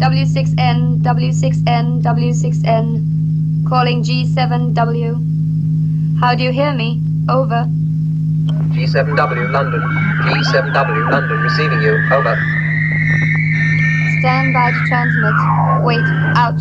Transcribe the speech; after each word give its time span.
W6N, 0.00 1.04
W6N, 1.04 2.00
W6N. 2.00 2.84
Calling 3.68 4.02
G7W. 4.02 5.12
How 6.18 6.34
do 6.34 6.42
you 6.42 6.52
hear 6.52 6.72
me? 6.72 7.02
Over. 7.28 7.68
G7W 8.72 9.52
London. 9.52 9.82
G7W 10.24 11.10
London 11.10 11.38
receiving 11.40 11.82
you. 11.82 12.00
Over. 12.10 12.34
Stand 14.20 14.54
by 14.54 14.70
to 14.72 14.80
transmit. 14.88 15.36
Wait, 15.84 16.06
out. 16.34 16.56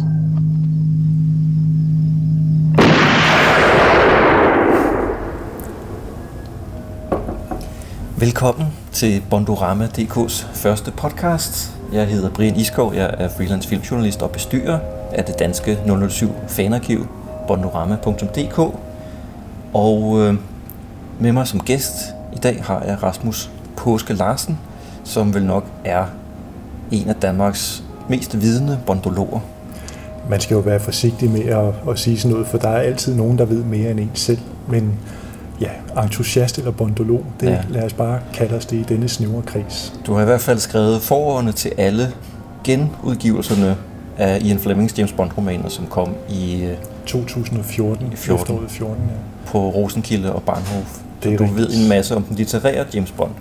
Velkommen 8.19 8.67
til 8.99 9.23
Bondorama.dk's 9.29 10.47
første 10.53 10.91
podcast. 10.91 11.71
Jeg 11.93 12.07
hedder 12.07 12.29
Brian 12.29 12.55
Iskov, 12.55 12.93
jeg 12.93 13.15
er 13.17 13.29
freelance 13.29 13.69
filmjournalist 13.69 14.21
og 14.21 14.31
bestyrer 14.31 14.79
af 15.11 15.23
det 15.23 15.39
danske 15.39 15.77
007 16.09 16.29
fanarkiv 16.47 17.07
bondorama.dk. 17.47 18.59
Og 19.73 20.19
øh, 20.19 20.33
med 21.19 21.31
mig 21.31 21.47
som 21.47 21.59
gæst 21.59 21.93
i 22.33 22.37
dag 22.37 22.63
har 22.63 22.83
jeg 22.83 23.03
Rasmus 23.03 23.51
Påske 23.77 24.13
Larsen, 24.13 24.59
som 25.03 25.33
vel 25.33 25.45
nok 25.45 25.65
er 25.85 26.05
en 26.91 27.09
af 27.09 27.15
Danmarks 27.15 27.83
mest 28.09 28.41
vidende 28.41 28.79
bondologer. 28.85 29.39
Man 30.29 30.39
skal 30.39 30.55
jo 30.55 30.61
være 30.61 30.79
forsigtig 30.79 31.29
med 31.29 31.45
at, 31.45 31.89
at 31.89 31.99
sige 31.99 32.19
sådan 32.19 32.31
noget, 32.31 32.47
for 32.47 32.57
der 32.57 32.69
er 32.69 32.81
altid 32.81 33.15
nogen, 33.15 33.37
der 33.37 33.45
ved 33.45 33.63
mere 33.63 33.91
end 33.91 33.99
en 33.99 34.11
selv. 34.13 34.39
Men 34.67 34.99
ja, 35.61 36.01
entusiast 36.03 36.57
eller 36.57 36.71
bondolog, 36.71 37.25
det 37.39 37.47
Ja. 37.49 37.61
lad 37.69 37.83
os 37.83 37.93
bare 37.93 38.19
kalde 38.33 38.55
os 38.55 38.65
det 38.65 38.77
i 38.77 38.83
denne 38.83 39.09
snævre 39.09 39.41
kreds. 39.41 39.93
Du 40.05 40.13
har 40.13 40.21
i 40.21 40.25
hvert 40.25 40.41
fald 40.41 40.59
skrevet 40.59 41.01
forordene 41.01 41.51
til 41.51 41.71
alle 41.77 42.13
genudgivelserne 42.63 43.75
af 44.17 44.39
Ian 44.41 44.59
Flemings 44.59 44.97
James 44.97 45.11
Bond-romaner, 45.11 45.69
som 45.69 45.85
kom 45.87 46.13
i, 46.29 46.61
øh, 46.63 46.77
2014, 47.05 48.11
I 48.13 48.15
14. 48.15 48.41
efteråret 48.43 48.71
14, 48.71 49.03
ja. 49.03 49.51
på 49.51 49.69
Rosenkilde 49.69 50.33
og 50.33 50.43
Barnhof. 50.43 50.97
Det 51.23 51.33
er 51.33 51.37
du 51.37 51.43
rigtigt. 51.43 51.57
ved 51.69 51.83
en 51.83 51.89
masse 51.89 52.15
om 52.15 52.23
den 52.23 52.35
litterære 52.35 52.85
James 52.93 53.11
Bond. 53.11 53.31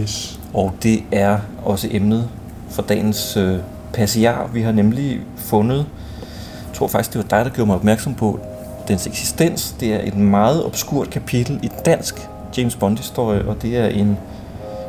Yes. 0.00 0.40
Og 0.54 0.72
det 0.82 1.02
er 1.12 1.38
også 1.64 1.88
emnet 1.90 2.28
for 2.70 2.82
dagens 2.82 3.36
øh, 3.36 3.58
passiar. 3.92 4.50
Vi 4.52 4.62
har 4.62 4.72
nemlig 4.72 5.20
fundet, 5.36 5.76
jeg 5.76 6.74
tror 6.74 6.88
faktisk, 6.88 7.12
det 7.12 7.18
var 7.18 7.36
dig, 7.38 7.44
der 7.44 7.50
gjorde 7.50 7.66
mig 7.66 7.76
opmærksom 7.76 8.14
på 8.14 8.40
dens 8.88 9.06
eksistens. 9.06 9.76
Det 9.80 9.94
er 9.94 10.00
et 10.04 10.16
meget 10.16 10.64
obskurt 10.64 11.10
kapitel 11.10 11.60
i 11.62 11.70
dansk 11.84 12.28
James 12.58 12.76
Bond-historie, 12.76 13.48
og 13.48 13.62
det 13.62 13.76
er 13.76 13.86
en, 13.86 14.18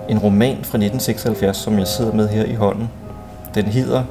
en 0.09 0.19
roman 0.19 0.55
fra 0.55 0.77
1976, 0.77 1.57
som 1.57 1.79
jeg 1.79 1.87
sidder 1.87 2.13
med 2.13 2.27
her 2.29 2.45
i 2.45 2.53
hånden. 2.53 2.89
Den 3.55 3.65
hedder 3.65 4.03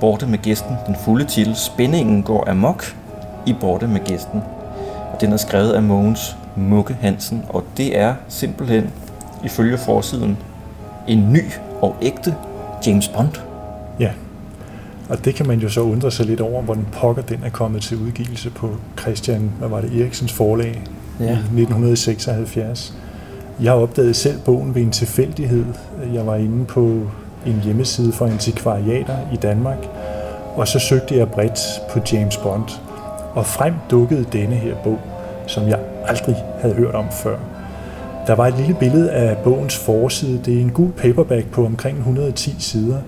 Borte 0.00 0.26
med 0.26 0.38
gæsten, 0.38 0.76
den 0.86 0.96
fulde 1.04 1.24
titel. 1.24 1.56
Spændingen 1.56 2.22
går 2.22 2.50
amok 2.50 2.96
i 3.46 3.54
Borte 3.60 3.86
med 3.86 4.00
gæsten. 4.04 4.42
Og 5.12 5.20
den 5.20 5.32
er 5.32 5.36
skrevet 5.36 5.72
af 5.72 5.82
Mogens 5.82 6.36
Mugge 6.56 6.96
Hansen, 7.00 7.44
og 7.48 7.64
det 7.76 7.98
er 7.98 8.14
simpelthen, 8.28 8.90
ifølge 9.44 9.78
forsiden, 9.78 10.38
en 11.08 11.32
ny 11.32 11.44
og 11.80 11.96
ægte 12.02 12.34
James 12.86 13.08
Bond. 13.08 13.49
Og 15.10 15.24
det 15.24 15.34
kan 15.34 15.46
man 15.46 15.58
jo 15.58 15.68
så 15.68 15.80
undre 15.80 16.10
sig 16.10 16.26
lidt 16.26 16.40
over, 16.40 16.62
hvordan 16.62 16.86
pokker 16.92 17.22
den 17.22 17.38
er 17.44 17.50
kommet 17.50 17.82
til 17.82 17.96
udgivelse 17.96 18.50
på 18.50 18.70
Christian, 19.00 19.50
hvad 19.58 19.68
var 19.68 19.80
det, 19.80 20.00
Eriksens 20.00 20.32
forlag 20.32 20.82
Ja. 21.20 21.24
i 21.24 21.30
1976. 21.32 22.94
Jeg 23.62 23.72
opdagede 23.72 24.14
selv 24.14 24.38
bogen 24.44 24.74
ved 24.74 24.82
en 24.82 24.90
tilfældighed. 24.90 25.64
Jeg 26.14 26.26
var 26.26 26.36
inde 26.36 26.64
på 26.64 26.82
en 27.46 27.60
hjemmeside 27.64 28.12
for 28.12 28.26
antikvariater 28.26 29.16
i 29.32 29.36
Danmark, 29.36 29.78
og 30.56 30.68
så 30.68 30.78
søgte 30.78 31.16
jeg 31.16 31.28
bredt 31.28 31.58
på 31.92 32.00
James 32.12 32.36
Bond, 32.36 32.64
og 33.34 33.46
frem 33.46 33.74
dukkede 33.90 34.24
denne 34.32 34.54
her 34.56 34.74
bog, 34.84 34.98
som 35.46 35.68
jeg 35.68 35.78
aldrig 36.06 36.36
havde 36.60 36.74
hørt 36.74 36.94
om 36.94 37.04
før. 37.22 37.36
Der 38.26 38.34
var 38.34 38.46
et 38.46 38.54
lille 38.58 38.74
billede 38.80 39.10
af 39.10 39.36
bogens 39.36 39.76
forside. 39.76 40.40
Det 40.44 40.56
er 40.56 40.60
en 40.60 40.70
gul 40.70 40.92
paperback 40.92 41.46
på 41.46 41.66
omkring 41.66 41.98
110 41.98 42.54
sider, 42.58 42.98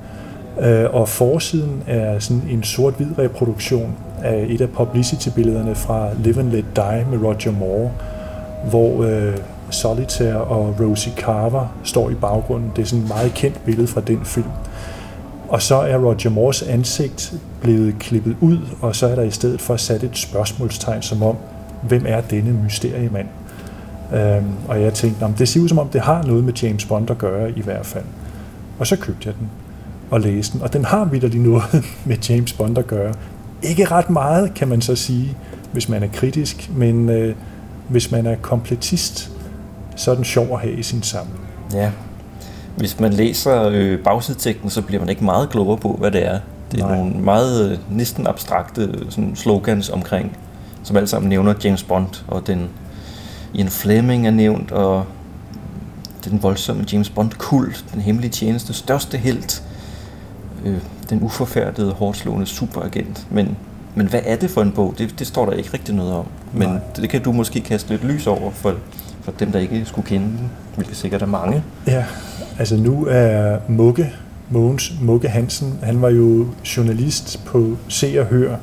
øh, 0.60 0.94
og 0.94 1.08
forsiden 1.08 1.82
er 1.86 2.18
sådan 2.18 2.42
en 2.50 2.62
sort-hvid 2.62 3.18
reproduktion 3.18 3.94
af 4.22 4.46
et 4.48 4.60
af 4.60 4.68
publicity-billederne 4.68 5.74
fra 5.74 6.08
Live 6.18 6.40
and 6.40 6.50
Let 6.50 6.64
Die 6.76 7.06
med 7.10 7.18
Roger 7.24 7.52
Moore, 7.52 7.90
hvor 8.70 9.04
øh, 9.04 9.36
Solitaire 9.70 10.36
og 10.36 10.74
Rosie 10.80 11.12
Carver 11.16 11.66
står 11.84 12.10
i 12.10 12.14
baggrunden. 12.14 12.72
Det 12.76 12.82
er 12.82 12.86
sådan 12.86 13.02
et 13.02 13.08
meget 13.08 13.34
kendt 13.34 13.64
billede 13.64 13.86
fra 13.86 14.00
den 14.00 14.24
film. 14.24 14.50
Og 15.48 15.62
så 15.62 15.76
er 15.76 15.98
Roger 15.98 16.30
Moores 16.30 16.62
ansigt 16.62 17.34
blevet 17.60 17.94
klippet 17.98 18.36
ud, 18.40 18.58
og 18.80 18.96
så 18.96 19.06
er 19.06 19.14
der 19.14 19.22
i 19.22 19.30
stedet 19.30 19.60
for 19.60 19.76
sat 19.76 20.02
et 20.02 20.18
spørgsmålstegn 20.18 21.02
som 21.02 21.22
om, 21.22 21.36
hvem 21.82 22.04
er 22.08 22.20
denne 22.20 22.52
mysteriemand? 22.52 23.28
Øhm, 24.14 24.52
og 24.68 24.82
jeg 24.82 24.94
tænkte, 24.94 25.26
det 25.38 25.48
ser 25.48 25.60
ud 25.60 25.68
som 25.68 25.78
om, 25.78 25.88
det 25.88 26.00
har 26.00 26.22
noget 26.22 26.44
med 26.44 26.52
James 26.52 26.84
Bond 26.84 27.10
at 27.10 27.18
gøre 27.18 27.50
i 27.50 27.60
hvert 27.60 27.86
fald. 27.86 28.04
Og 28.78 28.86
så 28.86 28.96
købte 28.96 29.28
jeg 29.28 29.34
den 29.40 29.50
og 30.12 30.20
læste 30.20 30.52
den, 30.52 30.62
og 30.62 30.72
den 30.72 30.84
har 30.84 31.04
vidderlig 31.04 31.40
noget 31.40 31.84
med 32.04 32.16
James 32.28 32.52
Bond 32.52 32.78
at 32.78 32.86
gøre. 32.86 33.14
Ikke 33.62 33.84
ret 33.84 34.10
meget, 34.10 34.54
kan 34.54 34.68
man 34.68 34.82
så 34.82 34.96
sige, 34.96 35.36
hvis 35.72 35.88
man 35.88 36.02
er 36.02 36.08
kritisk, 36.12 36.70
men 36.76 37.08
øh, 37.08 37.34
hvis 37.88 38.10
man 38.10 38.26
er 38.26 38.36
kompletist, 38.36 39.30
så 39.96 40.10
er 40.10 40.14
den 40.14 40.24
sjov 40.24 40.48
at 40.52 40.60
have 40.60 40.74
i 40.74 40.82
sin 40.82 41.02
samling. 41.02 41.40
Ja. 41.74 41.90
Hvis 42.76 43.00
man 43.00 43.12
læser 43.12 43.68
øh, 43.72 43.98
bagsideteksten, 43.98 44.70
så 44.70 44.82
bliver 44.82 45.00
man 45.00 45.08
ikke 45.08 45.24
meget 45.24 45.50
klogere 45.50 45.76
på, 45.76 45.96
hvad 45.98 46.10
det 46.10 46.26
er. 46.26 46.38
Det 46.72 46.80
er 46.80 46.86
Nej. 46.86 46.96
nogle 46.96 47.14
meget 47.14 47.70
øh, 47.70 47.78
næsten 47.90 48.26
abstrakte 48.26 48.90
sådan, 49.08 49.36
slogans 49.36 49.88
omkring, 49.88 50.36
som 50.82 50.96
alle 50.96 51.06
sammen 51.06 51.28
nævner 51.28 51.54
James 51.64 51.82
Bond, 51.82 52.24
og 52.28 52.46
den 52.46 52.68
Ian 53.54 53.68
Fleming 53.68 54.26
er 54.26 54.30
nævnt, 54.30 54.72
og 54.72 55.04
den 56.24 56.42
voldsomme 56.42 56.84
James 56.92 57.10
Bond-kult, 57.10 57.84
den 57.94 58.00
hemmelige 58.00 58.30
tjeneste, 58.30 58.72
største 58.72 59.18
helt, 59.18 59.62
øh, 60.64 60.78
den 61.10 61.22
uforfærdede, 61.22 61.92
hårdslående 61.92 62.46
superagent. 62.46 63.26
Men, 63.30 63.56
men 63.94 64.06
hvad 64.06 64.20
er 64.24 64.36
det 64.36 64.50
for 64.50 64.62
en 64.62 64.72
bog? 64.72 64.94
Det, 64.98 65.14
det 65.18 65.26
står 65.26 65.46
der 65.46 65.52
ikke 65.52 65.70
rigtig 65.72 65.94
noget 65.94 66.12
om. 66.12 66.26
Men 66.52 66.68
Nej. 66.68 66.78
det, 66.96 67.10
kan 67.10 67.22
du 67.22 67.32
måske 67.32 67.60
kaste 67.60 67.90
lidt 67.90 68.04
lys 68.04 68.26
over 68.26 68.50
for, 68.50 68.74
for 69.22 69.32
dem, 69.32 69.52
der 69.52 69.58
ikke 69.58 69.84
skulle 69.84 70.08
kende 70.08 70.26
den, 70.26 70.50
hvilket 70.74 70.96
sikkert 70.96 71.22
er 71.22 71.26
mange. 71.26 71.64
Ja, 71.86 72.04
altså 72.58 72.76
nu 72.76 73.06
er 73.10 73.58
Mugge, 73.68 74.12
Mogens 74.50 74.92
Mugge 75.00 75.28
Hansen, 75.28 75.78
han 75.82 76.02
var 76.02 76.10
jo 76.10 76.46
journalist 76.76 77.44
på 77.44 77.76
Se 77.88 78.20
og 78.20 78.26
Hør, 78.26 78.56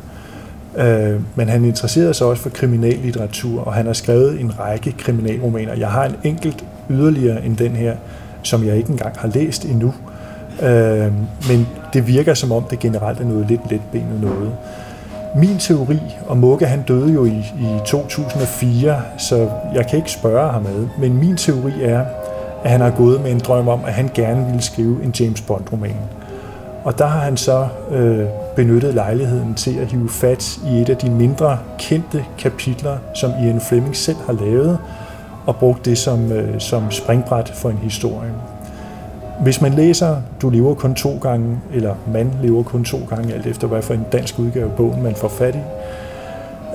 øh, 0.77 1.21
men 1.35 1.49
han 1.49 1.65
interesserede 1.65 2.13
sig 2.13 2.27
også 2.27 2.43
for 2.43 2.49
kriminallitteratur, 2.49 3.61
og 3.61 3.73
han 3.73 3.85
har 3.85 3.93
skrevet 3.93 4.41
en 4.41 4.59
række 4.59 4.91
kriminalromaner. 4.91 5.73
Jeg 5.73 5.91
har 5.91 6.05
en 6.05 6.15
enkelt 6.23 6.65
yderligere 6.89 7.45
end 7.45 7.57
den 7.57 7.71
her, 7.71 7.95
som 8.43 8.65
jeg 8.65 8.77
ikke 8.77 8.89
engang 8.89 9.15
har 9.17 9.27
læst 9.27 9.65
endnu, 9.65 9.93
øh, 10.61 11.13
men 11.49 11.67
det 11.93 12.07
virker 12.07 12.33
som 12.33 12.51
om, 12.51 12.63
det 12.63 12.79
generelt 12.79 13.19
er 13.19 13.25
noget 13.25 13.47
lidt 13.47 13.71
letbenet 13.71 14.21
noget. 14.21 14.51
Min 15.35 15.57
teori, 15.57 15.99
og 16.27 16.37
Mugge 16.37 16.65
han 16.65 16.81
døde 16.81 17.13
jo 17.13 17.25
i, 17.25 17.37
i 17.37 17.79
2004, 17.85 19.01
så 19.17 19.49
jeg 19.75 19.87
kan 19.87 19.97
ikke 19.97 20.11
spørge 20.11 20.51
ham 20.51 20.65
ad, 20.65 20.87
men 20.99 21.17
min 21.17 21.37
teori 21.37 21.73
er, 21.81 22.05
at 22.63 22.71
han 22.71 22.81
har 22.81 22.89
gået 22.89 23.21
med 23.21 23.31
en 23.31 23.39
drøm 23.39 23.67
om, 23.67 23.79
at 23.85 23.93
han 23.93 24.09
gerne 24.13 24.45
ville 24.45 24.61
skrive 24.61 25.03
en 25.03 25.13
James 25.19 25.41
Bond-roman. 25.41 25.95
Og 26.83 26.97
der 26.97 27.07
har 27.07 27.19
han 27.19 27.37
så 27.37 27.67
øh, 27.91 28.25
benyttet 28.55 28.93
lejligheden 28.93 29.53
til 29.53 29.77
at 29.79 29.87
hive 29.87 30.09
fat 30.09 30.59
i 30.67 30.81
et 30.81 30.89
af 30.89 30.97
de 30.97 31.09
mindre 31.09 31.59
kendte 31.77 32.25
kapitler, 32.37 32.97
som 33.13 33.31
Ian 33.43 33.61
Fleming 33.61 33.95
selv 33.95 34.17
har 34.25 34.33
lavet, 34.33 34.77
og 35.45 35.55
brugt 35.55 35.85
det 35.85 35.97
som, 35.97 36.31
øh, 36.31 36.59
som 36.59 36.91
springbræt 36.91 37.49
for 37.49 37.69
en 37.69 37.77
historie. 37.77 38.31
Hvis 39.41 39.61
man 39.61 39.73
læser 39.73 40.15
Du 40.41 40.49
lever 40.49 40.73
kun 40.73 40.95
to 40.95 41.17
gange, 41.21 41.59
eller 41.73 41.95
Man 42.13 42.31
lever 42.41 42.63
kun 42.63 42.83
to 42.83 42.97
gange, 43.09 43.33
alt 43.33 43.45
efter 43.45 43.67
hvad 43.67 43.81
for 43.81 43.93
en 43.93 44.05
dansk 44.11 44.39
udgave 44.39 44.65
af 44.65 44.75
bogen 44.75 45.03
man 45.03 45.15
får 45.15 45.27
fat 45.27 45.55
i, 45.55 45.59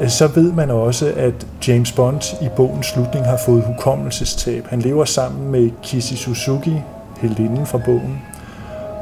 øh, 0.00 0.08
så 0.08 0.26
ved 0.26 0.52
man 0.52 0.70
også, 0.70 1.12
at 1.16 1.46
James 1.68 1.92
Bond 1.92 2.42
i 2.42 2.48
bogens 2.56 2.86
slutning 2.86 3.26
har 3.26 3.36
fået 3.36 3.62
hukommelsestab. 3.62 4.66
Han 4.68 4.80
lever 4.80 5.04
sammen 5.04 5.50
med 5.50 5.70
Kissy 5.82 6.14
Suzuki, 6.14 6.74
heldinden 7.20 7.66
fra 7.66 7.78
bogen, 7.84 8.22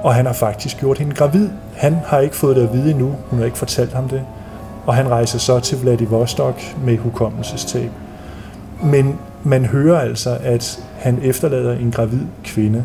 og 0.03 0.15
han 0.15 0.27
har 0.27 0.33
faktisk 0.33 0.81
gjort 0.81 0.99
hende 0.99 1.15
gravid. 1.15 1.49
Han 1.77 1.97
har 2.07 2.19
ikke 2.19 2.37
fået 2.37 2.57
det 2.57 2.63
at 2.63 2.73
vide 2.73 2.91
endnu, 2.91 3.15
hun 3.31 3.39
har 3.39 3.47
ikke 3.47 3.59
fortalt 3.59 3.93
ham 3.93 4.09
det, 4.09 4.23
og 4.87 4.95
han 4.95 5.09
rejser 5.09 5.39
så 5.39 5.61
til 5.61 5.81
Vladivostok 5.81 6.61
med 6.85 6.99
hukommelsestab. 6.99 7.91
Men 8.83 9.19
man 9.45 9.65
hører 9.65 10.01
altså, 10.01 10.39
at 10.43 10.85
han 10.99 11.19
efterlader 11.23 11.73
en 11.73 11.91
gravid 11.91 12.23
kvinde. 12.45 12.85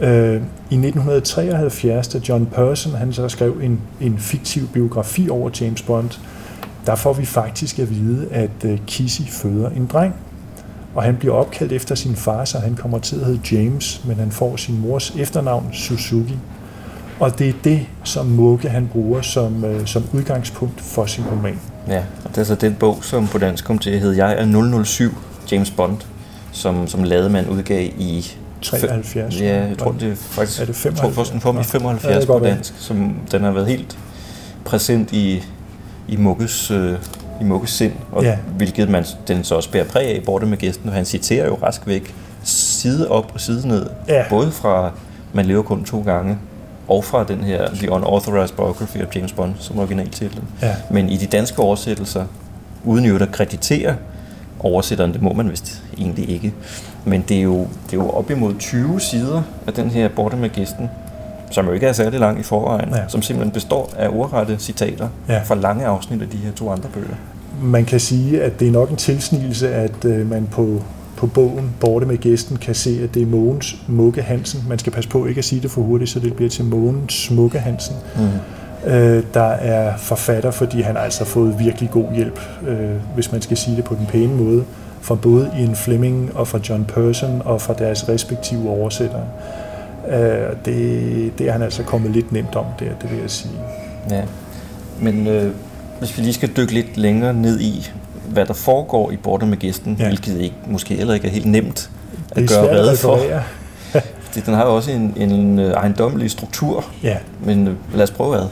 Øh, 0.00 0.34
I 0.70 0.74
1973, 0.74 2.08
da 2.08 2.18
John 2.28 2.46
Person 2.46 2.94
han 2.94 3.12
så 3.12 3.28
skrev 3.28 3.60
en, 3.62 3.80
en 4.00 4.18
fiktiv 4.18 4.68
biografi 4.68 5.28
over 5.28 5.50
James 5.60 5.82
Bond, 5.82 6.10
der 6.86 6.94
får 6.94 7.12
vi 7.12 7.24
faktisk 7.24 7.78
at 7.78 7.90
vide, 7.90 8.28
at 8.30 8.64
øh, 8.64 8.78
Kissy 8.86 9.22
føder 9.22 9.70
en 9.70 9.86
dreng. 9.86 10.14
Og 10.94 11.02
han 11.02 11.16
bliver 11.16 11.34
opkaldt 11.34 11.72
efter 11.72 11.94
sin 11.94 12.16
far, 12.16 12.44
så 12.44 12.58
han 12.58 12.74
kommer 12.74 12.98
til 12.98 13.16
at 13.16 13.26
hedde 13.26 13.40
James, 13.52 14.02
men 14.06 14.16
han 14.16 14.30
får 14.30 14.56
sin 14.56 14.80
mors 14.80 15.10
efternavn 15.10 15.68
Suzuki. 15.72 16.38
Og 17.20 17.38
det 17.38 17.48
er 17.48 17.52
det, 17.64 17.86
som 18.04 18.26
Mugge 18.26 18.68
han 18.68 18.88
bruger 18.92 19.20
som, 19.22 19.64
øh, 19.64 19.86
som 19.86 20.04
udgangspunkt 20.12 20.80
for 20.80 21.06
sin 21.06 21.24
roman. 21.24 21.58
Ja, 21.88 22.02
og 22.24 22.30
det 22.30 22.38
er 22.38 22.44
så 22.44 22.54
den 22.54 22.74
bog, 22.74 23.04
som 23.04 23.26
på 23.26 23.38
dansk 23.38 23.64
kom 23.64 23.78
til 23.78 23.90
at 23.90 24.00
hedde 24.00 24.26
Jeg 24.26 24.42
er 24.42 24.84
007, 24.84 25.10
James 25.52 25.70
Bond, 25.70 25.96
som, 26.52 26.86
som 26.86 27.02
Lademand 27.02 27.48
udgav 27.48 27.84
i 27.98 28.36
73. 28.62 29.40
Ja, 29.40 29.66
jeg 29.66 29.78
tror, 29.78 29.92
det 30.00 30.12
er 30.12 30.16
faktisk... 30.16 30.60
Er 30.60 30.64
det 30.64 30.76
75? 30.76 30.84
Jeg 30.84 30.94
tror 30.96 31.10
først, 31.22 31.32
den 31.32 31.40
kom 31.40 31.54
i 31.54 31.58
Ja, 31.58 31.62
75 31.62 32.16
det 32.18 32.26
kan 32.26 32.38
på 32.38 32.44
dansk, 32.46 32.72
som 32.78 33.14
den 33.32 33.42
har 33.42 33.50
været 33.50 33.66
helt 33.66 33.98
præsent 34.64 35.12
i, 35.12 35.42
i 36.08 36.16
Mugges, 36.16 36.70
øh, 36.70 36.98
i 37.40 37.44
Mugges 37.44 37.70
sind, 37.70 37.92
og 38.12 38.22
Ja. 38.22 38.36
hvilket 38.56 38.88
man, 38.88 39.04
den 39.28 39.44
så 39.44 39.54
også 39.54 39.70
bærer 39.70 39.84
præg 39.84 40.06
af 40.08 40.16
i 40.16 40.20
Borte 40.20 40.46
med 40.46 40.58
gæsten, 40.58 40.88
og 40.88 40.94
han 40.94 41.04
citerer 41.04 41.46
jo 41.46 41.58
rask 41.62 41.86
væk 41.86 42.14
side 42.44 43.08
op 43.10 43.30
og 43.34 43.40
side 43.40 43.68
ned, 43.68 43.86
Ja. 44.08 44.24
både 44.30 44.50
fra 44.52 44.90
Man 45.32 45.46
lever 45.46 45.62
kun 45.62 45.84
to 45.84 46.02
gange, 46.02 46.38
og 46.88 47.04
fra 47.04 47.24
den 47.24 47.40
her 47.44 47.68
The 47.74 47.90
Unauthorized 47.90 48.56
Biography 48.56 48.96
of 49.02 49.16
James 49.16 49.32
Bond, 49.32 49.54
som 49.58 49.78
originaltitlen. 49.78 50.44
Ja. 50.62 50.74
Men 50.90 51.08
i 51.08 51.16
de 51.16 51.26
danske 51.26 51.58
oversættelser, 51.62 52.24
uden 52.84 53.04
jo 53.04 53.16
at 53.18 53.32
kreditere 53.32 53.94
oversætteren, 54.60 55.12
det 55.12 55.22
må 55.22 55.32
man 55.32 55.50
vist 55.50 55.82
egentlig 55.98 56.30
ikke. 56.30 56.54
Men 57.04 57.24
det 57.28 57.36
er 57.38 57.42
jo, 57.42 57.58
det 57.60 57.92
er 57.92 57.96
jo 58.02 58.10
op 58.10 58.30
imod 58.30 58.54
20 58.58 59.00
sider 59.00 59.42
af 59.66 59.72
den 59.72 59.90
her 59.90 60.08
Borte 60.16 60.36
med 60.36 60.48
gæsten, 60.50 60.90
som 61.50 61.66
jo 61.66 61.72
ikke 61.72 61.86
er 61.86 61.92
særlig 61.92 62.20
lang 62.20 62.40
i 62.40 62.42
forvejen, 62.42 62.88
Ja. 62.94 63.00
som 63.08 63.22
simpelthen 63.22 63.52
består 63.52 63.90
af 63.98 64.08
ordrette 64.08 64.56
citater 64.58 65.08
Ja. 65.28 65.40
fra 65.44 65.54
lange 65.54 65.86
afsnit 65.86 66.22
af 66.22 66.28
de 66.28 66.36
her 66.36 66.52
to 66.52 66.70
andre 66.70 66.88
bøger. 66.94 67.14
Man 67.62 67.84
kan 67.84 68.00
sige, 68.00 68.42
at 68.42 68.60
det 68.60 68.68
er 68.68 68.72
nok 68.72 68.90
en 68.90 68.96
tilsnigelse, 68.96 69.74
at 69.74 70.04
øh, 70.04 70.30
man 70.30 70.48
på, 70.52 70.82
på 71.16 71.26
bogen 71.26 71.70
Borte 71.80 72.06
med 72.06 72.16
gæsten 72.18 72.56
kan 72.56 72.74
se, 72.74 73.00
at 73.04 73.14
det 73.14 73.22
er 73.22 73.26
Mogens 73.26 73.76
Mugge 73.88 74.22
Hansen. 74.22 74.64
Man 74.68 74.78
skal 74.78 74.92
passe 74.92 75.10
på 75.10 75.26
ikke 75.26 75.38
at 75.38 75.44
sige 75.44 75.60
det 75.62 75.70
for 75.70 75.80
hurtigt, 75.82 76.10
så 76.10 76.20
det 76.20 76.34
bliver 76.34 76.50
til 76.50 76.64
Mogens 76.64 77.12
Smugge 77.24 77.58
Hansen. 77.58 77.96
Mm. 78.16 78.90
øh, 78.90 79.22
der 79.34 79.42
er 79.50 79.96
forfatter, 79.96 80.50
fordi 80.50 80.80
han 80.80 80.96
har 80.96 81.02
altså 81.02 81.24
fået 81.24 81.58
virkelig 81.58 81.90
god 81.90 82.14
hjælp, 82.14 82.40
øh, 82.68 82.90
hvis 83.14 83.32
man 83.32 83.42
skal 83.42 83.56
sige 83.56 83.76
det 83.76 83.84
på 83.84 83.94
den 83.94 84.06
pæne 84.06 84.34
måde, 84.36 84.64
fra 85.02 85.14
både 85.14 85.50
Ian 85.58 85.74
Fleming 85.76 86.30
og 86.36 86.48
fra 86.48 86.58
John 86.68 86.84
Person 86.84 87.42
og 87.44 87.60
fra 87.60 87.74
deres 87.74 88.08
respektive 88.08 88.70
oversættere. 88.70 89.24
Øh, 90.08 90.56
det, 90.64 91.38
det 91.38 91.48
er 91.48 91.52
han 91.52 91.62
altså 91.62 91.82
kommet 91.82 92.10
lidt 92.10 92.32
nemt 92.32 92.54
om 92.56 92.64
der, 92.78 92.86
det 93.02 93.10
vil 93.10 93.18
jeg 93.20 93.30
sige. 93.30 93.52
Ja. 94.10 94.22
Men 95.00 95.26
øh, 95.26 95.50
hvis 95.98 96.18
vi 96.18 96.22
lige 96.22 96.32
skal 96.34 96.48
dykke 96.56 96.74
lidt 96.74 96.96
længere 96.96 97.34
ned 97.34 97.60
i, 97.60 97.90
hvad 98.28 98.46
der 98.46 98.54
foregår 98.54 99.10
i 99.10 99.16
Borte 99.16 99.46
med 99.46 99.56
gæsten, 99.56 99.96
Ja. 99.98 100.06
hvilket 100.06 100.40
ikke, 100.40 100.54
måske 100.66 100.94
heller 100.94 101.14
ikke 101.14 101.26
er 101.26 101.32
helt 101.32 101.46
nemt 101.46 101.90
at 102.30 102.36
Det 102.36 102.50
er 102.50 102.62
gøre 102.62 102.78
rede 102.78 102.90
at 102.90 102.98
for. 102.98 103.18
Fordi 104.24 104.40
den 104.46 104.54
har 104.54 104.64
jo 104.66 104.76
også 104.76 104.90
en, 104.90 105.14
en 105.16 105.58
øh, 105.58 105.70
ejendommelig 105.72 106.30
struktur, 106.30 106.84
Ja. 107.02 107.16
men 107.44 107.68
øh, 107.68 107.74
lad 107.94 108.02
os 108.02 108.10
prøve 108.10 108.36
ad. 108.36 108.46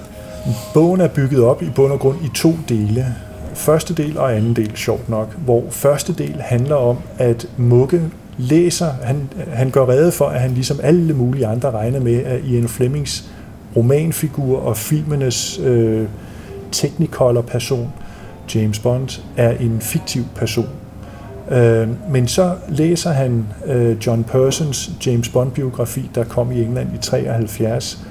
Bogen 0.74 1.00
er 1.00 1.08
bygget 1.08 1.42
op 1.44 1.62
i 1.62 1.70
bund 1.70 1.92
og 1.92 1.98
grund 1.98 2.24
i 2.24 2.28
to 2.34 2.52
dele. 2.68 3.14
Første 3.58 3.94
del 3.94 4.18
og 4.18 4.36
anden 4.36 4.56
del, 4.56 4.76
sjovt 4.76 5.08
nok, 5.08 5.34
hvor 5.34 5.64
første 5.70 6.12
del 6.12 6.40
handler 6.40 6.74
om, 6.74 6.96
at 7.18 7.48
Mugge 7.56 8.02
læser, 8.36 8.90
han, 9.02 9.28
han 9.52 9.70
gør 9.70 9.88
rede 9.88 10.12
for, 10.12 10.24
at 10.24 10.40
han 10.40 10.50
ligesom 10.50 10.80
alle 10.82 11.14
mulige 11.14 11.46
andre 11.46 11.70
regner 11.70 12.00
med, 12.00 12.24
at 12.24 12.40
Ian 12.44 12.68
Flemings 12.68 13.30
romanfigur 13.76 14.58
og 14.58 14.76
filmenes 14.76 15.58
øh, 15.58 16.08
technicolor-person, 16.72 17.92
James 18.54 18.78
Bond, 18.78 19.20
er 19.36 19.50
en 19.50 19.80
fiktiv 19.80 20.24
person. 20.34 20.68
Øh, 21.50 21.88
men 22.10 22.28
så 22.28 22.54
læser 22.68 23.10
han 23.10 23.46
øh, 23.66 23.96
John 24.06 24.24
Persons 24.24 24.90
James 25.06 25.28
Bond-biografi, 25.28 26.10
der 26.14 26.24
kom 26.24 26.52
i 26.52 26.62
England 26.62 26.88
i 26.94 26.98
73, 26.98 28.06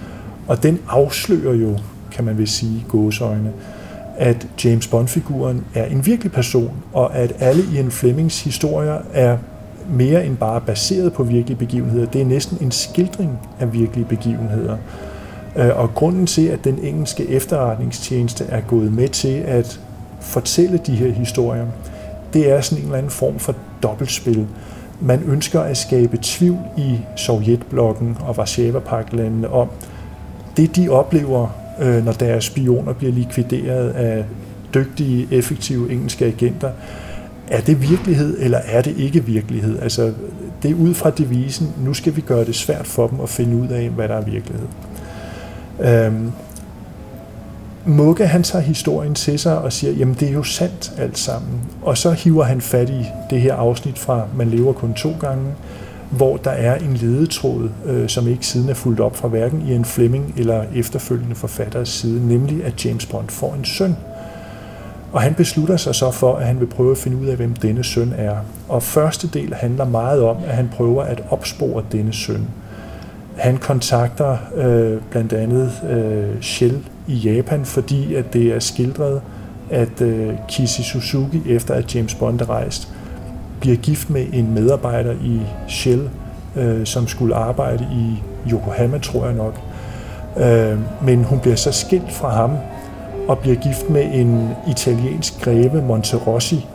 og 0.47 0.63
den 0.63 0.79
afslører 0.89 1.55
jo, 1.55 1.77
kan 2.11 2.25
man 2.25 2.37
vel 2.37 2.47
sige, 2.47 2.85
gåsøjne, 2.89 3.51
at 4.17 4.47
James 4.65 4.87
Bond-figuren 4.87 5.63
er 5.75 5.85
en 5.85 6.05
virkelig 6.05 6.31
person, 6.31 6.71
og 6.93 7.15
at 7.15 7.33
alle 7.39 7.63
Ian 7.73 7.91
Flemings 7.91 8.43
historier 8.43 8.97
er 9.13 9.37
mere 9.89 10.25
end 10.25 10.37
bare 10.37 10.61
baseret 10.61 11.13
på 11.13 11.23
virkelige 11.23 11.57
begivenheder. 11.57 12.05
Det 12.05 12.21
er 12.21 12.25
næsten 12.25 12.57
en 12.61 12.71
skildring 12.71 13.39
af 13.59 13.73
virkelige 13.73 14.05
begivenheder. 14.05 14.77
Øh, 15.55 15.79
og 15.79 15.93
grunden 15.93 16.27
til, 16.27 16.47
at 16.47 16.63
den 16.63 16.79
engelske 16.83 17.27
efterretningstjeneste 17.27 18.45
er 18.49 18.61
gået 18.61 18.93
med 18.93 19.07
til 19.07 19.43
at 19.47 19.79
fortælle 20.21 20.77
de 20.77 20.95
her 20.95 21.11
historier, 21.11 21.65
det 22.33 22.51
er 22.51 22.61
sådan 22.61 22.77
en 22.77 22.85
eller 22.85 22.97
anden 22.97 23.11
form 23.11 23.39
for 23.39 23.55
dobbeltspil. 23.83 24.47
Man 25.01 25.23
ønsker 25.27 25.61
at 25.61 25.77
skabe 25.77 26.19
tvivl 26.21 26.59
i 26.77 26.97
Sovjetblokken 27.15 28.17
og 28.19 28.37
Varsava-paktlandene 28.37 29.49
om, 29.49 29.69
det 30.57 30.75
de 30.75 30.89
oplever, 30.89 31.47
øh, 31.81 32.05
når 32.05 32.11
deres 32.11 32.43
spioner 32.43 32.93
bliver 32.93 33.13
likvideret 33.13 33.89
af 33.89 34.25
dygtige, 34.73 35.27
effektive 35.31 35.91
engelske 35.91 36.25
agenter, 36.25 36.71
er 37.47 37.61
det 37.61 37.89
virkelighed, 37.89 38.37
eller 38.39 38.57
er 38.57 38.81
det 38.81 38.97
ikke 38.97 39.25
virkelighed? 39.25 39.79
Altså, 39.81 40.13
det 40.63 40.71
er 40.71 40.75
ud 40.75 40.93
fra 40.93 41.09
devisen, 41.09 41.73
nu 41.83 41.93
skal 41.93 42.15
vi 42.15 42.21
gøre 42.21 42.45
det 42.45 42.55
svært 42.55 42.87
for 42.87 43.07
dem 43.07 43.19
at 43.21 43.29
finde 43.29 43.57
ud 43.57 43.67
af, 43.67 43.89
hvad 43.89 44.07
der 44.07 44.15
er 44.15 44.21
virkelighed. 44.21 44.67
Øhm, 45.79 46.31
Mugge, 47.85 48.27
han 48.27 48.43
tager 48.43 48.63
historien 48.63 49.15
til 49.15 49.39
sig 49.39 49.59
og 49.59 49.73
siger, 49.73 49.93
jamen 49.93 50.15
det 50.19 50.27
er 50.27 50.33
jo 50.33 50.43
sandt 50.43 50.93
alt 50.97 51.17
sammen. 51.17 51.61
Og 51.81 51.97
så 51.97 52.11
hiver 52.11 52.43
han 52.43 52.61
fat 52.61 52.89
i 52.89 53.05
det 53.29 53.41
her 53.41 53.53
afsnit 53.53 53.99
fra 53.99 54.25
Man 54.35 54.49
lever 54.49 54.73
kun 54.73 54.93
to 54.93 55.13
gange, 55.19 55.45
hvor 56.09 56.37
der 56.37 56.51
er 56.51 56.75
en 56.75 56.93
ledetråd, 56.93 57.69
øh, 57.85 58.09
som 58.09 58.27
ikke 58.27 58.47
siden 58.47 58.69
er 58.69 58.73
fuldt 58.73 58.99
op 58.99 59.15
fra 59.15 59.27
hverken 59.27 59.61
Ian 59.67 59.85
Fleming 59.85 60.33
eller 60.37 60.63
efterfølgende 60.75 61.35
forfatteres 61.35 61.89
side, 61.89 62.27
nemlig 62.27 62.65
at 62.65 62.85
James 62.85 63.05
Bond 63.05 63.29
får 63.29 63.53
en 63.53 63.65
søn. 63.65 63.95
Og 65.11 65.21
han 65.21 65.33
beslutter 65.33 65.77
sig 65.77 65.95
så 65.95 66.11
for, 66.11 66.35
at 66.35 66.47
han 66.47 66.59
vil 66.59 66.65
prøve 66.65 66.91
at 66.91 66.97
finde 66.97 67.17
ud 67.17 67.25
af, 67.25 67.35
hvem 67.35 67.53
denne 67.53 67.83
søn 67.83 68.13
er. 68.17 68.35
Og 68.69 68.83
første 68.83 69.27
del 69.27 69.53
handler 69.53 69.85
meget 69.85 70.21
om, 70.23 70.37
at 70.47 70.55
han 70.55 70.69
prøver 70.75 71.03
at 71.03 71.23
opspore 71.29 71.83
denne 71.91 72.13
søn. 72.13 72.47
Han 73.35 73.57
kontakter 73.57 74.37
øh, 74.55 75.01
blandt 75.11 75.33
andet 75.33 75.71
øh, 75.89 76.41
Shell 76.41 76.79
i 77.07 77.13
Japan, 77.13 77.65
fordi 77.65 78.15
at 78.15 78.33
det 78.33 78.53
er 78.55 78.59
skildret, 78.59 79.21
at 79.69 80.01
øh, 80.01 80.33
Kishi 80.47 80.83
Suzuki, 80.83 81.41
efter 81.45 81.73
at 81.73 81.95
James 81.95 82.15
Bond 82.15 82.41
er 82.41 82.49
rejst, 82.49 82.93
bliver 83.67 83.81
gift 83.81 84.09
med 84.09 84.25
en 84.33 84.53
medarbejder 84.53 85.11
i 85.11 85.39
Shell, 85.67 86.09
øh, 86.55 86.85
som 86.85 87.07
skulle 87.07 87.35
arbejde 87.35 87.87
i 87.91 88.23
Yokohama, 88.51 88.97
tror 88.97 89.25
jeg 89.25 89.35
nok. 89.35 89.61
Øh, 90.37 90.79
men 91.05 91.23
hun 91.23 91.39
bliver 91.39 91.55
så 91.55 91.71
skilt 91.71 92.11
fra 92.11 92.29
ham 92.29 92.51
og 93.27 93.39
bliver 93.39 93.55
gift 93.55 93.89
med 93.89 94.03
en 94.13 94.49
italiensk 94.69 95.41
greve, 95.41 95.81
Monterossi, 95.81 96.65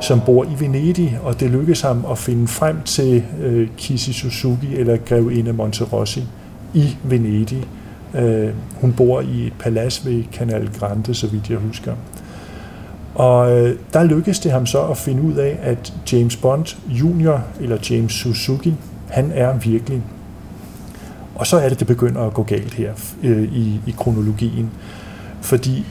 som 0.00 0.20
bor 0.26 0.44
i 0.44 0.60
Venedig, 0.60 1.18
og 1.22 1.40
det 1.40 1.50
lykkes 1.50 1.80
ham 1.80 2.04
at 2.10 2.18
finde 2.18 2.48
frem 2.48 2.82
til 2.82 3.24
øh, 3.42 3.68
Kishi 3.76 4.12
Suzuki 4.12 4.76
eller 4.76 4.96
grevinde 4.96 5.52
Monterossi 5.52 6.24
i 6.74 6.96
Venedig. 7.04 7.64
Øh, 8.14 8.50
hun 8.80 8.92
bor 8.92 9.20
i 9.20 9.46
et 9.46 9.52
palads 9.58 10.06
ved 10.06 10.22
Canal 10.32 10.70
Grande, 10.78 11.14
så 11.14 11.26
vidt 11.26 11.50
jeg 11.50 11.58
husker. 11.58 11.92
Og 13.14 13.52
øh, 13.52 13.78
der 13.92 14.04
lykkedes 14.04 14.38
det 14.38 14.52
ham 14.52 14.66
så 14.66 14.82
at 14.82 14.96
finde 14.96 15.22
ud 15.22 15.34
af, 15.34 15.58
at 15.62 15.92
James 16.12 16.36
Bond 16.36 16.76
Junior, 16.88 17.44
eller 17.60 17.78
James 17.90 18.12
Suzuki, 18.12 18.74
han 19.08 19.32
er 19.34 19.58
virkelig. 19.58 20.02
Og 21.34 21.46
så 21.46 21.56
er 21.56 21.68
det, 21.68 21.78
det 21.78 21.86
begynder 21.86 22.20
at 22.20 22.34
gå 22.34 22.42
galt 22.42 22.74
her 22.74 22.92
øh, 23.22 23.42
i, 23.42 23.80
i 23.86 23.94
kronologien. 23.98 24.70
Fordi 25.40 25.86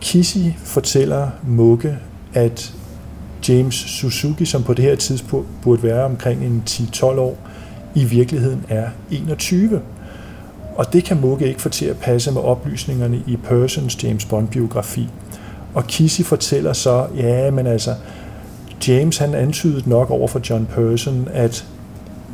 Kishi 0.00 0.56
fortæller 0.58 1.28
Mugge, 1.46 1.98
at 2.34 2.74
James 3.48 3.74
Suzuki, 3.74 4.44
som 4.44 4.62
på 4.62 4.74
det 4.74 4.84
her 4.84 4.96
tidspunkt 4.96 5.48
burde 5.62 5.82
være 5.82 6.04
omkring 6.04 6.44
en 6.44 6.62
10-12 6.70 7.04
år, 7.04 7.38
i 7.94 8.04
virkeligheden 8.04 8.64
er 8.68 8.88
21. 9.10 9.80
Og 10.76 10.92
det 10.92 11.04
kan 11.04 11.20
Mugge 11.20 11.48
ikke 11.48 11.62
få 11.62 11.68
til 11.68 11.86
at 11.86 11.96
passe 11.96 12.32
med 12.32 12.40
oplysningerne 12.40 13.22
i 13.26 13.36
Persons 13.36 14.04
James 14.04 14.24
Bond-biografi. 14.24 15.08
Og 15.74 15.86
Kissy 15.86 16.22
fortæller 16.22 16.72
så, 16.72 17.06
ja, 17.16 17.50
men 17.50 17.66
altså, 17.66 17.94
James 18.88 19.18
han 19.18 19.34
antydede 19.34 19.90
nok 19.90 20.10
over 20.10 20.28
for 20.28 20.40
John 20.50 20.66
Person, 20.66 21.28
at 21.32 21.66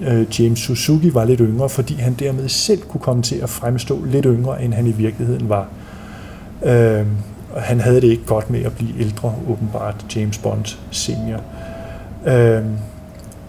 øh, 0.02 0.40
James 0.40 0.58
Suzuki 0.58 1.14
var 1.14 1.24
lidt 1.24 1.40
yngre, 1.40 1.68
fordi 1.68 1.94
han 1.94 2.14
dermed 2.14 2.48
selv 2.48 2.80
kunne 2.80 3.00
komme 3.00 3.22
til 3.22 3.36
at 3.36 3.48
fremstå 3.48 4.04
lidt 4.04 4.26
yngre, 4.28 4.62
end 4.62 4.74
han 4.74 4.86
i 4.86 4.92
virkeligheden 4.92 5.48
var. 5.48 5.68
Øh, 6.62 7.06
og 7.52 7.62
han 7.62 7.80
havde 7.80 8.00
det 8.00 8.08
ikke 8.08 8.24
godt 8.26 8.50
med 8.50 8.62
at 8.62 8.72
blive 8.72 9.00
ældre, 9.00 9.34
åbenbart, 9.48 10.06
James 10.16 10.38
Bond 10.38 10.76
senior. 10.90 11.40
Øh, 12.26 12.62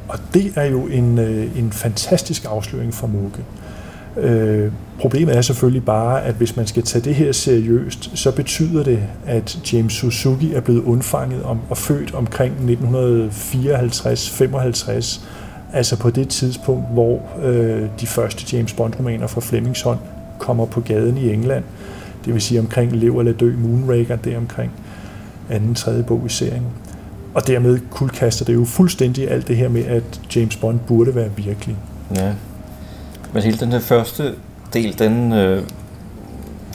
og 0.07 0.19
det 0.33 0.53
er 0.55 0.65
jo 0.65 0.81
en, 0.81 1.19
øh, 1.19 1.57
en 1.57 1.71
fantastisk 1.71 2.45
afsløring 2.49 2.93
for 2.93 3.07
Mugge. 3.07 3.39
Øh, 4.17 4.71
problemet 4.99 5.37
er 5.37 5.41
selvfølgelig 5.41 5.85
bare, 5.85 6.23
at 6.23 6.35
hvis 6.35 6.55
man 6.55 6.67
skal 6.67 6.83
tage 6.83 7.03
det 7.03 7.15
her 7.15 7.31
seriøst, 7.31 8.17
så 8.17 8.31
betyder 8.31 8.83
det, 8.83 8.99
at 9.25 9.73
James 9.73 9.93
Suzuki 9.93 10.53
er 10.53 10.61
blevet 10.61 10.83
undfanget 10.83 11.43
om, 11.43 11.59
og 11.69 11.77
født 11.77 12.13
omkring 12.13 12.55
1954-55, 12.55 15.21
altså 15.73 15.97
på 15.97 16.09
det 16.09 16.29
tidspunkt, 16.29 16.85
hvor 16.93 17.21
øh, 17.43 17.83
de 18.01 18.07
første 18.07 18.57
James 18.57 18.73
Bond-romaner 18.73 19.27
fra 19.27 19.41
Flemings 19.41 19.81
hånd 19.81 19.99
kommer 20.39 20.65
på 20.65 20.81
gaden 20.81 21.17
i 21.17 21.33
England. 21.33 21.63
Det 22.25 22.33
vil 22.33 22.41
sige 22.41 22.59
omkring 22.59 22.91
Lev 22.91 23.19
eller 23.19 23.33
Dø, 23.33 23.53
Moonraker, 23.57 24.15
det 24.15 24.33
er 24.33 24.37
omkring 24.37 24.71
anden, 25.49 25.75
tredje 25.75 26.03
bog 26.03 26.23
i 26.25 26.29
serien. 26.29 26.63
Og 27.33 27.47
dermed 27.47 27.79
kuldkaster 27.89 28.45
det 28.45 28.53
jo 28.53 28.65
fuldstændig 28.65 29.31
alt 29.31 29.47
det 29.47 29.57
her 29.57 29.69
med, 29.69 29.85
at 29.85 30.21
James 30.35 30.55
Bond 30.55 30.79
burde 30.87 31.15
være 31.15 31.29
virkelig. 31.35 31.75
Ja. 32.15 32.33
Men 33.33 33.43
hele 33.43 33.57
den 33.57 33.71
her 33.71 33.79
første 33.79 34.33
del, 34.73 34.99
den, 34.99 35.33
øh, 35.33 35.63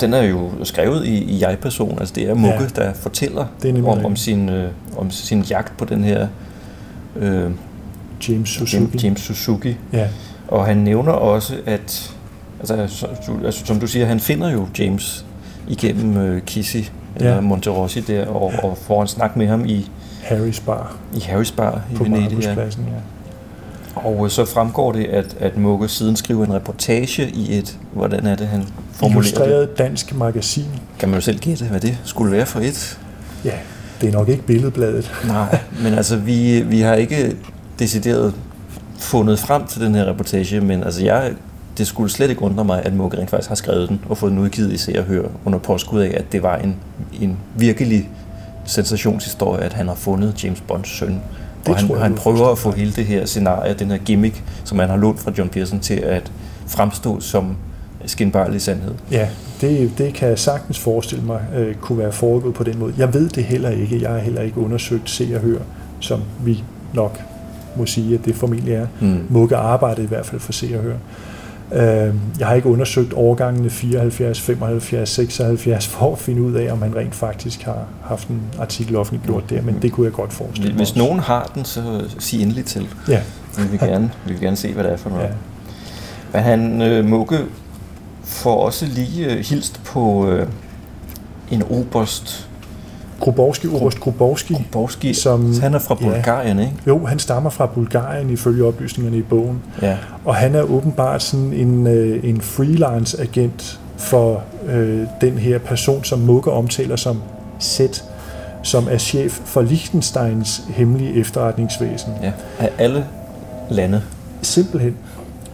den 0.01 0.15
er 0.15 0.23
jo 0.23 0.51
skrevet 0.65 1.07
i, 1.07 1.15
i 1.25 1.41
jeg-person. 1.41 1.99
Altså 1.99 2.15
det 2.15 2.31
er 2.31 2.35
Mugge, 2.35 2.59
Ja. 2.77 2.83
der 2.83 2.93
fortæller 2.95 3.47
er 3.65 3.83
om, 3.87 4.05
om, 4.05 4.17
sin, 4.17 4.49
øh, 4.49 4.71
om 4.97 5.11
sin 5.11 5.41
jagt 5.43 5.77
på 5.79 5.85
den 5.85 6.05
her 6.05 6.27
øh, 7.17 7.51
James 8.29 8.49
Suzuki. 8.49 8.99
James, 9.07 9.21
Suzuki. 9.21 9.77
Ja, 9.93 10.09
Og 10.49 10.67
han 10.67 10.77
nævner 10.77 11.13
også, 11.13 11.55
at 11.67 12.13
altså, 12.61 12.87
så- 12.87 13.07
du- 13.27 13.47
altså, 13.47 13.67
som 13.67 13.81
du 13.81 13.87
siger, 13.87 14.07
han 14.07 14.21
finder 14.21 14.51
jo 14.51 14.67
James 14.79 15.25
igennem 15.69 16.17
øh, 16.17 16.43
Kissy, 16.43 16.77
eller 17.17 17.35
Ja. 17.35 17.41
Monterossi 17.41 18.01
der, 18.01 18.27
og, 18.27 18.53
og 18.63 18.79
får 18.79 19.03
en 19.03 19.09
snak 19.09 19.37
med 19.37 19.47
ham 19.47 19.65
i, 19.67 19.91
Harrys 20.23 20.61
bar 20.61 20.97
i 21.17 21.21
Harrys 21.21 21.53
Bar 21.53 21.83
i 21.93 21.95
på 21.95 22.05
Venedig. 22.05 22.39
Ja. 22.43 22.51
Ja. 22.51 22.67
Og 23.97 24.25
øh, 24.25 24.31
så 24.31 24.45
fremgår 24.45 24.93
det, 24.93 25.05
at, 25.05 25.37
at 25.41 25.57
Mugge 25.57 25.89
siden 25.89 26.17
skriver 26.17 26.47
en 26.47 26.55
reportage 26.55 27.31
i 27.31 27.59
et, 27.59 27.79
hvordan 27.93 28.27
er 28.27 28.37
det, 28.37 28.47
han 28.49 28.65
formulerer 28.93 29.23
det? 29.23 29.29
Illustreret 29.29 29.79
dansk 29.79 30.15
magasin. 30.15 30.65
Kan 30.99 31.09
man 31.09 31.17
jo 31.17 31.21
selv 31.21 31.39
gætte, 31.39 31.65
hvad 31.65 31.81
det 31.81 31.99
skulle 32.05 32.33
være 32.33 32.47
for 32.47 32.61
et. 32.61 32.99
Ja, 33.45 33.53
det 34.01 34.09
er 34.09 34.13
nok 34.13 34.29
ikke 34.29 34.43
billedbladet. 34.43 35.13
Nej, 35.29 35.59
men 35.83 35.95
altså, 35.95 36.17
vi, 36.17 36.61
vi 36.61 36.81
har 36.81 36.95
ikke 36.95 37.37
decideret 37.79 38.35
fundet 38.99 39.39
frem 39.39 39.67
til 39.67 39.81
den 39.81 39.95
her 39.95 40.05
reportage, 40.05 40.61
men 40.61 40.83
altså, 40.83 41.05
jeg, 41.05 41.33
det 41.79 41.87
skulle 41.87 42.11
slet 42.11 42.31
ikke 42.31 42.43
undre 42.43 42.65
mig, 42.65 42.83
at 42.85 42.95
Mugge 42.95 43.19
rent 43.19 43.31
faktisk 43.31 43.49
har 43.49 43.57
skrevet 43.57 43.89
den 43.89 44.01
og 44.09 44.19
fået 44.19 44.33
den 44.33 44.39
udgivet 44.39 44.73
i 44.73 44.77
Se 44.77 44.99
og 44.99 45.05
Hør 45.05 45.29
under 45.45 45.59
påskud 45.59 46.01
af, 46.01 46.15
at 46.17 46.33
det 46.33 46.43
var 46.43 46.57
en, 46.57 46.77
en 47.21 47.37
virkelig 47.57 48.11
sensationshistorie, 48.65 49.63
at 49.63 49.73
han 49.73 49.89
har 49.89 49.95
fundet 49.95 50.45
James 50.45 50.61
Bonds 50.61 50.99
søn. 50.99 51.21
Det 51.67 51.75
og 51.75 51.81
han, 51.81 51.91
jeg, 51.91 51.99
han 51.99 52.13
er 52.13 52.17
prøver 52.17 52.49
at 52.49 52.59
få 52.59 52.71
hele 52.71 52.93
det 52.93 53.05
her 53.05 53.27
scenarie, 53.27 53.75
den 53.75 53.91
her 53.91 53.99
gimmick, 53.99 54.43
som 54.65 54.79
han 54.79 54.89
har 54.89 54.97
lånt 54.97 55.21
fra 55.21 55.33
John 55.39 55.49
Pearson 55.49 55.81
til 55.81 55.95
at 55.95 56.33
fremstå 56.67 57.21
som 57.21 57.57
skinbarlig 58.07 58.63
sandhed. 58.63 58.95
Ja, 59.11 59.29
det, 59.61 59.99
det 59.99 60.15
kan 60.15 60.29
jeg 60.29 60.39
sagtens 60.39 60.79
forestille 60.79 61.25
mig 61.25 61.41
øh, 61.57 61.75
kunne 61.75 61.99
være 61.99 62.13
foregået 62.13 62.55
på 62.55 62.65
den 62.65 62.79
måde. 62.79 62.95
Jeg 62.99 63.15
ved 63.15 63.29
det 63.29 63.45
heller 63.45 63.71
ikke. 63.71 64.03
Jeg 64.03 64.11
har 64.11 64.19
heller 64.19 64.43
ikke 64.43 64.61
undersøgt 64.61 65.11
Se 65.11 65.33
og 65.35 65.41
Hør, 65.41 65.59
som 66.01 66.23
vi 66.45 66.65
nok 66.93 67.21
må 67.77 67.87
sige, 67.87 68.15
at 68.15 68.25
det 68.25 68.35
formentlig 68.35 68.75
er. 68.75 68.87
Mm. 69.01 69.27
Mugge 69.29 69.57
arbejdede 69.57 70.05
i 70.05 70.09
hvert 70.09 70.27
fald 70.27 70.41
for 70.41 70.53
Se 70.53 70.77
og 70.77 70.83
Hør. 70.83 70.97
Øh, 71.73 72.15
jeg 72.39 72.47
har 72.47 72.55
ikke 72.55 72.69
undersøgt 72.69 73.13
årgangene 73.15 73.71
74, 73.71 74.41
75, 74.41 75.09
76 75.09 75.87
for 75.87 76.13
at 76.13 76.19
finde 76.19 76.43
ud 76.43 76.55
af, 76.55 76.73
om 76.73 76.83
han 76.83 76.97
rent 76.97 77.15
faktisk 77.15 77.63
har 77.63 77.85
haft 78.05 78.29
en 78.29 78.43
artikel 78.59 78.97
offentliggjort 78.97 79.51
der, 79.51 79.63
men 79.63 79.79
det 79.83 79.93
kunne 79.93 80.05
jeg 80.05 80.13
godt 80.13 80.33
forestille 80.33 80.69
mig. 80.69 80.77
Hvis 80.77 80.91
også. 80.91 80.99
nogen 80.99 81.21
har 81.21 81.51
den, 81.55 81.65
så 81.65 82.05
sig 82.19 82.43
endelig 82.43 82.65
til. 82.65 82.89
Ja, 83.09 83.21
Vi 83.59 83.63
vil 83.71 83.79
gerne, 83.79 84.11
vi 84.27 84.33
vil 84.33 84.41
gerne 84.41 84.57
se, 84.57 84.73
hvad 84.73 84.85
det 84.85 84.93
er 84.93 84.97
for 84.97 85.11
noget. 85.11 85.25
ja. 85.29 85.31
Men 86.33 86.43
han, 86.43 86.83
øh, 86.83 87.05
Mugge, 87.05 87.39
får 88.23 88.65
også 88.65 88.87
lige 88.87 89.33
øh, 89.33 89.45
hilst 89.45 89.81
på 89.85 90.29
øh, 90.29 90.49
en 91.51 91.63
oberst, 91.71 92.49
Grubowski, 93.21 93.67
Oberst 93.69 94.01
Grubowski, 94.01 94.67
Borski, 94.73 95.15
Som- 95.15 95.61
han 95.61 95.75
er 95.75 95.79
fra 95.79 95.97
ja. 96.01 96.07
Bulgarien, 96.07 96.59
ikke? 96.59 96.73
jo, 96.87 97.07
han 97.07 97.19
stammer 97.19 97.51
fra 97.51 97.67
Bulgarien 97.67 98.31
ifølge 98.31 98.65
oplysningerne 98.65 99.17
i 99.19 99.23
bogen. 99.23 99.63
Ja. 99.83 99.97
Og 100.25 100.35
han 100.35 100.55
er 100.55 100.63
åbenbart 100.63 101.23
sådan 101.23 101.53
en, 101.53 101.87
øh, 101.87 102.21
en 102.29 102.41
freelance-agent 102.41 103.81
for 103.97 104.43
øh, 104.69 105.01
den 105.21 105.39
her 105.39 105.59
person, 105.59 106.05
som 106.05 106.19
Mugge 106.19 106.51
omtaler 106.51 106.97
som 106.97 107.23
Set, 107.59 108.05
som 108.63 108.89
er 108.91 108.99
chef 108.99 109.33
for 109.45 109.63
Liechtensteins 109.63 110.63
hemmelige 110.69 111.15
efterretningsvæsen. 111.21 112.13
ja. 112.23 112.33
Af 112.59 112.71
alle 112.79 113.05
lande. 113.71 114.03
Simpelthen. 114.43 114.97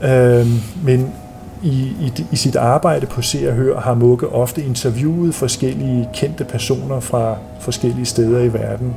Øh, 0.02 0.46
men 0.84 1.12
i, 1.62 1.96
i, 2.00 2.24
i 2.32 2.36
sit 2.36 2.56
arbejde 2.56 3.06
på 3.06 3.22
Se 3.22 3.48
og 3.48 3.54
Hør 3.54 3.80
har 3.80 3.94
Mugge 3.94 4.28
ofte 4.28 4.64
interviewet 4.64 5.34
forskellige 5.34 6.08
kendte 6.12 6.44
personer 6.44 7.00
fra 7.00 7.36
forskellige 7.60 8.06
steder 8.06 8.40
i 8.40 8.52
verden. 8.52 8.94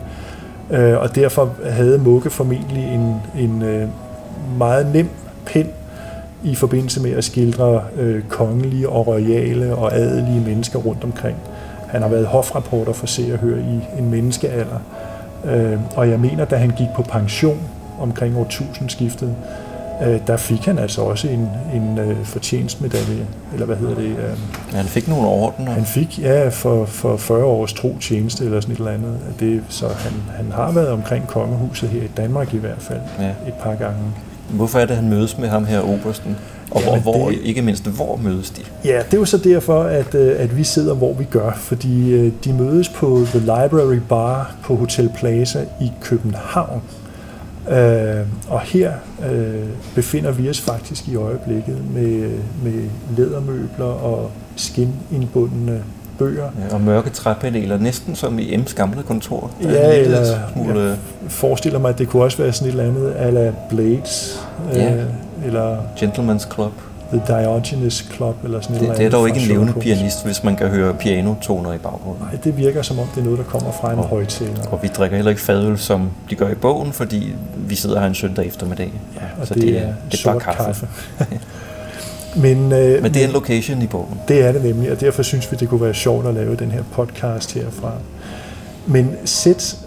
Øh, 0.72 0.98
og 0.98 1.16
derfor 1.16 1.56
havde 1.70 1.98
Mugge 1.98 2.30
formentlig 2.30 2.84
en, 2.84 3.16
en 3.38 3.62
øh, 3.62 3.88
meget 4.58 4.94
nem 4.94 5.10
pen 5.46 5.68
i 6.44 6.56
forbindelse 6.56 7.02
med 7.02 7.12
at 7.12 7.24
skildre 7.24 7.82
øh, 7.98 8.24
kongelige 8.24 8.90
og 8.90 9.08
royale 9.08 9.76
og 9.76 9.96
adelige 9.96 10.42
mennesker 10.42 10.80
rundt 10.80 11.04
omkring. 11.04 11.38
Han 11.88 12.02
har 12.02 12.10
været 12.10 12.26
hofrapporter 12.26 12.94
for 12.94 13.08
Se 13.08 13.34
og 13.34 13.40
Hør 13.40 13.58
i 13.58 14.00
en 14.00 14.10
menneskealder. 14.10 14.80
Øh, 15.46 15.80
og 15.96 16.10
jeg 16.10 16.20
mener, 16.20 16.46
da 16.46 16.56
han 16.56 16.70
gik 16.70 16.88
på 16.96 17.02
pension 17.02 17.60
omkring 18.00 18.38
årtusindskiftet, 18.38 19.36
øh, 20.04 20.20
der 20.28 20.38
fik 20.38 20.66
han 20.66 20.80
altså 20.80 21.02
også 21.02 21.28
en, 21.28 21.50
en 21.74 22.00
øh, 22.00 22.26
fortjenstmedalje, 22.26 23.26
eller 23.54 23.66
hvad 23.66 23.76
hedder 23.76 23.96
det? 23.96 24.04
Øh, 24.06 24.38
Ja, 24.72 24.78
han 24.78 24.86
fik 24.86 25.08
nogle 25.08 25.28
ordener. 25.28 25.72
han 25.72 25.86
fik, 25.86 26.20
ja, 26.20 26.48
for, 26.50 26.86
for 26.86 27.18
40 27.18 27.44
års 27.44 27.74
tro 27.74 27.96
tjeneste 28.02 28.46
eller 28.46 28.62
sådan 28.62 28.74
et 28.74 28.78
eller 28.80 28.92
andet. 28.92 29.18
Det, 29.40 29.64
så 29.70 29.88
han, 29.88 30.12
han 30.36 30.52
har 30.52 30.72
været 30.72 30.88
omkring 30.90 31.28
kongehuset 31.28 31.90
her 31.90 32.02
i 32.04 32.10
Danmark 32.18 32.54
i 32.54 32.58
hvert 32.58 32.82
fald 32.82 33.00
Ja. 33.20 33.30
et 33.48 33.54
par 33.64 33.76
gange. 33.76 34.00
Hvorfor 34.50 34.80
er 34.80 34.86
det, 34.86 34.96
han 34.96 35.10
mødes 35.10 35.38
med 35.38 35.48
ham 35.50 35.66
her, 35.66 35.80
obersten? 35.82 36.38
Og 36.72 36.82
Jamen, 36.82 37.02
hvor, 37.02 37.18
hvor, 37.18 37.30
det- 37.30 37.40
ikke 37.44 37.62
mindst, 37.62 37.86
hvor 37.88 38.16
mødes 38.24 38.50
de? 38.50 38.62
Ja, 38.86 39.02
det 39.06 39.14
er 39.14 39.18
jo 39.18 39.26
så 39.26 39.38
derfor, 39.38 39.84
at, 39.84 40.16
øh, 40.16 40.36
at 40.40 40.58
vi 40.58 40.64
sidder, 40.64 40.94
hvor 40.94 41.14
vi 41.14 41.24
gør, 41.24 41.52
fordi 41.58 42.12
øh, 42.14 42.32
de 42.46 42.54
mødes 42.54 42.90
på 42.90 43.22
The 43.26 43.40
Library 43.40 44.00
Bar 44.10 44.56
på 44.64 44.76
Hotel 44.76 45.10
Plaza 45.18 45.60
i 45.82 45.92
København. 46.02 46.82
Øh, 47.70 48.26
og 48.50 48.60
her 48.62 48.92
øh, 49.32 49.54
befinder 49.96 50.32
vi 50.32 50.50
os 50.50 50.62
faktisk 50.62 51.08
i 51.08 51.16
øjeblikket 51.16 51.78
med, 51.94 52.30
med 52.64 52.84
lædermøbler 53.18 53.86
og 53.86 54.32
skinindbundne 54.56 55.84
bøger. 56.20 56.44
Ja, 56.70 56.76
og 56.76 56.82
mørke 56.82 57.10
træpaneler, 57.10 57.78
næsten 57.78 58.16
som 58.16 58.40
i 58.40 58.56
M's 58.56 58.76
gamle 58.76 59.04
kontor. 59.04 59.52
Ja, 59.64 59.96
eller- 60.02 60.36
smule, 60.54 60.80
Jeg 60.82 60.96
forestiller 61.28 61.80
mig, 61.80 61.90
at 61.90 61.98
det 61.98 62.08
kunne 62.08 62.24
også 62.24 62.38
være 62.38 62.54
sådan 62.54 62.68
et 62.68 62.72
eller 62.72 62.84
andet 62.94 63.14
a 63.18 63.30
la 63.30 63.54
Blades, 63.70 64.46
Ja. 64.74 64.96
øh, 64.96 65.04
eller 65.46 65.78
Gentleman's 65.98 66.54
Club. 66.54 66.72
The 67.14 67.22
Diogenes 67.28 68.06
Club, 68.16 68.36
eller 68.44 68.62
sådan 68.62 68.76
et 68.76 68.80
eller 68.82 68.94
Det, 68.94 69.00
det 69.00 69.06
er 69.06 69.10
dog 69.18 69.28
ikke 69.28 69.40
en 69.42 69.48
levende 69.48 69.74
pianist, 69.74 70.26
hvis 70.26 70.44
man 70.44 70.56
kan 70.56 70.68
høre 70.68 70.94
pianotoner 70.94 71.74
i 71.74 71.78
baggrunden. 71.78 72.24
Nej, 72.32 72.38
det 72.44 72.58
virker 72.58 72.82
som 72.82 73.00
om, 73.00 73.06
det 73.16 73.20
er 73.22 73.24
noget, 73.26 73.38
der 73.40 73.46
kommer 73.46 73.72
fra 73.72 73.92
en 73.94 74.00
Og- 74.00 74.06
højtaler. 74.06 74.66
Og 74.72 74.80
vi 74.84 74.88
drikker 74.88 75.18
heller 75.18 75.30
ikke 75.30 75.42
fadøl, 75.42 75.78
som 75.78 76.10
de 76.30 76.36
gør 76.36 76.50
i 76.50 76.56
bogen, 76.56 76.92
fordi 76.94 77.34
vi 77.58 77.76
sidder 77.76 78.00
her 78.00 78.08
en 78.08 78.16
søndag 78.16 78.46
eftermiddag. 78.48 78.94
Ja, 79.16 79.22
og 79.42 79.48
så 79.48 79.54
det, 79.54 79.64
det 79.64 79.78
er, 79.78 79.82
er- 79.82 79.94
det 80.12 80.20
er 80.26 80.32
bare 80.32 80.42
sort 80.42 80.42
kaffe. 80.56 80.64
kaffe. 80.64 80.88
men, 82.42 82.72
øh, 82.72 83.02
Men 83.04 83.14
det 83.14 83.22
er 83.24 83.28
en 83.28 83.34
location 83.34 83.82
i 83.82 83.88
bogen. 83.88 84.20
det 84.28 84.42
er 84.46 84.52
det 84.52 84.64
nemlig, 84.64 84.92
og 84.92 85.00
derfor 85.02 85.24
synes 85.24 85.52
vi, 85.52 85.58
det 85.58 85.70
kunne 85.70 85.82
være 85.82 85.94
sjovt 85.94 86.28
at 86.28 86.34
lave 86.34 86.56
den 86.56 86.72
her 86.72 86.84
podcast 86.94 87.54
herfra. 87.54 87.92
Men 88.88 89.12
Sæt 89.26 89.78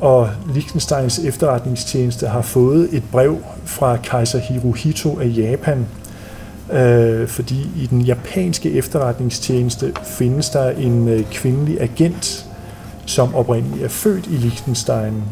og 0.00 0.28
Liechtensteins 0.54 1.18
efterretningstjeneste 1.18 2.26
har 2.28 2.42
fået 2.42 2.88
et 2.92 3.02
brev 3.12 3.36
fra 3.64 3.96
kejser 3.96 4.38
Hirohito 4.38 5.18
af 5.20 5.32
Japan, 5.36 5.86
øh, 6.72 7.28
fordi 7.28 7.68
i 7.76 7.86
den 7.86 8.00
japanske 8.00 8.72
efterretningstjeneste 8.72 9.92
findes 10.04 10.50
der 10.50 10.70
en 10.70 11.08
øh, 11.08 11.24
kvindelig 11.30 11.80
agent, 11.80 12.46
som 13.06 13.34
oprindeligt 13.34 13.84
er 13.84 13.88
født 13.88 14.26
i 14.26 14.36
Liechtenstein. 14.36 15.22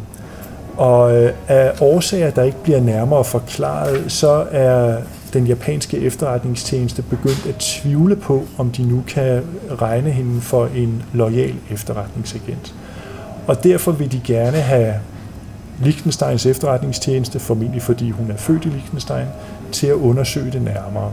Og 0.76 1.16
øh, 1.16 1.32
af 1.48 1.72
årsager, 1.80 2.30
der 2.30 2.42
ikke 2.42 2.62
bliver 2.62 2.80
nærmere 2.80 3.24
forklaret, 3.24 4.12
så 4.12 4.46
er 4.50 4.96
den 5.32 5.46
japanske 5.46 5.98
efterretningstjeneste 5.98 7.02
begyndt 7.02 7.46
at 7.48 7.54
tvivle 7.54 8.16
på, 8.16 8.44
om 8.58 8.70
de 8.70 8.82
nu 8.82 9.02
kan 9.08 9.42
regne 9.80 10.10
hende 10.10 10.40
for 10.40 10.66
en 10.66 11.02
lojal 11.12 11.54
efterretningsagent. 11.70 12.74
Og 13.46 13.64
derfor 13.64 13.92
vil 13.92 14.12
de 14.12 14.20
gerne 14.24 14.56
have 14.56 14.94
Liechtensteins 15.82 16.46
efterretningstjeneste, 16.46 17.38
formentlig 17.38 17.82
fordi 17.82 18.10
hun 18.10 18.30
er 18.30 18.36
født 18.36 18.64
i 18.64 18.68
Liechtenstein, 18.68 19.26
til 19.72 19.86
at 19.86 19.94
undersøge 19.94 20.50
det 20.50 20.62
nærmere. 20.62 21.12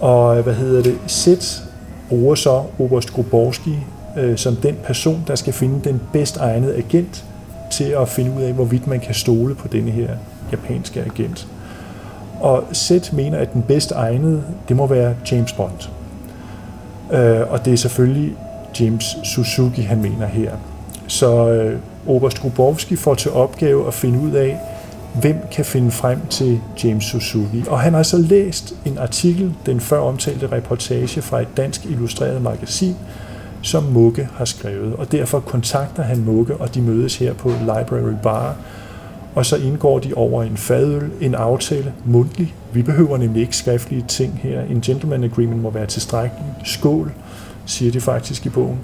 Og 0.00 0.38
øh, 0.38 0.44
hvad 0.44 0.54
hedder 0.54 0.82
det? 0.82 0.98
Sæt 1.06 1.62
bruger 2.08 2.34
så 2.34 2.62
Oberst 2.78 3.12
Gruborski 3.12 3.78
øh, 4.16 4.36
som 4.36 4.56
den 4.56 4.76
person, 4.84 5.24
der 5.26 5.34
skal 5.34 5.52
finde 5.52 5.80
den 5.88 6.00
bedst 6.12 6.36
egnede 6.36 6.76
agent 6.76 7.24
til 7.70 7.84
at 7.84 8.08
finde 8.08 8.30
ud 8.36 8.42
af, 8.42 8.52
hvorvidt 8.52 8.86
man 8.86 9.00
kan 9.00 9.14
stole 9.14 9.54
på 9.54 9.68
denne 9.68 9.90
her 9.90 10.08
japanske 10.52 11.02
agent. 11.02 11.48
Og 12.40 12.64
Sæt 12.72 13.10
mener, 13.12 13.38
at 13.38 13.52
den 13.52 13.62
bedst 13.62 13.92
egnede, 13.92 14.42
det 14.68 14.76
må 14.76 14.86
være 14.86 15.14
James 15.32 15.52
Bond. 15.52 15.88
Øh, 17.12 17.52
og 17.52 17.64
det 17.64 17.72
er 17.72 17.76
selvfølgelig 17.76 18.36
James 18.80 19.16
Suzuki, 19.24 19.82
han 19.82 20.02
mener 20.02 20.26
her. 20.26 20.52
Så 21.06 21.48
øh, 21.48 21.78
Oberst 22.06 22.40
Grubowski 22.40 22.96
får 22.96 23.14
til 23.14 23.30
opgave 23.30 23.86
at 23.86 23.94
finde 23.94 24.18
ud 24.18 24.32
af, 24.32 24.58
hvem 25.20 25.36
kan 25.52 25.64
finde 25.64 25.90
frem 25.90 26.26
til 26.30 26.60
James 26.84 27.04
Suzuki. 27.04 27.64
Og 27.68 27.80
han 27.80 27.94
har 27.94 28.02
så 28.02 28.18
læst 28.18 28.74
en 28.84 28.98
artikel, 28.98 29.54
den 29.66 29.80
før 29.80 29.98
omtalte 29.98 30.52
reportage 30.52 31.22
fra 31.22 31.40
et 31.40 31.48
dansk 31.56 31.84
illustreret 31.84 32.42
magasin, 32.42 32.96
som 33.62 33.82
Mugge 33.82 34.28
har 34.36 34.44
skrevet. 34.44 34.94
Og 34.96 35.12
derfor 35.12 35.40
kontakter 35.40 36.02
han 36.02 36.24
Mugge, 36.24 36.56
og 36.56 36.74
de 36.74 36.82
mødes 36.82 37.16
her 37.16 37.32
på 37.32 37.48
Library 37.48 38.14
Bar. 38.22 38.56
Og 39.34 39.46
så 39.46 39.56
indgår 39.56 39.98
de 39.98 40.14
over 40.14 40.42
en 40.42 40.56
fadøl, 40.56 41.10
en 41.20 41.34
aftale, 41.34 41.92
mundtlig. 42.04 42.54
Vi 42.72 42.82
behøver 42.82 43.16
nemlig 43.16 43.42
ikke 43.42 43.56
skriftlige 43.56 44.04
ting 44.08 44.40
her. 44.42 44.60
En 44.60 44.80
gentleman 44.80 45.24
agreement 45.24 45.62
må 45.62 45.70
være 45.70 45.86
tilstrækkelig. 45.86 46.44
Skål, 46.64 47.12
siger 47.66 47.92
de 47.92 48.00
faktisk 48.00 48.46
i 48.46 48.48
bogen. 48.48 48.78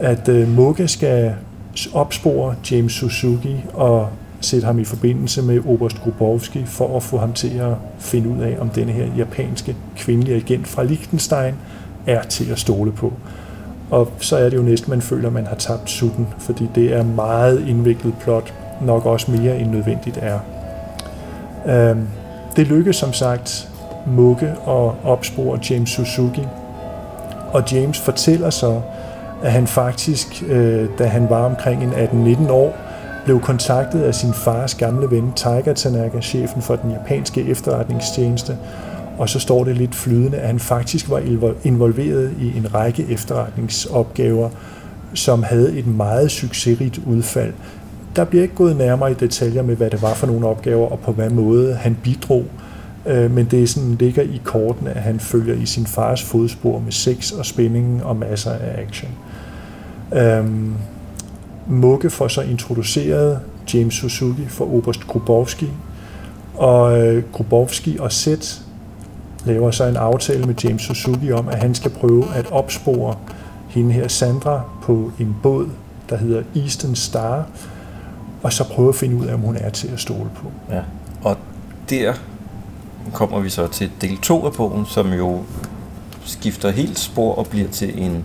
At 0.00 0.28
øh, 0.28 0.48
uh, 0.48 0.56
Mugge 0.56 0.88
skal 0.88 1.34
opspore 1.92 2.54
James 2.70 2.92
Suzuki 2.92 3.56
og 3.72 4.08
sætte 4.44 4.66
ham 4.66 4.78
i 4.78 4.84
forbindelse 4.84 5.42
med 5.42 5.60
Oberst 5.66 6.02
Grubowski 6.02 6.64
for 6.66 6.96
at 6.96 7.02
få 7.02 7.18
ham 7.18 7.32
til 7.32 7.58
at 7.58 7.74
finde 7.98 8.28
ud 8.28 8.42
af, 8.42 8.56
om 8.60 8.68
denne 8.68 8.92
her 8.92 9.06
japanske 9.16 9.76
kvindelige 9.96 10.36
agent 10.36 10.68
fra 10.68 10.82
Liechtenstein 10.82 11.54
er 12.06 12.22
til 12.22 12.50
at 12.50 12.58
stole 12.58 12.92
på. 12.92 13.12
Og 13.90 14.12
så 14.18 14.36
er 14.36 14.48
det 14.48 14.56
jo 14.56 14.62
næsten, 14.62 14.90
man 14.90 15.02
føler, 15.02 15.30
man 15.30 15.46
har 15.46 15.54
tabt 15.56 15.90
sutten, 15.90 16.28
fordi 16.38 16.68
det 16.74 16.92
er 16.92 17.02
meget 17.02 17.68
indviklet 17.68 18.14
plot, 18.20 18.54
nok 18.82 19.06
også 19.06 19.30
mere 19.30 19.58
end 19.58 19.70
nødvendigt 19.70 20.18
er. 20.22 20.38
Øhm, 21.66 22.06
det 22.56 22.66
lykkes 22.66 22.96
som 22.96 23.12
sagt 23.12 23.68
Mugge 24.06 24.46
at 24.48 24.92
opspore 25.04 25.58
James 25.70 25.90
Suzuki, 25.90 26.46
og 27.52 27.72
James 27.72 28.00
fortæller 28.00 28.50
så, 28.50 28.80
at 29.42 29.52
han 29.52 29.66
faktisk, 29.66 30.42
øh, 30.48 30.88
da 30.98 31.04
han 31.06 31.30
var 31.30 31.44
omkring 31.44 31.82
en 31.82 31.92
18-19 31.92 32.50
år, 32.50 32.76
blev 33.24 33.40
kontaktet 33.40 34.02
af 34.02 34.14
sin 34.14 34.34
fars 34.34 34.74
gamle 34.74 35.10
ven 35.10 35.32
Tiger 35.36 35.74
Tanaka, 35.74 36.20
chefen 36.20 36.62
for 36.62 36.76
den 36.76 36.90
japanske 36.90 37.42
efterretningstjeneste, 37.42 38.56
og 39.18 39.28
så 39.28 39.40
står 39.40 39.64
det 39.64 39.76
lidt 39.76 39.94
flydende, 39.94 40.38
at 40.38 40.46
han 40.46 40.58
faktisk 40.58 41.10
var 41.10 41.22
involveret 41.64 42.34
i 42.40 42.56
en 42.58 42.74
række 42.74 43.06
efterretningsopgaver, 43.10 44.50
som 45.14 45.42
havde 45.42 45.78
et 45.78 45.86
meget 45.86 46.30
succesrigt 46.30 47.00
udfald. 47.06 47.52
Der 48.16 48.24
bliver 48.24 48.42
ikke 48.42 48.54
gået 48.54 48.76
nærmere 48.76 49.10
i 49.10 49.14
detaljer 49.14 49.62
med, 49.62 49.76
hvad 49.76 49.90
det 49.90 50.02
var 50.02 50.14
for 50.14 50.26
nogle 50.26 50.46
opgaver, 50.46 50.86
og 50.86 50.98
på 50.98 51.12
hvad 51.12 51.30
måde 51.30 51.74
han 51.74 51.96
bidrog, 52.02 52.44
øh, 53.06 53.30
men 53.30 53.46
det 53.46 53.62
er 53.62 53.66
sådan, 53.66 53.96
ligger 54.00 54.22
i 54.22 54.40
kortene, 54.44 54.90
at 54.90 55.02
han 55.02 55.20
følger 55.20 55.54
i 55.54 55.66
sin 55.66 55.86
fars 55.86 56.22
fodspor 56.22 56.78
med 56.78 56.92
sex 56.92 57.32
og 57.32 57.46
spændingen 57.46 58.00
og 58.00 58.16
masser 58.16 58.50
af 58.50 58.82
action. 58.88 59.10
Øhm, 60.12 60.74
Mugge 61.66 62.10
får 62.10 62.28
så 62.28 62.40
introduceret 62.40 63.40
James 63.74 63.94
Suzuki 63.94 64.46
for 64.48 64.74
Oberst 64.74 65.06
Grubowski, 65.06 65.68
og 66.54 66.98
øh, 66.98 67.24
Grubowski 67.32 67.98
og 68.00 68.12
Seth 68.12 68.48
laver 69.44 69.70
så 69.70 69.84
en 69.84 69.96
aftale 69.96 70.46
med 70.46 70.54
James 70.64 70.82
Suzuki 70.82 71.32
om, 71.32 71.48
at 71.48 71.58
han 71.58 71.74
skal 71.74 71.90
prøve 71.90 72.24
at 72.34 72.52
opspore 72.52 73.16
hende 73.68 73.92
her 73.92 74.08
Sandra 74.08 74.62
på 74.82 75.12
en 75.18 75.36
båd, 75.42 75.68
der 76.10 76.16
hedder 76.16 76.42
Eastern 76.56 76.94
Star, 76.94 77.46
og 78.42 78.52
så 78.52 78.64
prøve 78.64 78.88
at 78.88 78.94
finde 78.94 79.16
ud 79.16 79.26
af, 79.26 79.34
om 79.34 79.40
hun 79.40 79.56
er 79.56 79.70
til 79.70 79.88
at 79.88 80.00
stole 80.00 80.30
på. 80.34 80.50
Ja, 80.70 80.80
og 81.22 81.36
der 81.90 82.14
kommer 83.12 83.40
vi 83.40 83.50
så 83.50 83.66
til 83.66 83.90
del 84.00 84.18
2 84.18 84.46
af 84.46 84.52
bogen, 84.52 84.86
som 84.86 85.12
jo 85.12 85.42
skifter 86.24 86.70
helt 86.70 86.98
spor 86.98 87.34
og 87.34 87.46
bliver 87.46 87.68
til 87.68 88.02
en 88.02 88.24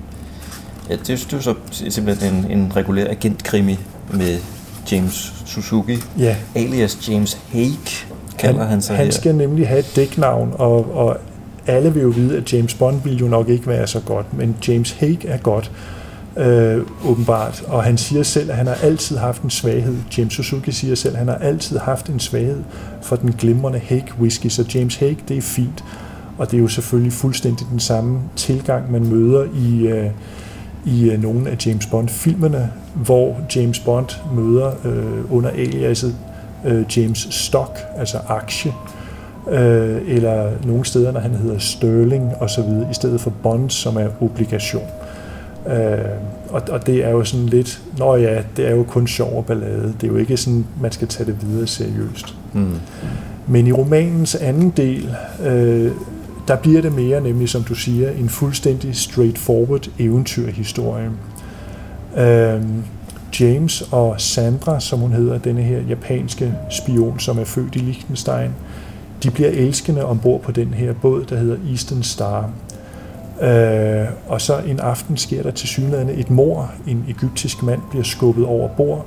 Ja, 0.89 0.93
det, 0.95 1.07
det 1.07 1.33
er 1.33 1.37
jo 1.37 1.41
så 1.41 1.55
simpelthen 1.89 2.33
en, 2.33 2.51
en 2.51 2.75
regulær 2.75 3.09
agentkrimi 3.09 3.79
med 4.13 4.37
James 4.91 5.33
Suzuki, 5.45 5.97
ja. 6.19 6.35
alias 6.55 7.09
James 7.09 7.37
Haig, 7.51 7.79
kalder 8.37 8.59
han, 8.59 8.69
han 8.69 8.81
sig 8.81 8.95
Han 8.95 9.05
her. 9.05 9.11
skal 9.11 9.35
nemlig 9.35 9.67
have 9.67 9.79
et 9.79 9.91
dæknavn, 9.95 10.53
og, 10.53 10.95
og 10.95 11.17
alle 11.67 11.93
vil 11.93 12.01
jo 12.01 12.09
vide, 12.09 12.37
at 12.37 12.53
James 12.53 12.73
Bond 12.73 13.01
vil 13.03 13.17
jo 13.17 13.27
nok 13.27 13.49
ikke 13.49 13.67
være 13.67 13.87
så 13.87 13.99
godt, 13.99 14.33
men 14.37 14.55
James 14.67 14.91
Haig 14.91 15.25
er 15.25 15.37
godt, 15.37 15.71
øh, 16.37 16.85
åbenbart. 17.05 17.63
Og 17.67 17.83
han 17.83 17.97
siger 17.97 18.23
selv, 18.23 18.51
at 18.51 18.57
han 18.57 18.67
har 18.67 18.77
altid 18.83 19.17
haft 19.17 19.41
en 19.41 19.49
svaghed. 19.49 19.95
James 20.17 20.33
Suzuki 20.33 20.71
siger 20.71 20.95
selv, 20.95 21.13
at 21.13 21.19
han 21.19 21.27
har 21.27 21.35
altid 21.35 21.77
haft 21.77 22.09
en 22.09 22.19
svaghed 22.19 22.63
for 23.01 23.15
den 23.15 23.31
glimrende 23.31 23.79
Haig 23.79 24.05
whisky, 24.19 24.47
så 24.47 24.65
James 24.75 24.95
Haig, 24.95 25.17
det 25.27 25.37
er 25.37 25.41
fint. 25.41 25.83
Og 26.37 26.51
det 26.51 26.57
er 26.57 26.61
jo 26.61 26.67
selvfølgelig 26.67 27.13
fuldstændig 27.13 27.67
den 27.71 27.79
samme 27.79 28.19
tilgang, 28.35 28.91
man 28.91 29.07
møder 29.07 29.45
i... 29.55 29.87
Øh, 29.87 30.09
i 30.85 31.09
øh, 31.09 31.21
nogle 31.21 31.49
af 31.49 31.57
James 31.65 31.85
Bond-filmene, 31.85 32.71
hvor 32.95 33.37
James 33.55 33.79
Bond 33.79 34.07
møder 34.35 34.71
øh, 34.85 35.35
under 35.35 35.49
aliaset 35.49 36.15
øh, 36.65 36.97
James 36.97 37.27
Stock, 37.31 37.79
altså 37.97 38.17
aktie, 38.27 38.71
øh, 39.51 40.01
eller 40.07 40.51
nogle 40.65 40.85
steder, 40.85 41.11
når 41.11 41.19
han 41.19 41.31
hedder 41.31 41.59
Sterling 41.59 42.31
osv., 42.39 42.69
i 42.91 42.93
stedet 42.93 43.21
for 43.21 43.33
Bond, 43.43 43.69
som 43.69 43.95
er 43.95 44.07
obligation. 44.21 44.83
Øh, 45.67 45.99
og, 46.49 46.61
og 46.71 46.85
det 46.87 47.05
er 47.05 47.09
jo 47.09 47.23
sådan 47.23 47.45
lidt, 47.45 47.81
nå 47.97 48.15
ja, 48.15 48.41
det 48.57 48.67
er 48.67 48.75
jo 48.75 48.83
kun 48.83 49.07
sjov 49.07 49.37
og 49.37 49.45
ballade. 49.45 49.93
Det 50.01 50.07
er 50.07 50.11
jo 50.11 50.17
ikke 50.17 50.37
sådan, 50.37 50.65
man 50.81 50.91
skal 50.91 51.07
tage 51.07 51.31
det 51.31 51.47
videre 51.47 51.67
seriøst. 51.67 52.35
Mm. 52.53 52.75
Men 53.47 53.67
i 53.67 53.71
romanens 53.71 54.35
anden 54.35 54.69
del, 54.69 55.15
øh, 55.45 55.91
der 56.49 56.55
bliver 56.55 56.81
det 56.81 56.93
mere, 56.93 57.21
nemlig 57.21 57.49
som 57.49 57.63
du 57.63 57.75
siger, 57.75 58.11
en 58.11 58.29
fuldstændig 58.29 58.95
straightforward 58.95 59.89
eventyrhistorie. 59.99 61.11
Øhm, 62.17 62.83
James 63.39 63.83
og 63.91 64.21
Sandra, 64.21 64.79
som 64.79 64.99
hun 64.99 65.11
hedder, 65.11 65.37
denne 65.37 65.61
her 65.61 65.81
japanske 65.89 66.53
spion, 66.69 67.19
som 67.19 67.39
er 67.39 67.43
født 67.43 67.75
i 67.75 67.79
Liechtenstein, 67.79 68.51
de 69.23 69.31
bliver 69.31 69.49
elskende 69.49 70.05
ombord 70.05 70.41
på 70.41 70.51
den 70.51 70.73
her 70.73 70.93
båd, 70.93 71.25
der 71.25 71.37
hedder 71.37 71.57
Eastern 71.71 72.03
Star. 72.03 72.49
Øh, 73.41 74.07
og 74.27 74.41
så 74.41 74.57
en 74.67 74.79
aften 74.79 75.17
sker 75.17 75.43
der 75.43 75.51
til 75.51 75.67
synligheden 75.67 76.19
et 76.19 76.29
mor. 76.29 76.71
En 76.87 77.05
egyptisk 77.09 77.63
mand 77.63 77.81
bliver 77.89 78.03
skubbet 78.03 78.45
over 78.45 78.67
bord, 78.67 79.05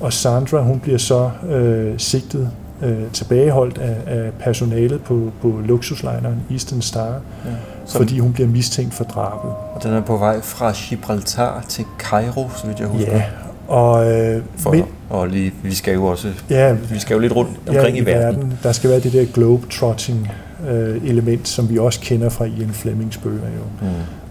og 0.00 0.12
Sandra 0.12 0.62
hun 0.62 0.80
bliver 0.80 0.98
så 0.98 1.30
øh, 1.50 1.94
sigtet 1.98 2.50
øh, 2.82 3.10
tilbageholdt 3.12 3.78
af, 3.78 3.96
af 4.06 4.32
personalet 4.38 5.02
på, 5.02 5.32
på 5.42 5.60
luksuslineren 5.64 6.40
Eastern 6.50 6.82
Star, 6.82 7.20
ja. 7.44 7.50
fordi 7.88 8.18
hun 8.18 8.32
bliver 8.32 8.48
mistænkt 8.48 8.94
for 8.94 9.04
drabet. 9.04 9.50
Og 9.74 9.82
den 9.82 9.92
er 9.92 10.00
på 10.00 10.16
vej 10.16 10.40
fra 10.40 10.72
Gibraltar 10.72 11.64
til 11.68 11.84
Cairo, 11.98 12.50
så 12.56 12.66
vidt 12.66 12.80
jeg 12.80 12.88
husker. 12.88 13.16
Ja, 13.16 13.22
og, 13.68 14.12
øh, 14.12 14.42
for, 14.56 14.70
men, 14.70 14.84
og 15.10 15.28
lige, 15.28 15.52
vi 15.62 15.74
skal 15.74 15.94
jo 15.94 16.04
også 16.04 16.28
ja, 16.50 16.72
vi 16.72 16.98
skal 16.98 17.14
jo 17.14 17.20
lidt 17.20 17.36
rundt 17.36 17.50
omkring 17.68 17.96
ja, 17.96 18.02
i, 18.02 18.02
i 18.02 18.06
verden. 18.06 18.36
verden. 18.36 18.58
Der 18.62 18.72
skal 18.72 18.90
være 18.90 19.00
det 19.00 19.12
der 19.12 19.24
globe-trotting 19.24 20.32
øh, 20.70 21.08
element, 21.08 21.48
som 21.48 21.70
vi 21.70 21.78
også 21.78 22.00
kender 22.00 22.28
fra 22.28 22.44
Ian 22.44 22.70
Flemings 22.70 23.16
bøger 23.16 23.46
jo, 23.46 23.86
mm. 23.86 23.88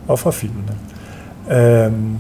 og 0.07 0.19
fra 0.19 0.31
filmene. 0.31 0.73
Øhm, 1.51 2.17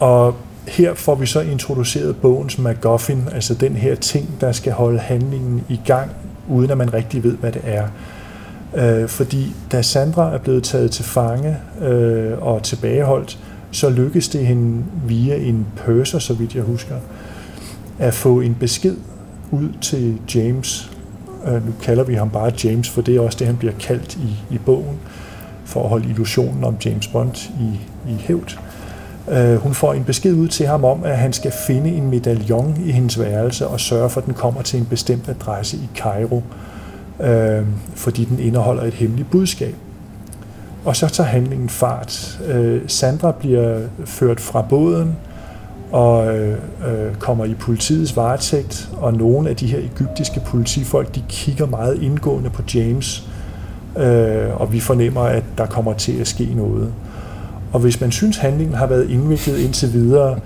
og 0.00 0.34
her 0.68 0.94
får 0.94 1.14
vi 1.14 1.26
så 1.26 1.40
introduceret 1.40 2.16
bogens 2.16 2.58
MacGuffin, 2.58 3.28
altså 3.32 3.54
den 3.54 3.76
her 3.76 3.94
ting, 3.94 4.28
der 4.40 4.52
skal 4.52 4.72
holde 4.72 4.98
handlingen 4.98 5.64
i 5.68 5.80
gang, 5.86 6.10
uden 6.48 6.70
at 6.70 6.78
man 6.78 6.94
rigtig 6.94 7.24
ved, 7.24 7.36
hvad 7.36 7.52
det 7.52 7.62
er. 7.64 7.88
Øh, 8.74 9.08
fordi 9.08 9.54
da 9.72 9.82
Sandra 9.82 10.34
er 10.34 10.38
blevet 10.38 10.64
taget 10.64 10.90
til 10.90 11.04
fange 11.04 11.56
øh, 11.80 12.42
og 12.42 12.62
tilbageholdt, 12.62 13.38
så 13.70 13.90
lykkes 13.90 14.28
det 14.28 14.46
hende 14.46 14.84
via 15.06 15.36
en 15.36 15.66
purser, 15.76 16.18
så 16.18 16.34
vidt 16.34 16.54
jeg 16.54 16.62
husker, 16.62 16.94
at 17.98 18.14
få 18.14 18.40
en 18.40 18.56
besked 18.60 18.96
ud 19.50 19.68
til 19.80 20.18
James. 20.34 20.90
Øh, 21.46 21.66
nu 21.66 21.72
kalder 21.82 22.04
vi 22.04 22.14
ham 22.14 22.30
bare 22.30 22.52
James, 22.64 22.88
for 22.88 23.02
det 23.02 23.16
er 23.16 23.20
også 23.20 23.38
det, 23.38 23.46
han 23.46 23.56
bliver 23.56 23.74
kaldt 23.80 24.16
i, 24.16 24.54
i 24.54 24.58
bogen, 24.58 24.98
for 25.64 25.82
at 25.82 25.88
holde 25.88 26.08
illusionen 26.08 26.64
om 26.64 26.76
James 26.84 27.06
Bond 27.06 27.36
i, 27.36 27.80
i 28.10 28.14
hævd. 28.14 28.58
Øh, 28.58 28.71
Øh, 29.30 29.56
hun 29.56 29.74
får 29.74 29.92
en 29.94 30.04
besked 30.04 30.34
ud 30.34 30.48
til 30.48 30.66
ham 30.66 30.84
om, 30.84 31.04
at 31.04 31.18
han 31.18 31.32
skal 31.32 31.52
finde 31.66 31.90
en 31.90 32.10
medaljon 32.10 32.76
i 32.86 32.92
hendes 32.92 33.20
værelse 33.20 33.66
og 33.66 33.80
sørge 33.80 34.10
for, 34.10 34.20
at 34.20 34.26
den 34.26 34.34
kommer 34.34 34.62
til 34.62 34.80
en 34.80 34.86
bestemt 34.86 35.28
adresse 35.28 35.76
i 35.76 35.88
Cairo, 35.96 36.42
øh, 37.20 37.66
fordi 37.94 38.24
den 38.24 38.38
indeholder 38.38 38.82
et 38.82 38.94
hemmeligt 38.94 39.30
budskab. 39.30 39.74
Og 40.84 40.96
så 40.96 41.08
tager 41.08 41.28
handlingen 41.28 41.68
fart. 41.68 42.40
Øh, 42.46 42.80
Sandra 42.86 43.32
bliver 43.32 43.80
ført 44.04 44.40
fra 44.40 44.62
båden 44.62 45.16
og 45.92 46.36
øh, 46.36 46.58
øh 46.86 47.14
kommer 47.18 47.44
i 47.44 47.54
politiets 47.54 48.16
varetægt, 48.16 48.90
og 49.00 49.14
nogle 49.14 49.50
af 49.50 49.56
de 49.56 49.66
her 49.66 49.78
egyptiske 49.78 50.40
politifolk, 50.46 51.14
de 51.14 51.22
kigger 51.28 51.66
meget 51.66 52.02
indgående 52.02 52.50
på 52.50 52.62
James, 52.74 53.28
øh, 53.98 54.60
og 54.60 54.72
vi 54.72 54.80
fornemmer, 54.80 55.20
at 55.20 55.44
der 55.58 55.66
kommer 55.66 55.92
til 55.92 56.20
at 56.20 56.26
ske 56.26 56.44
noget. 56.54 56.92
Og 57.72 57.80
hvis 57.80 58.00
man 58.00 58.12
synes, 58.12 58.36
handlingen 58.36 58.76
har 58.76 58.86
været 58.86 59.10
indviklet 59.10 59.58
indtil 59.58 59.92
videre, 59.92 60.38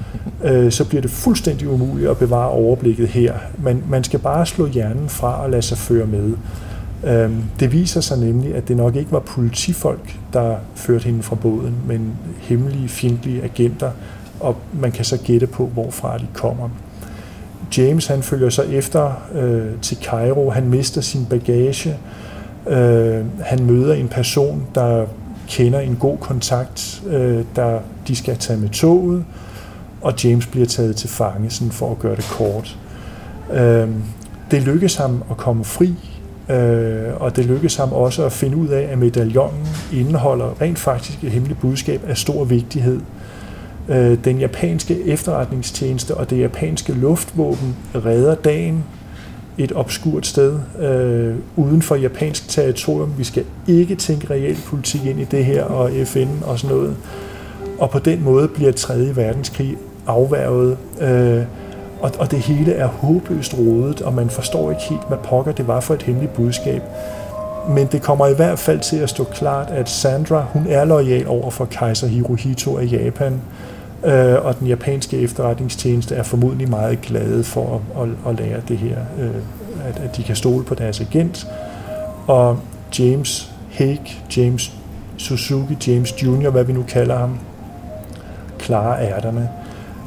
øh, 0.44 0.72
så 0.72 0.84
bliver 0.84 1.02
det 1.02 1.10
fuldstændig 1.10 1.68
umuligt 1.68 2.10
at 2.10 2.18
bevare 2.18 2.48
overblikket 2.48 3.08
her. 3.08 3.34
Man, 3.58 3.82
man 3.88 4.04
skal 4.04 4.18
bare 4.18 4.46
slå 4.46 4.66
hjernen 4.66 5.08
fra 5.08 5.42
og 5.42 5.50
lade 5.50 5.62
sig 5.62 5.78
føre 5.78 6.06
med. 6.06 6.32
Øh, 7.04 7.30
det 7.60 7.72
viser 7.72 8.00
sig 8.00 8.18
nemlig, 8.18 8.54
at 8.54 8.68
det 8.68 8.76
nok 8.76 8.96
ikke 8.96 9.12
var 9.12 9.18
politifolk, 9.18 10.16
der 10.32 10.56
førte 10.74 11.04
hende 11.04 11.22
fra 11.22 11.36
båden, 11.36 11.74
men 11.86 12.12
hemmelige, 12.38 12.88
fjendtlige 12.88 13.42
agenter, 13.42 13.90
og 14.40 14.56
man 14.80 14.92
kan 14.92 15.04
så 15.04 15.18
gætte 15.24 15.46
på, 15.46 15.66
hvorfra 15.66 16.18
de 16.18 16.26
kommer. 16.34 16.68
James 17.78 18.06
han 18.06 18.22
følger 18.22 18.50
så 18.50 18.62
efter 18.62 19.12
øh, 19.34 19.80
til 19.82 19.96
Cairo. 20.02 20.50
Han 20.50 20.68
mister 20.68 21.00
sin 21.00 21.26
bagage. 21.30 21.96
Øh, 22.68 23.24
han 23.40 23.64
møder 23.64 23.94
en 23.94 24.08
person, 24.08 24.66
der 24.74 25.06
kender 25.48 25.80
en 25.80 25.96
god 25.96 26.18
kontakt, 26.18 27.02
øh, 27.06 27.44
der 27.56 27.80
de 28.08 28.16
skal 28.16 28.36
tage 28.36 28.58
med 28.58 28.68
toget, 28.68 29.24
og 30.02 30.24
James 30.24 30.46
bliver 30.46 30.66
taget 30.66 30.96
til 30.96 31.08
fange, 31.08 31.50
sådan 31.50 31.72
for 31.72 31.90
at 31.90 31.98
gøre 31.98 32.16
det 32.16 32.24
kort. 32.30 32.78
Øh, 33.52 33.88
det 34.50 34.62
lykkes 34.62 34.96
ham 34.96 35.22
at 35.30 35.36
komme 35.36 35.64
fri, 35.64 35.94
øh, 36.50 37.20
og 37.20 37.36
det 37.36 37.46
lykkes 37.46 37.76
ham 37.76 37.92
også 37.92 38.24
at 38.24 38.32
finde 38.32 38.56
ud 38.56 38.68
af, 38.68 38.88
at 38.92 38.98
medaljongen 38.98 39.66
indeholder 39.92 40.60
rent 40.60 40.78
faktisk 40.78 41.24
et 41.24 41.30
hemmeligt 41.30 41.60
budskab 41.60 42.00
af 42.08 42.16
stor 42.16 42.44
vigtighed. 42.44 43.00
Øh, 43.88 44.18
den 44.24 44.38
japanske 44.38 45.02
efterretningstjeneste 45.04 46.16
og 46.16 46.30
det 46.30 46.40
japanske 46.40 46.92
luftvåben 46.92 47.76
redder 47.94 48.34
dagen 48.34 48.84
et 49.58 49.72
obskurt 49.74 50.26
sted 50.26 50.58
øh, 50.78 51.34
uden 51.56 51.82
for 51.82 51.94
japansk 51.94 52.48
territorium. 52.48 53.12
Vi 53.18 53.24
skal 53.24 53.44
ikke 53.68 53.94
tænke 53.94 54.30
realpolitik 54.30 55.06
ind 55.06 55.20
i 55.20 55.24
det 55.24 55.44
her 55.44 55.64
og 55.64 55.90
FN 56.04 56.28
og 56.42 56.58
sådan 56.58 56.76
noget. 56.76 56.96
Og 57.78 57.90
på 57.90 57.98
den 57.98 58.24
måde 58.24 58.48
bliver 58.48 58.72
3. 58.72 59.16
verdenskrig 59.16 59.76
afværget. 60.06 60.76
Øh, 61.00 61.42
og, 62.00 62.10
og 62.18 62.30
det 62.30 62.38
hele 62.38 62.72
er 62.72 62.86
håbløst 62.86 63.58
rodet, 63.58 64.02
og 64.02 64.14
man 64.14 64.30
forstår 64.30 64.70
ikke 64.70 64.82
helt, 64.82 65.08
hvad 65.08 65.18
pokker 65.18 65.52
det 65.52 65.66
var 65.66 65.80
for 65.80 65.94
et 65.94 66.02
hemmeligt 66.02 66.32
budskab. 66.32 66.82
Men 67.68 67.86
det 67.86 68.02
kommer 68.02 68.26
i 68.26 68.34
hvert 68.34 68.58
fald 68.58 68.80
til 68.80 68.96
at 68.96 69.10
stå 69.10 69.24
klart, 69.24 69.70
at 69.70 69.88
Sandra 69.88 70.46
hun 70.52 70.66
er 70.68 70.84
lojal 70.84 71.28
over 71.28 71.50
for 71.50 71.64
kejser 71.64 72.06
Hirohito 72.06 72.78
af 72.78 72.92
Japan, 72.92 73.32
øh, 73.32 73.65
Øh, 74.06 74.44
og 74.44 74.58
den 74.58 74.66
japanske 74.66 75.18
efterretningstjeneste 75.18 76.14
er 76.14 76.22
formodentlig 76.22 76.70
meget 76.70 77.00
glade 77.00 77.44
for 77.44 77.82
at, 77.96 78.02
at, 78.02 78.08
at 78.28 78.40
lære 78.40 78.60
det 78.68 78.78
her, 78.78 78.98
øh, 79.20 79.30
at, 79.88 80.00
at 80.04 80.16
de 80.16 80.22
kan 80.22 80.36
stole 80.36 80.64
på 80.64 80.74
deres 80.74 81.00
agent. 81.00 81.46
Og 82.26 82.58
James 82.98 83.52
Hake, 83.70 84.22
James 84.36 84.72
Suzuki, 85.16 85.76
James 85.86 86.22
Jr., 86.22 86.50
hvad 86.50 86.64
vi 86.64 86.72
nu 86.72 86.82
kalder 86.88 87.18
ham, 87.18 87.38
klarer 88.58 89.00
ærterne. 89.00 89.48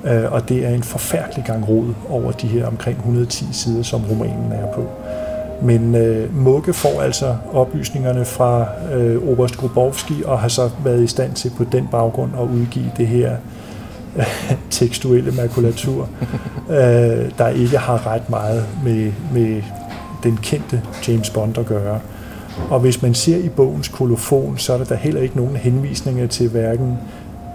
Øh, 0.06 0.32
og 0.32 0.50
det 0.50 0.66
er 0.66 0.70
en 0.70 0.84
forfærdelig 0.84 1.46
gang 1.46 1.70
rod 1.70 1.94
over 2.10 2.32
de 2.32 2.48
her 2.48 2.68
omkring 2.68 2.98
110 2.98 3.46
sider, 3.52 3.84
som 3.84 4.02
romanen 4.10 4.52
er 4.52 4.74
på. 4.74 4.86
Men 5.62 5.96
øh, 5.96 6.36
Mugge 6.36 6.74
får 6.74 7.02
altså 7.02 7.36
oplysningerne 7.54 8.26
fra 8.26 8.66
øh, 8.94 9.30
Oberst 9.30 9.58
Grubowski 9.58 10.24
og 10.26 10.40
har 10.40 10.48
så 10.48 10.70
været 10.84 11.04
i 11.04 11.08
stand 11.08 11.34
til 11.34 11.52
på 11.58 11.64
den 11.64 11.88
baggrund 11.92 12.32
at 12.42 12.48
udgive 12.48 12.92
det 12.98 13.08
her 13.08 13.36
tekstuelle 14.70 15.32
makulatur, 15.32 16.10
øh, 16.70 17.32
der 17.38 17.48
ikke 17.48 17.78
har 17.78 18.08
ret 18.08 18.30
meget 18.30 18.66
med, 18.84 19.12
med 19.34 19.62
den 20.24 20.38
kendte 20.38 20.82
James 21.08 21.30
Bond 21.30 21.58
at 21.58 21.66
gøre. 21.66 22.00
Og 22.70 22.80
hvis 22.80 23.02
man 23.02 23.14
ser 23.14 23.38
i 23.38 23.50
bogens 23.50 23.88
kolofon, 23.88 24.58
så 24.58 24.74
er 24.74 24.78
der 24.78 24.86
da 24.86 24.96
heller 24.96 25.22
ikke 25.22 25.38
nogen 25.38 25.56
henvisninger 25.56 26.28
til 26.28 26.50
hverken 26.50 26.98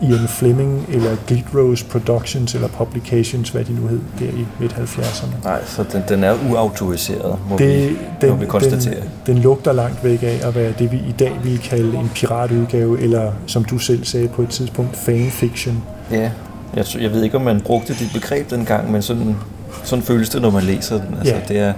Ian 0.02 0.28
Fleming 0.28 0.86
eller 0.88 1.16
Glidrose 1.26 1.84
Productions 1.84 2.54
eller 2.54 2.68
Publications, 2.68 3.50
hvad 3.50 3.64
de 3.64 3.72
nu 3.72 3.86
hed, 3.86 4.00
der 4.18 4.26
i 4.26 4.46
midt-70'erne. 4.60 5.44
Nej, 5.44 5.64
så 5.64 5.84
den, 5.92 6.02
den 6.08 6.24
er 6.24 6.34
uautoriseret, 6.50 7.38
må, 7.50 7.56
Det, 7.58 7.90
vi, 7.90 7.96
den, 8.20 8.30
må 8.30 8.36
vi 8.36 8.46
konstatere. 8.46 8.94
den, 8.94 9.34
den 9.36 9.38
lugter 9.38 9.72
langt 9.72 10.04
væk 10.04 10.22
af 10.22 10.40
at 10.48 10.54
være 10.54 10.72
det, 10.78 10.92
vi 10.92 10.96
i 10.96 11.14
dag 11.18 11.32
ville 11.42 11.58
kalde 11.58 11.98
en 11.98 12.10
piratudgave, 12.14 13.00
eller 13.00 13.32
som 13.46 13.64
du 13.64 13.78
selv 13.78 14.04
sagde 14.04 14.28
på 14.28 14.42
et 14.42 14.48
tidspunkt, 14.48 14.96
fanfiction. 14.96 15.82
Ja, 16.10 16.30
jeg, 16.76 16.84
jeg 17.00 17.10
ved 17.12 17.22
ikke, 17.22 17.36
om 17.36 17.42
man 17.42 17.60
brugte 17.60 17.94
dit 17.94 18.10
begreb 18.14 18.50
dengang, 18.50 18.92
men 18.92 19.02
sådan, 19.02 19.36
sådan 19.84 20.02
føles 20.04 20.28
det, 20.28 20.42
når 20.42 20.50
man 20.50 20.62
læser 20.62 20.96
den. 20.96 21.14
Altså, 21.18 21.34
Ja. 21.34 21.40
det 21.48 21.58
er, 21.58 21.72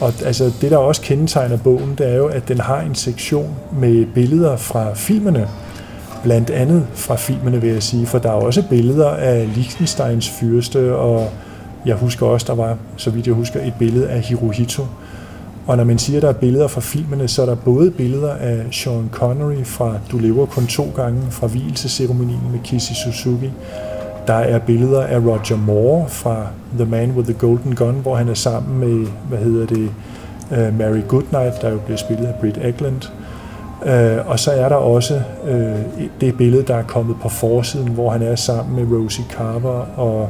Og 0.00 0.12
altså, 0.24 0.52
det, 0.60 0.70
der 0.70 0.76
også 0.76 1.00
kendetegner 1.02 1.56
bogen, 1.56 1.94
det 1.98 2.10
er 2.10 2.16
jo, 2.16 2.26
at 2.26 2.48
den 2.48 2.60
har 2.60 2.80
en 2.80 2.94
sektion 2.94 3.54
med 3.72 4.06
billeder 4.06 4.56
fra 4.56 4.94
filmene. 4.94 5.48
Blandt 6.22 6.50
andet 6.50 6.86
fra 6.94 7.16
filmene, 7.16 7.60
vil 7.60 7.70
jeg 7.70 7.82
sige, 7.82 8.06
for 8.06 8.18
der 8.18 8.28
er 8.28 8.32
også 8.32 8.62
billeder 8.70 9.08
af 9.08 9.48
Liechtensteins 9.54 10.30
fyrste, 10.30 10.96
og 10.96 11.30
jeg 11.86 11.94
husker 11.96 12.26
også, 12.26 12.46
der 12.48 12.54
var, 12.54 12.76
så 12.96 13.10
vidt 13.10 13.26
jeg 13.26 13.34
husker, 13.34 13.60
et 13.60 13.72
billede 13.78 14.08
af 14.08 14.20
Hirohito. 14.20 14.82
Og 15.66 15.76
når 15.76 15.84
man 15.84 15.98
siger, 15.98 16.16
at 16.16 16.22
der 16.22 16.28
er 16.28 16.32
billeder 16.32 16.68
fra 16.68 16.80
filmene, 16.80 17.28
så 17.28 17.42
er 17.42 17.46
der 17.46 17.54
både 17.54 17.90
billeder 17.90 18.34
af 18.34 18.62
Sean 18.72 19.08
Connery 19.12 19.64
fra 19.64 19.94
Du 20.12 20.18
lever 20.18 20.46
kun 20.46 20.66
to 20.66 20.86
gange, 20.96 21.20
fra 21.30 21.46
hvileseceremonien 21.46 22.40
med 22.52 22.60
Kissy 22.64 22.92
Suzuki. 22.92 23.50
Der 24.26 24.34
er 24.34 24.58
billeder 24.58 25.02
af 25.02 25.18
Roger 25.18 25.56
Moore 25.56 26.08
fra 26.08 26.46
The 26.76 26.84
Man 26.84 27.10
with 27.10 27.28
the 27.28 27.38
Golden 27.38 27.74
Gun, 27.74 27.94
hvor 28.02 28.16
han 28.16 28.28
er 28.28 28.34
sammen 28.34 28.80
med, 28.80 29.06
hvad 29.28 29.38
hedder 29.38 29.66
det, 29.66 29.90
uh, 30.50 30.78
Mary 30.78 31.00
Goodnight, 31.08 31.62
der 31.62 31.70
jo 31.70 31.78
bliver 31.78 31.98
spillet 31.98 32.26
af 32.26 32.34
Britt 32.40 32.58
Eklund. 32.62 33.02
Uh, 33.82 34.30
og 34.30 34.38
så 34.38 34.50
er 34.50 34.68
der 34.68 34.76
også 34.76 35.20
uh, 35.44 36.04
det 36.20 36.36
billede, 36.36 36.62
der 36.62 36.74
er 36.74 36.82
kommet 36.82 37.16
på 37.22 37.28
forsiden, 37.28 37.88
hvor 37.88 38.10
han 38.10 38.22
er 38.22 38.36
sammen 38.36 38.76
med 38.76 38.98
Rosie 38.98 39.24
Carver 39.30 39.86
og 39.96 40.28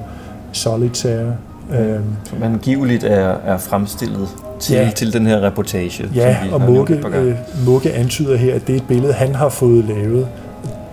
Solitaire. 0.52 1.36
Uh, 1.70 1.76
som 2.24 2.42
angiveligt 2.42 3.04
er, 3.04 3.36
er 3.44 3.58
fremstillet 3.58 4.28
til, 4.64 4.77
Ja. 4.77 4.90
til 4.96 5.12
den 5.12 5.27
her 5.27 5.40
reportage. 5.46 6.09
Ja, 6.14 6.37
og 6.53 6.61
Mugge, 6.61 6.94
øh, 7.14 7.35
Mugge 7.66 7.92
antyder 7.92 8.37
her, 8.37 8.55
at 8.55 8.66
det 8.66 8.72
er 8.72 8.77
et 8.77 8.87
billede, 8.88 9.12
han 9.12 9.35
har 9.35 9.48
fået 9.48 9.85
lavet. 9.85 10.27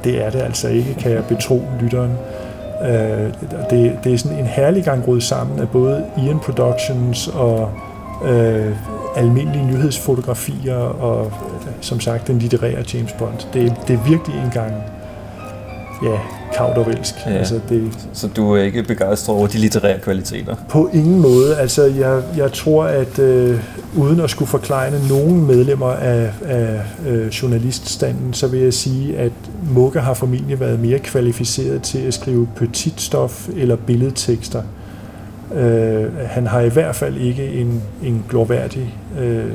Det 0.04 0.26
er 0.26 0.30
det 0.30 0.40
altså 0.42 0.68
ikke, 0.68 0.94
kan 1.00 1.12
jeg 1.12 1.24
betro 1.26 1.62
lytteren. 1.82 2.12
Øh, 2.90 2.90
det, 3.70 3.98
det 4.04 4.14
er 4.14 4.18
sådan 4.18 4.38
en 4.38 4.46
herlig 4.46 4.84
gang 4.84 5.08
rod 5.08 5.22
sammen 5.22 5.60
af 5.60 5.70
både 5.70 6.04
Ian 6.18 6.40
Productions 6.40 7.28
og 7.28 7.70
øh, 8.26 8.76
almindelige 9.16 9.66
nyhedsfotografier 9.66 10.76
og 10.76 11.26
øh, 11.26 11.32
som 11.82 12.00
sagt 12.00 12.28
den 12.28 12.40
litterære 12.40 12.84
James 12.94 13.12
Bond. 13.20 13.34
Det, 13.54 13.74
det 13.88 13.94
er 13.94 14.04
virkelig 14.10 14.38
en 14.46 14.52
gang 14.54 14.74
ja, 16.04 16.20
kaudervelsk. 16.58 17.14
Ja. 17.26 17.32
Altså, 17.32 17.60
det, 17.70 17.92
Så 18.14 18.28
du 18.28 18.54
er 18.54 18.62
ikke 18.62 18.84
begejstret 18.84 19.36
over 19.36 19.48
de 19.48 19.58
litterære 19.58 20.00
kvaliteter? 20.00 20.56
på 20.70 20.90
ingen 20.94 21.20
måde. 21.20 21.58
Altså, 21.58 21.86
jeg, 21.86 22.22
jeg 22.38 22.52
tror, 22.52 22.84
at 22.84 23.20
øh, 23.20 23.60
uden 23.98 24.20
at 24.20 24.30
skulle 24.30 24.50
forklare 24.50 24.92
nogen 25.10 25.48
medlemmer 25.48 25.92
af, 25.92 26.32
af 26.46 26.82
øh, 27.08 27.28
journaliststanden, 27.28 28.34
så 28.34 28.48
vil 28.48 28.60
jeg 28.60 28.74
sige, 28.74 29.18
at 29.18 29.32
Mugge 29.74 30.00
har 30.00 30.14
formentlig 30.14 30.60
været 30.60 30.80
mere 30.80 31.00
kvalificeret 31.00 31.82
til 31.82 32.00
at 32.00 32.14
skrive 32.14 32.48
petitstof 32.56 33.50
eller 33.58 33.76
billedtekster. 33.76 34.62
Øh, 35.56 36.06
han 36.26 36.48
har 36.48 36.62
i 36.62 36.70
hvert 36.70 36.96
fald 36.96 37.18
ikke 37.18 37.48
en, 37.54 37.82
en 38.04 38.24
glorværdig 38.30 38.96
øh, 39.20 39.52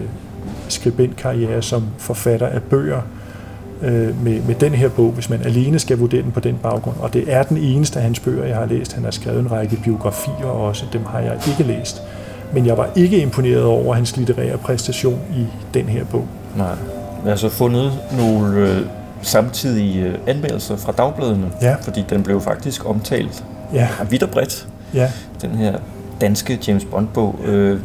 skribentkarriere 0.69 1.63
som 1.63 1.85
forfatter 1.99 2.47
af 2.47 2.63
bøger 2.63 3.01
øh, 3.83 4.25
med, 4.25 4.41
med 4.43 4.55
den 4.55 4.73
her 4.73 4.89
bog, 4.89 5.11
hvis 5.12 5.31
man 5.31 5.41
alene 5.45 5.79
skal 5.79 5.99
vurdere 5.99 6.23
den 6.23 6.31
på 6.33 6.41
den 6.41 6.59
baggrund. 6.62 6.97
Og 7.01 7.12
det 7.12 7.25
er 7.33 7.43
den 7.43 7.57
eneste 7.57 7.99
af 7.99 8.03
hans 8.05 8.21
bøger, 8.21 8.45
jeg 8.45 8.57
har 8.57 8.67
læst. 8.67 8.93
Han 8.93 9.05
har 9.05 9.11
skrevet 9.11 9.41
en 9.41 9.51
række 9.53 9.77
biografier 9.85 10.47
også, 10.47 10.85
dem 10.93 11.05
har 11.05 11.19
jeg 11.21 11.39
ikke 11.49 11.62
læst. 11.62 12.03
Men 12.53 12.67
jeg 12.67 12.77
var 12.77 12.89
ikke 12.97 13.19
imponeret 13.19 13.62
over 13.65 13.95
hans 13.95 14.17
litterære 14.17 14.59
præstation 14.59 15.21
i 15.37 15.47
den 15.75 15.85
her 15.85 16.05
bog. 16.05 16.27
Nej. 16.57 16.67
Jeg 17.25 17.33
har 17.33 17.37
så 17.37 17.49
fundet 17.49 17.93
nogle 18.19 18.57
øh, 18.57 18.81
samtidige 19.23 20.05
øh, 20.05 20.15
anmeldelser 20.27 20.77
fra 20.77 20.93
dagbladene, 20.93 21.51
Ja. 21.62 21.75
fordi 21.83 22.05
den 22.11 22.23
blev 22.23 22.41
faktisk 22.41 22.89
omtalt 22.89 23.45
Ja, 23.73 23.89
vidt 24.11 24.23
og 24.23 24.31
bredt, 24.31 24.69
ja, 24.95 25.11
den 25.43 25.51
her 25.51 25.79
danske 26.21 26.59
James 26.69 26.85
Bond-bog. 26.85 27.39
Øh, 27.45 27.71
jeg 27.71 27.79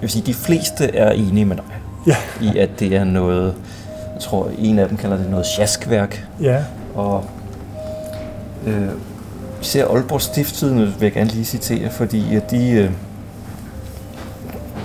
vil 0.00 0.10
sige, 0.10 0.22
de 0.26 0.34
fleste 0.34 0.96
er 0.96 1.10
enige 1.12 1.44
med 1.44 1.56
dig 1.56 1.64
ja, 2.06 2.16
i, 2.40 2.58
at 2.58 2.70
det 2.80 2.96
er 2.96 3.04
noget, 3.04 3.54
tror, 4.22 4.50
en 4.58 4.78
af 4.78 4.88
dem 4.88 4.96
kalder 4.96 5.16
det 5.16 5.30
noget 5.30 5.46
sjaskværk, 5.46 6.26
ja, 6.40 6.64
og 6.94 7.24
øh, 8.66 8.88
især 9.62 9.86
Aalborg 9.88 10.20
Stifttidende 10.20 10.84
vil 10.86 10.94
jeg 11.00 11.12
gerne 11.12 11.30
lige 11.30 11.44
citere, 11.44 11.90
fordi 11.90 12.36
at 12.36 12.50
de, 12.50 12.70
øh, 12.70 12.90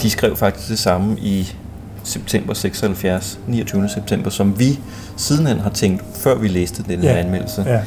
de 0.02 0.10
skrev 0.10 0.36
faktisk 0.36 0.69
det 0.69 0.80
samme 0.80 1.17
i 1.19 1.56
september 2.04 2.54
76, 2.54 3.39
29. 3.47 3.89
september, 3.89 4.30
som 4.30 4.60
vi 4.60 4.80
sidenhen 5.17 5.60
har 5.60 5.69
tænkt, 5.69 6.04
før 6.15 6.36
vi 6.36 6.47
læste 6.47 6.84
den 6.84 7.00
her 7.00 7.12
Ja. 7.12 7.17
anmeldelse. 7.19 7.65
ja, 7.67 7.82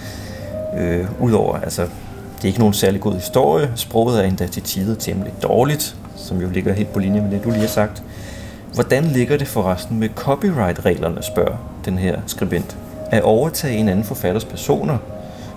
Øh, 0.79 1.07
Udover, 1.21 1.57
altså, 1.57 1.83
det 2.37 2.43
er 2.43 2.47
ikke 2.47 2.59
nogen 2.59 2.75
særlig 2.75 3.01
god 3.01 3.15
historie. 3.15 3.71
Sproget 3.75 4.21
er 4.25 4.29
endda 4.29 4.47
til 4.47 4.63
tider 4.63 4.95
temmelig 4.95 5.33
dårligt, 5.43 5.97
som 6.17 6.41
jo 6.41 6.49
ligger 6.51 6.73
helt 6.73 6.93
på 6.93 6.99
linje 6.99 7.21
med 7.21 7.31
det, 7.31 7.45
du 7.45 7.51
lige 7.51 7.61
har 7.61 7.69
sagt. 7.69 8.03
Hvordan 8.74 9.04
ligger 9.04 9.37
det 9.37 9.48
forresten 9.48 10.00
med 10.00 10.09
copyright-reglerne, 10.09 11.22
spørger 11.22 11.56
den 11.85 11.98
her 11.98 12.20
skribent. 12.26 12.76
At 13.11 13.22
overtage 13.22 13.76
en 13.76 13.88
anden 13.88 14.04
forfatters 14.04 14.44
personer 14.44 14.98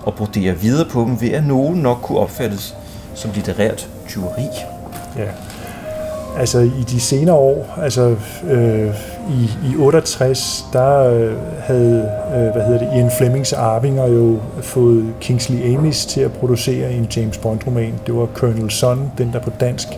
og 0.02 0.14
brodere 0.14 0.54
videre 0.54 0.88
på 0.88 1.00
dem, 1.00 1.20
ved 1.20 1.30
at 1.30 1.46
nogen 1.46 1.76
nok 1.76 1.98
kunne 2.02 2.18
opfattes 2.18 2.76
som 3.14 3.30
litterært 3.34 3.88
tyveri. 4.08 4.48
ja. 5.18 5.28
Altså 6.38 6.58
i 6.58 6.84
de 6.90 7.00
senere 7.00 7.34
år, 7.34 7.78
altså 7.82 8.16
øh, 8.50 8.94
i, 9.30 9.72
i 9.72 9.76
68, 9.76 10.64
der 10.72 11.10
øh, 11.10 11.32
havde 11.60 12.10
øh, 12.36 12.52
hvad 12.52 12.64
hedder 12.64 12.78
det, 12.78 12.96
Ian 12.96 13.10
Flemings 13.18 13.52
arvinger 13.52 14.06
jo 14.06 14.38
fået 14.62 15.14
Kingsley 15.20 15.74
Amis 15.74 16.06
til 16.06 16.20
at 16.20 16.32
producere 16.32 16.92
en 16.92 17.08
James 17.16 17.38
Bond-roman. 17.38 17.94
Det 18.06 18.16
var 18.16 18.26
Colonel 18.34 18.70
Son, 18.70 19.12
den 19.18 19.32
der 19.32 19.40
på 19.40 19.50
dansk 19.60 19.88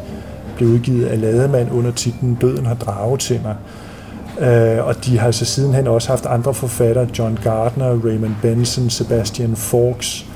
blev 0.56 0.68
udgivet 0.68 1.06
af 1.06 1.20
Lademann 1.20 1.70
under 1.70 1.90
titlen 1.90 2.38
Døden 2.40 2.66
har 2.66 2.74
dragetænder. 2.74 3.54
Øh, 4.40 4.86
og 4.86 5.04
de 5.04 5.18
har 5.18 5.30
så 5.30 5.44
sidenhen 5.44 5.86
også 5.86 6.08
haft 6.08 6.26
andre 6.26 6.54
forfattere, 6.54 7.08
John 7.18 7.38
Gardner, 7.42 7.98
Raymond 8.04 8.34
Benson, 8.42 8.90
Sebastian 8.90 9.56
Fawkes, 9.56 10.26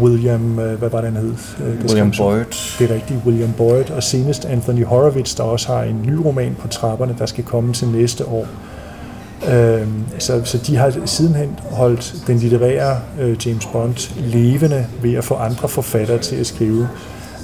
William, 0.00 0.58
øh, 0.58 0.78
hvad 0.78 0.90
var 0.90 1.00
det, 1.00 1.12
han 1.12 1.22
hed? 1.22 1.34
Øh, 1.66 1.84
William 1.84 2.12
Boyd. 2.18 2.44
Det 2.78 2.90
er 2.90 2.94
rigtigt, 2.94 3.20
William 3.26 3.52
Boyd, 3.56 3.90
og 3.90 4.02
senest 4.02 4.44
Anthony 4.44 4.84
Horowitz, 4.84 5.36
der 5.36 5.42
også 5.42 5.72
har 5.72 5.82
en 5.82 6.02
ny 6.06 6.14
roman 6.14 6.56
på 6.58 6.68
trapperne, 6.68 7.14
der 7.18 7.26
skal 7.26 7.44
komme 7.44 7.72
til 7.72 7.88
næste 7.88 8.28
år. 8.28 8.46
Øhm, 9.50 10.04
så, 10.18 10.40
så 10.44 10.58
de 10.58 10.76
har 10.76 10.94
sidenhen 11.04 11.58
holdt 11.70 12.14
den 12.26 12.38
litterære 12.38 12.96
øh, 13.20 13.46
James 13.46 13.66
Bond 13.66 14.12
levende 14.20 14.86
ved 15.02 15.14
at 15.14 15.24
få 15.24 15.34
andre 15.34 15.68
forfattere 15.68 16.18
til 16.18 16.36
at 16.36 16.46
skrive. 16.46 16.88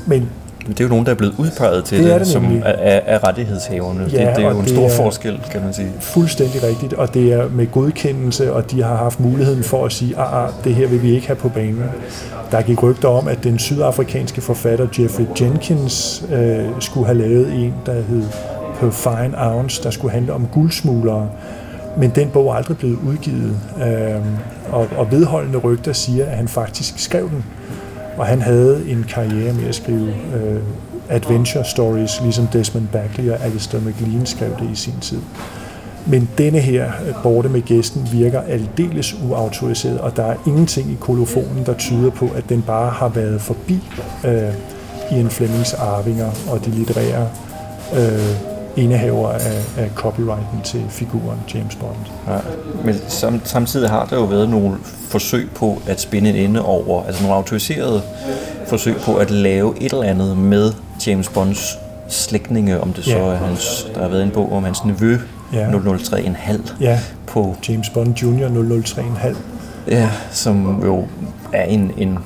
Men 0.06 0.28
Men 0.68 0.74
det 0.74 0.80
er 0.80 0.84
jo 0.84 0.88
nogen, 0.88 1.06
der 1.06 1.12
er 1.12 1.16
blevet 1.16 1.34
udpeget 1.38 1.84
til 1.84 1.98
Det 1.98 2.06
det, 2.06 2.14
er 2.14 2.18
det 2.18 2.26
som 2.26 2.42
nemlig. 2.42 2.62
er, 2.64 2.70
er, 2.70 3.00
er 3.06 3.28
rettighedshaverne. 3.28 4.00
Ja, 4.12 4.26
det, 4.28 4.36
det 4.36 4.44
er 4.44 4.50
jo 4.50 4.58
en 4.60 4.68
stor 4.68 4.86
er- 4.86 4.96
forskel, 4.96 5.40
kan 5.50 5.62
man 5.64 5.72
sige. 5.72 5.92
fuldstændig 6.00 6.62
rigtigt, 6.62 6.92
og 6.92 7.14
det 7.14 7.32
er 7.32 7.48
med 7.50 7.66
godkendelse, 7.72 8.52
og 8.52 8.70
de 8.70 8.82
har 8.82 8.96
haft 8.96 9.20
muligheden 9.20 9.64
for 9.64 9.84
at 9.86 9.92
sige, 9.92 10.16
ah, 10.18 10.44
ah 10.44 10.50
det 10.64 10.74
her 10.74 10.86
vil 10.88 11.02
vi 11.02 11.14
ikke 11.14 11.26
have 11.26 11.36
på 11.36 11.48
banen. 11.48 11.82
Der 12.50 12.62
gik 12.62 12.82
rygter 12.82 13.08
om, 13.08 13.28
at 13.28 13.44
den 13.44 13.58
sydafrikanske 13.58 14.40
forfatter 14.40 14.86
Jeffrey 14.98 15.24
Jenkins 15.40 16.24
øh, 16.32 16.64
skulle 16.80 17.06
have 17.06 17.18
lavet 17.18 17.52
en, 17.52 17.74
der 17.86 17.92
hed 17.92 18.22
på 18.80 18.90
Fine 18.90 19.32
Ounce, 19.50 19.82
der 19.82 19.90
skulle 19.90 20.12
handle 20.12 20.32
om 20.32 20.46
guldsmuglere. 20.52 21.28
Men 21.96 22.10
den 22.10 22.28
bog 22.30 22.48
er 22.50 22.54
aldrig 22.54 22.76
blevet 22.78 22.98
udgivet, 23.08 23.56
øh, 23.86 24.20
og, 24.72 24.88
og 24.96 25.12
vedholdende 25.12 25.58
rygter 25.58 25.92
siger, 25.92 26.26
at 26.26 26.36
han 26.36 26.48
faktisk 26.48 26.98
skrev 26.98 27.30
den. 27.30 27.44
Og 28.18 28.26
han 28.26 28.42
havde 28.42 28.84
en 28.88 29.04
karriere 29.08 29.54
med 29.54 29.68
at 29.68 29.74
skrive 29.74 30.08
øh, 30.08 30.62
adventure 31.08 31.64
stories, 31.64 32.20
ligesom 32.22 32.46
Desmond 32.46 32.86
Bagley 32.92 33.30
og 33.30 33.44
Alistair 33.44 33.80
MacLean 33.80 34.26
skrev 34.26 34.50
det 34.60 34.70
i 34.72 34.74
sin 34.74 34.94
tid. 35.00 35.20
Men 36.06 36.28
denne 36.38 36.58
her 36.58 36.86
øh, 36.86 37.14
borte 37.22 37.48
med 37.48 37.62
gæsten 37.62 38.08
virker 38.12 38.40
aldeles 38.40 39.16
uautoriseret, 39.28 40.00
og 40.00 40.16
der 40.16 40.24
er 40.24 40.36
ingenting 40.46 40.90
i 40.90 40.96
kolofonen, 41.00 41.66
der 41.66 41.74
tyder 41.74 42.10
på, 42.10 42.28
at 42.36 42.48
den 42.48 42.62
bare 42.62 42.90
har 42.90 43.08
været 43.08 43.40
forbi 43.40 43.80
øh, 44.24 44.52
Ian 45.12 45.30
Flemings 45.30 45.74
arvinger 45.74 46.30
og 46.50 46.64
de 46.64 46.70
litterære 46.70 47.28
øh, 47.96 48.57
indehaver 48.82 49.28
af, 49.28 49.62
af 49.76 49.90
copyrighten 49.94 50.60
til 50.64 50.84
figuren 50.88 51.38
James 51.54 51.74
Bond. 51.76 51.96
Ja. 52.28 52.38
Men 52.84 52.94
sam, 53.08 53.40
samtidig 53.44 53.90
har 53.90 54.06
der 54.10 54.16
jo 54.16 54.24
været 54.24 54.48
nogle 54.48 54.76
forsøg 55.08 55.48
på 55.54 55.82
at 55.86 56.00
spænde 56.00 56.30
en 56.30 56.36
ende 56.36 56.64
over, 56.64 57.04
altså 57.06 57.22
nogle 57.22 57.36
autoriserede 57.36 58.02
forsøg 58.66 58.96
på 58.96 59.14
at 59.16 59.30
lave 59.30 59.74
et 59.80 59.92
eller 59.92 60.04
andet 60.04 60.36
med 60.38 60.72
James 61.06 61.28
Bonds 61.28 61.78
slægtninge, 62.08 62.80
om 62.80 62.92
det 62.92 63.04
så 63.04 63.10
Ja. 63.10 63.18
er 63.18 63.36
hans, 63.36 63.86
der 63.94 64.00
har 64.02 64.08
været 64.08 64.22
en 64.22 64.30
bog 64.30 64.52
om 64.52 64.64
hans 64.64 64.84
nevø, 64.84 65.18
Ja. 65.52 65.70
003,5 65.70 66.74
Ja, 66.80 67.00
på, 67.26 67.56
James 67.68 67.90
Bond 67.90 68.14
Jr. 68.22 68.48
003,5. 68.48 69.36
ja, 69.90 70.08
som 70.30 70.82
jo 70.84 71.04
er 71.52 71.64
en, 71.64 71.90
en 71.98 72.18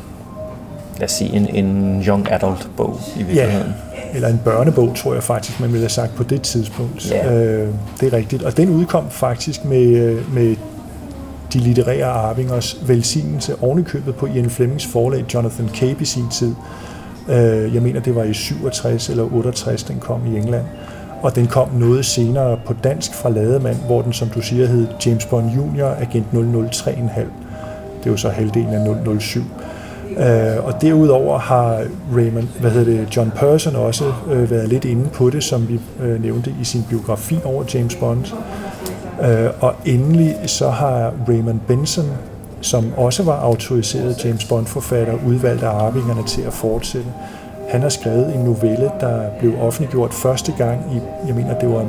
lad 1.03 1.09
os 1.09 1.12
sige, 1.12 1.37
en, 1.37 1.65
en 1.65 2.03
young 2.07 2.33
adult 2.33 2.71
bog 2.77 3.01
i 3.17 3.23
virkeligheden. 3.23 3.75
eller 4.15 4.29
en 4.29 4.41
børnebog, 4.45 4.93
tror 4.97 5.15
jeg 5.15 5.23
faktisk, 5.23 5.61
man 5.61 5.69
ville 5.69 5.83
have 5.83 5.91
sagt 5.91 6.15
på 6.15 6.23
det 6.23 6.43
tidspunkt. 6.43 7.11
Ja. 7.11 7.35
Øh, 7.35 7.69
det 8.01 8.12
er 8.12 8.17
rigtigt. 8.17 8.43
Og 8.43 8.57
den 8.57 8.71
udkom 8.71 9.11
faktisk 9.11 9.65
med, 9.65 9.83
øh, 9.83 10.35
med 10.35 10.57
de 11.53 11.59
litterære 11.59 12.05
arvingers 12.05 12.77
velsignelse 12.87 13.55
ovenikøbet 13.62 14.15
på 14.15 14.27
Ian 14.27 14.51
Flemings 14.51 14.87
forlag 14.87 15.25
Jonathan 15.35 15.69
Cape 15.75 16.03
i 16.03 16.05
sin 16.05 16.29
tid. 16.31 16.55
Øh, 17.29 17.75
jeg 17.75 17.83
mener, 17.83 18.01
det 18.01 18.15
var 18.15 18.23
i 18.23 18.35
67 18.35 19.09
eller 19.09 19.35
68, 19.35 19.83
den 19.83 19.99
kom 19.99 20.35
i 20.35 20.38
England. 20.38 20.65
Og 21.23 21.35
den 21.35 21.47
kom 21.47 21.69
noget 21.75 22.07
senere 22.07 22.59
på 22.67 22.75
dansk 22.85 23.15
fra 23.15 23.31
Lademand, 23.31 23.77
hvor 23.87 24.03
den, 24.03 24.12
som 24.12 24.29
du 24.29 24.41
siger, 24.41 24.67
hed 24.67 24.87
James 25.07 25.27
Bond 25.27 25.51
Jr. 25.51 25.87
Agent 26.01 26.27
003,5. 26.33 27.21
Det 27.99 28.07
er 28.07 28.11
jo 28.11 28.17
så 28.17 28.29
halvdelen 28.29 28.75
af 28.75 29.21
007. 29.21 29.43
Øh, 30.11 30.65
og 30.65 30.83
derudover 30.83 31.38
har 31.38 31.85
Raymond, 32.17 32.49
hvad 32.61 32.71
hedder 32.71 32.93
det, 32.93 33.17
John 33.17 33.33
Person 33.37 33.77
også 33.77 34.05
øh, 34.31 34.51
været 34.51 34.69
lidt 34.69 34.85
inde 34.85 35.09
på 35.15 35.31
det, 35.31 35.45
som 35.45 35.69
vi 35.69 35.81
øh, 36.03 36.23
nævnte 36.23 36.55
i 36.61 36.65
sin 36.65 36.83
biografi 36.91 37.38
over 37.45 37.65
James 37.75 37.95
Bond. 37.95 38.25
Øh, 39.23 39.51
og 39.61 39.75
endelig 39.85 40.37
så 40.47 40.71
har 40.71 41.12
Raymond 41.29 41.61
Benson, 41.69 42.11
som 42.61 42.93
også 42.97 43.23
var 43.23 43.41
autoriseret 43.41 44.25
James 44.25 44.45
Bond-forfatter, 44.45 45.15
udvalgt 45.27 45.62
af 45.62 45.71
arvingerne 45.71 46.23
til 46.27 46.43
at 46.43 46.53
fortsætte. 46.53 47.09
Han 47.69 47.83
har 47.83 47.88
skrevet 47.88 48.35
en 48.35 48.41
novelle, 48.41 48.91
der 49.01 49.23
blev 49.41 49.53
offentliggjort 49.61 50.15
første 50.15 50.53
gang 50.59 50.81
i, 50.95 51.01
jeg 51.27 51.35
mener 51.35 51.59
det 51.59 51.69
var 51.69 51.87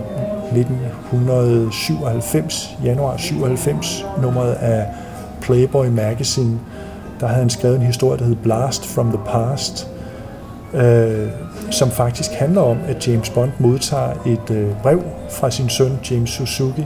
1997, 0.58 2.78
januar 2.84 3.18
97, 3.18 4.06
nummeret 4.22 4.54
af 4.54 4.86
Playboy 5.42 5.86
Magazine. 5.86 6.60
Der 7.20 7.28
havde 7.28 7.40
han 7.40 7.50
skrevet 7.50 7.76
en 7.76 7.86
historie, 7.86 8.20
der 8.20 8.26
hed 8.26 8.36
Blast 8.36 8.86
from 8.86 9.08
the 9.08 9.20
Past, 9.26 9.88
øh, 10.74 11.28
som 11.72 11.92
faktisk 11.92 12.32
handler 12.32 12.62
om, 12.62 12.78
at 12.88 13.08
James 13.08 13.30
Bond 13.30 13.52
modtager 13.60 14.14
et 14.26 14.52
øh, 14.52 14.68
brev 14.82 15.04
fra 15.30 15.52
sin 15.52 15.70
søn 15.70 16.00
James 16.12 16.30
Suzuki 16.30 16.86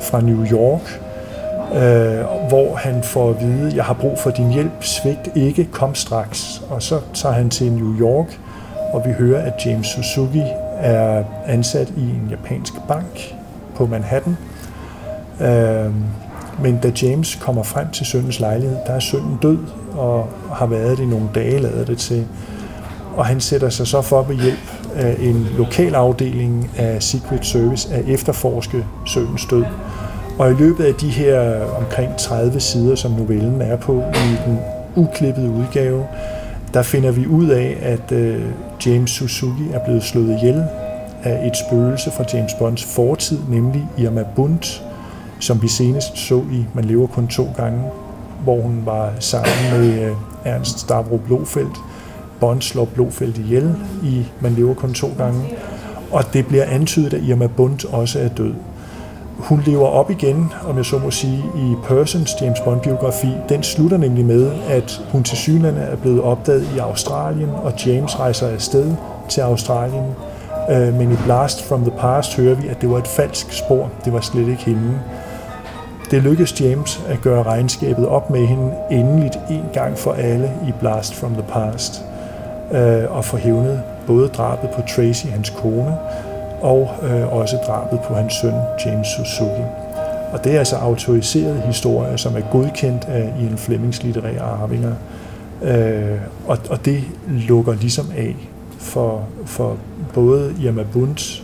fra 0.00 0.20
New 0.20 0.46
York, 0.52 1.00
øh, 1.72 2.48
hvor 2.48 2.74
han 2.76 3.02
får 3.02 3.30
at 3.30 3.40
vide, 3.40 3.76
jeg 3.76 3.84
har 3.84 3.94
brug 3.94 4.18
for 4.18 4.30
din 4.30 4.50
hjælp, 4.50 4.82
svigt 4.82 5.30
ikke, 5.34 5.64
kom 5.72 5.94
straks. 5.94 6.62
Og 6.70 6.82
så 6.82 7.00
tager 7.14 7.34
han 7.34 7.50
til 7.50 7.72
New 7.72 8.00
York, 8.00 8.38
og 8.92 9.02
vi 9.06 9.12
hører, 9.12 9.42
at 9.42 9.66
James 9.66 9.86
Suzuki 9.86 10.42
er 10.80 11.24
ansat 11.46 11.92
i 11.96 12.00
en 12.00 12.28
japansk 12.30 12.72
bank 12.88 13.34
på 13.76 13.86
Manhattan. 13.86 14.36
Øh, 15.40 15.90
men 16.62 16.78
da 16.82 16.92
James 17.02 17.34
kommer 17.34 17.62
frem 17.62 17.90
til 17.90 18.06
sønnens 18.06 18.40
lejlighed, 18.40 18.76
der 18.86 18.92
er 18.92 19.00
sønnen 19.00 19.38
død, 19.42 19.58
og 19.96 20.28
har 20.52 20.66
været 20.66 20.98
det 20.98 21.04
i 21.04 21.06
nogle 21.06 21.28
dage, 21.34 21.58
lader 21.58 21.84
det 21.84 21.98
til. 21.98 22.26
Og 23.16 23.26
han 23.26 23.40
sætter 23.40 23.68
sig 23.68 23.86
så 23.86 24.02
for 24.02 24.22
ved 24.22 24.36
hjælp 24.36 24.72
af 24.94 25.16
en 25.20 25.46
lokal 25.58 25.94
afdeling 25.94 26.70
af 26.76 27.02
Secret 27.02 27.46
Service 27.46 27.94
at 27.94 28.08
efterforske 28.08 28.84
sønnens 29.06 29.46
død. 29.50 29.64
Og 30.38 30.50
i 30.50 30.54
løbet 30.54 30.84
af 30.84 30.94
de 30.94 31.08
her 31.08 31.64
omkring 31.78 32.16
30 32.18 32.60
sider, 32.60 32.94
som 32.94 33.10
novellen 33.10 33.62
er 33.62 33.76
på 33.76 34.02
i 34.14 34.36
den 34.46 34.58
uklippede 34.96 35.50
udgave, 35.50 36.04
der 36.74 36.82
finder 36.82 37.10
vi 37.10 37.26
ud 37.26 37.48
af, 37.48 37.78
at 37.82 38.12
øh, 38.12 38.42
James 38.86 39.10
Suzuki 39.10 39.62
er 39.72 39.84
blevet 39.84 40.02
slået 40.02 40.38
ihjel 40.38 40.64
af 41.22 41.46
et 41.46 41.56
spøgelse 41.56 42.10
fra 42.10 42.24
James 42.34 42.54
Bonds 42.54 42.84
fortid, 42.84 43.38
nemlig 43.48 43.86
Irma 43.98 44.24
Bundt, 44.36 44.85
som 45.40 45.62
vi 45.62 45.68
senest 45.68 46.18
så 46.18 46.42
i 46.52 46.64
Man 46.74 46.84
lever 46.84 47.06
kun 47.06 47.26
to 47.26 47.48
gange, 47.56 47.80
hvor 48.44 48.60
hun 48.60 48.82
var 48.84 49.12
sammen 49.18 49.70
med 49.72 50.02
øh, 50.02 50.16
Ernst 50.44 50.78
Stavro 50.78 51.16
Blofeld. 51.16 51.70
Bond 52.40 52.62
slår 52.62 52.84
Blofeld 52.84 53.38
ihjel 53.38 53.74
i 54.02 54.26
Man 54.40 54.52
lever 54.52 54.74
kun 54.74 54.94
to 54.94 55.10
gange, 55.18 55.40
og 56.12 56.32
det 56.32 56.46
bliver 56.46 56.64
antydet, 56.64 57.14
at 57.14 57.22
Irma 57.22 57.46
Bunt 57.46 57.84
også 57.84 58.20
er 58.20 58.28
død. 58.28 58.54
Hun 59.38 59.62
lever 59.66 59.86
op 59.86 60.10
igen, 60.10 60.52
om 60.68 60.76
jeg 60.76 60.84
så 60.84 60.98
må 60.98 61.10
sige, 61.10 61.44
i 61.56 61.74
Persons 61.84 62.30
James 62.42 62.60
Bond-biografi. 62.60 63.28
Den 63.48 63.62
slutter 63.62 63.96
nemlig 63.96 64.24
med, 64.24 64.50
at 64.68 65.02
hun 65.12 65.22
til 65.22 65.38
synlande 65.38 65.80
er 65.80 65.96
blevet 65.96 66.20
opdaget 66.20 66.68
i 66.76 66.78
Australien, 66.78 67.48
og 67.50 67.86
James 67.86 68.20
rejser 68.20 68.48
afsted 68.48 68.94
til 69.28 69.40
Australien. 69.40 70.04
Øh, 70.70 70.94
men 70.94 71.12
i 71.12 71.16
Blast 71.24 71.68
from 71.68 71.80
the 71.80 71.92
Past 71.98 72.36
hører 72.36 72.54
vi, 72.54 72.68
at 72.68 72.80
det 72.80 72.90
var 72.90 72.98
et 72.98 73.08
falsk 73.08 73.52
spor. 73.52 73.90
Det 74.04 74.12
var 74.12 74.20
slet 74.20 74.48
ikke 74.48 74.64
hende. 74.64 74.98
Det 76.10 76.22
lykkedes 76.22 76.60
James 76.60 77.00
at 77.08 77.20
gøre 77.20 77.42
regnskabet 77.42 78.08
op 78.08 78.30
med 78.30 78.46
hende 78.46 78.72
endeligt 78.90 79.38
en 79.50 79.64
gang 79.72 79.98
for 79.98 80.12
alle 80.12 80.52
i 80.68 80.72
Blast 80.80 81.14
from 81.14 81.32
the 81.32 81.42
Past. 81.42 82.02
Øh, 82.72 83.16
og 83.16 83.24
få 83.24 83.36
hævnet 83.36 83.82
både 84.06 84.28
drabet 84.28 84.70
på 84.70 84.82
Tracy, 84.96 85.26
hans 85.26 85.50
kone, 85.50 85.96
og 86.62 86.90
øh, 87.02 87.32
også 87.32 87.56
drabet 87.66 88.00
på 88.00 88.14
hans 88.14 88.34
søn 88.34 88.54
James 88.86 89.06
Suzuki. 89.06 89.62
Og 90.32 90.44
det 90.44 90.54
er 90.54 90.58
altså 90.58 90.76
autoriserede 90.76 91.62
historier, 91.66 92.16
som 92.16 92.36
er 92.36 92.40
godkendt 92.52 93.04
af 93.04 93.32
Ian 93.40 93.58
Flemings 93.58 94.02
litterære 94.02 94.40
arvinger. 94.40 94.94
Øh, 95.62 96.18
og, 96.46 96.58
og 96.70 96.84
det 96.84 97.04
lukker 97.28 97.74
ligesom 97.74 98.06
af 98.16 98.36
for, 98.78 99.24
for 99.46 99.76
både 100.14 100.54
Irma 100.62 100.82
Bunt, 100.92 101.42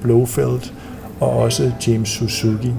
Blofeld 0.00 0.72
og 1.20 1.30
også 1.30 1.72
James 1.88 2.08
Suzuki. 2.08 2.72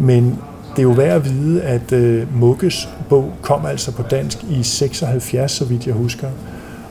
Men 0.00 0.38
det 0.70 0.78
er 0.78 0.82
jo 0.82 0.90
værd 0.90 1.16
at 1.16 1.24
vide, 1.24 1.62
at 1.62 1.92
øh, 1.92 2.40
Mukkes 2.40 2.88
bog 3.08 3.32
kom 3.42 3.66
altså 3.66 3.92
på 3.92 4.02
dansk 4.02 4.38
i 4.50 4.62
76, 4.62 5.52
så 5.52 5.64
vidt 5.64 5.86
jeg 5.86 5.94
husker. 5.94 6.28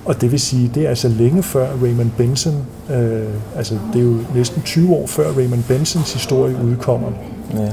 Og 0.06 0.22
det 0.22 0.32
vil 0.32 0.40
sige, 0.40 0.72
det 0.76 0.86
er 0.86 0.90
altså 0.90 1.08
længe 1.08 1.44
før 1.44 1.68
Raymond 1.84 2.12
Benson, 2.18 2.56
øh, 2.90 3.24
altså 3.56 3.78
det 3.94 4.00
er 4.00 4.06
jo 4.06 4.18
næsten 4.36 4.62
20 4.62 4.96
år 4.96 5.08
før 5.08 5.32
Raymond 5.32 5.64
Bensons 5.64 6.14
historie 6.14 6.56
udkommer. 6.64 7.08
Ja. 7.54 7.72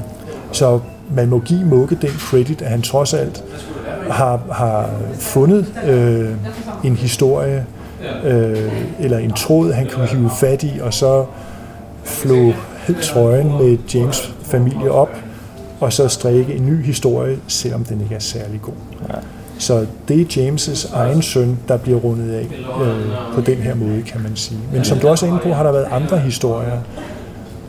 Så 0.52 0.80
man 1.10 1.28
må 1.28 1.38
give 1.38 1.64
Mugge 1.64 1.98
den 2.02 2.10
credit, 2.10 2.62
at 2.62 2.70
han 2.70 2.82
trods 2.82 3.14
alt 3.14 3.44
har, 4.10 4.40
har 4.52 4.90
fundet 5.18 5.66
øh, 5.86 6.30
en 6.84 6.96
historie, 6.96 7.66
øh, 8.24 8.72
eller 8.98 9.18
en 9.18 9.32
tråd, 9.32 9.72
han 9.72 9.88
kunne 9.92 10.06
hive 10.06 10.30
fat 10.40 10.62
i, 10.62 10.72
og 10.82 10.94
så 10.94 11.24
flå 12.04 12.52
trøjen 12.94 13.48
med 13.48 13.78
James 13.94 14.34
familie 14.42 14.90
op, 14.90 15.10
og 15.80 15.92
så 15.92 16.08
strikke 16.08 16.54
en 16.54 16.66
ny 16.66 16.84
historie, 16.84 17.38
selvom 17.48 17.84
den 17.84 18.00
ikke 18.00 18.14
er 18.14 18.20
særlig 18.20 18.62
god. 18.62 18.74
Ja. 19.08 19.14
Så 19.58 19.86
det 20.08 20.20
er 20.20 20.24
James' 20.24 20.96
egen 20.96 21.22
søn, 21.22 21.58
der 21.68 21.76
bliver 21.76 21.98
rundet 21.98 22.34
af 22.34 22.46
øh, 22.82 23.34
på 23.34 23.40
den 23.40 23.56
her 23.56 23.74
måde, 23.74 24.02
kan 24.02 24.22
man 24.22 24.36
sige. 24.36 24.60
Men 24.72 24.84
som 24.84 24.98
du 24.98 25.08
også 25.08 25.26
er 25.26 25.30
inde 25.30 25.42
på, 25.42 25.52
har 25.52 25.62
der 25.62 25.72
været 25.72 25.88
andre 25.90 26.18
historier, 26.18 26.78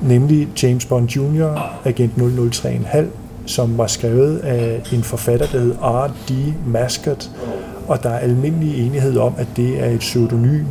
nemlig 0.02 0.48
James 0.64 0.86
Bond 0.86 1.10
Jr., 1.10 1.78
Agent 1.86 2.14
003,5, 2.18 3.06
som 3.46 3.78
var 3.78 3.88
skrevet 3.88 4.38
af 4.38 4.82
en 4.94 5.04
forfatter, 5.04 5.46
der 5.46 5.60
hed 5.60 5.76
R.D. 5.82 6.54
Mascot, 6.66 7.30
og 7.88 8.04
der 8.04 8.10
er 8.10 8.20
almindelig 8.20 8.86
enighed 8.86 9.18
om, 9.18 9.34
at 9.38 9.48
det 9.56 9.84
er 9.84 9.90
et 9.90 10.00
pseudonym, 10.00 10.66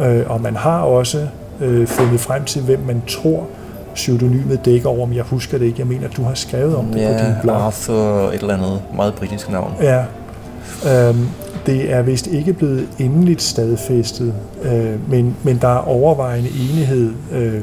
øh, 0.00 0.30
og 0.30 0.40
man 0.40 0.56
har 0.56 0.80
også 0.80 1.26
øh, 1.60 1.86
fundet 1.86 2.20
frem 2.20 2.44
til, 2.44 2.62
hvem 2.62 2.80
man 2.86 3.02
tror 3.08 3.46
pseudonymet 3.94 4.64
dækker 4.64 4.88
over, 4.88 5.06
men 5.06 5.16
jeg 5.16 5.24
husker 5.24 5.58
det 5.58 5.64
ikke. 5.66 5.78
Jeg 5.78 5.86
mener, 5.86 6.08
at 6.08 6.16
du 6.16 6.22
har 6.22 6.34
skrevet 6.34 6.76
om 6.76 6.84
det 6.84 6.92
på 6.92 6.98
din 6.98 7.06
Ja, 7.08 7.34
blog. 7.42 7.56
Arthur 7.66 8.28
et 8.28 8.34
eller 8.40 8.54
andet 8.54 8.82
meget 8.96 9.14
britisk 9.14 9.50
navn. 9.50 9.72
Ja. 9.82 10.04
Øhm, 10.88 11.26
det 11.66 11.92
er 11.92 12.02
vist 12.02 12.26
ikke 12.26 12.52
blevet 12.52 12.88
endeligt 12.98 13.42
stadfæstet, 13.42 14.34
øh, 14.62 15.10
men, 15.10 15.36
men 15.42 15.58
der 15.60 15.68
er 15.68 15.88
overvejende 15.88 16.48
enighed 16.70 17.12
øh, 17.32 17.60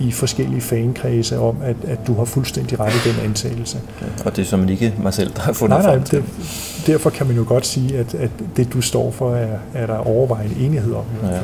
i 0.00 0.12
forskellige 0.12 0.60
fankredse 0.60 1.38
om, 1.38 1.56
at, 1.64 1.76
at 1.88 1.98
du 2.06 2.14
har 2.14 2.24
fuldstændig 2.24 2.80
ret 2.80 2.92
i 2.92 3.08
den 3.08 3.24
antagelse. 3.28 3.78
Og 4.24 4.36
det 4.36 4.42
er 4.42 4.46
som 4.46 4.68
ikke 4.68 4.94
mig 5.02 5.14
selv, 5.14 5.32
der 5.36 5.40
har 5.40 5.52
fundet 5.52 5.78
Nej, 5.78 5.86
nej, 5.86 5.94
frem 5.94 6.04
til. 6.04 6.18
det, 6.18 6.86
derfor 6.86 7.10
kan 7.10 7.26
man 7.26 7.36
jo 7.36 7.44
godt 7.48 7.66
sige, 7.66 7.98
at, 7.98 8.14
at 8.14 8.30
det 8.56 8.72
du 8.72 8.80
står 8.80 9.10
for, 9.10 9.34
er, 9.34 9.48
er 9.74 9.86
der 9.86 9.96
overvejende 9.96 10.60
enighed 10.60 10.94
om. 10.94 11.04
Ja. 11.22 11.38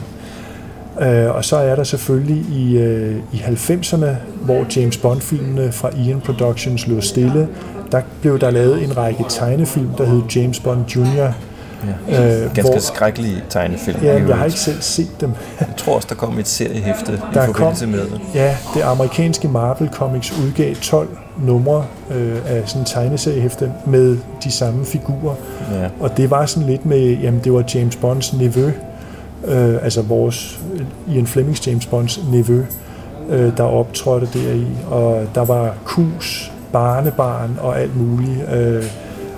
Øh, 1.01 1.35
og 1.37 1.45
så 1.45 1.57
er 1.57 1.75
der 1.77 1.85
selvfølgelig 1.85 2.45
i, 2.53 2.77
øh, 2.79 3.17
i 3.33 3.37
90'erne, 3.37 4.07
hvor 4.45 4.65
James 4.77 4.97
Bond-filmene 4.97 5.73
fra 5.73 5.91
Ian 5.97 6.21
Productions 6.21 6.87
lå 6.87 7.01
stille, 7.01 7.49
der 7.93 8.01
blev 8.21 8.39
der 8.41 8.51
lavet 8.51 8.85
en 8.85 8.97
række 8.97 9.25
tegnefilm, 9.29 9.89
der 9.99 10.05
hed 10.05 10.23
James 10.37 10.61
Bond 10.61 10.85
Jr., 10.97 11.33
Ja. 12.09 12.25
øh, 12.25 12.41
Ganske 12.55 12.63
hvor- 12.63 12.79
skrækkelige 12.81 13.43
tegnefilm. 13.49 13.99
i 14.03 14.07
Ja, 14.07 14.27
jeg 14.29 14.37
har 14.37 14.45
ikke 14.45 14.59
selv 14.59 14.81
set 14.81 15.21
dem. 15.21 15.31
Jeg 15.61 15.69
tror 15.77 15.95
også, 15.97 16.07
der 16.11 16.15
kom 16.15 16.39
et 16.39 16.49
seriehæfte 16.49 17.13
i 17.13 17.17
Der 17.35 17.47
kom- 17.47 17.55
forbindelse 17.55 17.87
med 17.87 17.99
det. 18.01 18.21
Ja, 18.35 18.57
det 18.75 18.83
amerikanske 18.83 19.49
Marvel 19.49 19.89
Comics 19.93 20.33
udgav 20.47 20.75
12 20.75 21.09
numre 21.43 21.85
øh, 22.15 22.37
af 22.47 22.63
sådan 22.67 22.83
en 22.83 22.87
tegneseriehæfte 22.87 23.73
med 23.87 24.17
de 24.45 24.51
samme 24.53 24.85
figurer. 24.85 25.35
Ja. 25.73 25.87
Og 26.01 26.17
det 26.17 26.31
var 26.31 26.47
sådan 26.47 26.69
lidt 26.69 26.87
med, 26.87 26.99
jamen 27.23 27.41
det 27.45 27.53
var 27.53 27.65
James 27.75 27.97
Bonds 27.97 28.33
nevø, 28.33 28.71
øh, 29.47 29.75
altså 29.85 30.03
vores 30.03 30.61
Ian 31.15 31.27
Flemings 31.27 31.67
James 31.67 31.87
Bonds 31.87 32.21
nevø, 32.33 32.63
øh, 33.31 33.57
der 33.57 33.63
optrådte 33.63 34.29
deri. 34.35 34.67
Og 34.91 35.23
der 35.35 35.45
var 35.45 35.75
kus, 35.85 36.53
barnebarn 36.73 37.59
og 37.61 37.81
alt 37.81 37.97
muligt 37.97 38.53
øh, 38.55 38.85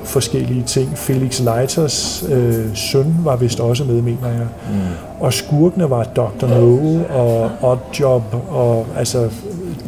forskellige 0.04 0.62
ting. 0.62 0.98
Felix 0.98 1.40
Leiters 1.40 2.24
øh, 2.32 2.64
søn 2.74 3.14
var 3.24 3.36
vist 3.36 3.60
også 3.60 3.84
med, 3.84 4.02
mener 4.02 4.28
jeg. 4.28 4.46
Mm. 4.72 4.78
Og 5.20 5.32
skurkene 5.32 5.90
var 5.90 6.04
Dr. 6.04 6.46
No 6.46 6.98
og 7.10 7.50
Oddjob, 7.62 8.22
og 8.48 8.86
altså 8.96 9.28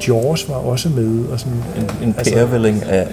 Jaws 0.09 0.49
var 0.49 0.55
også 0.55 0.89
med. 0.89 1.25
Og 1.33 1.41
sådan, 1.41 1.59
En, 1.77 2.09
en 2.09 2.15
Altså- 2.19 2.35
pærevælling 2.35 2.83
af 2.85 3.07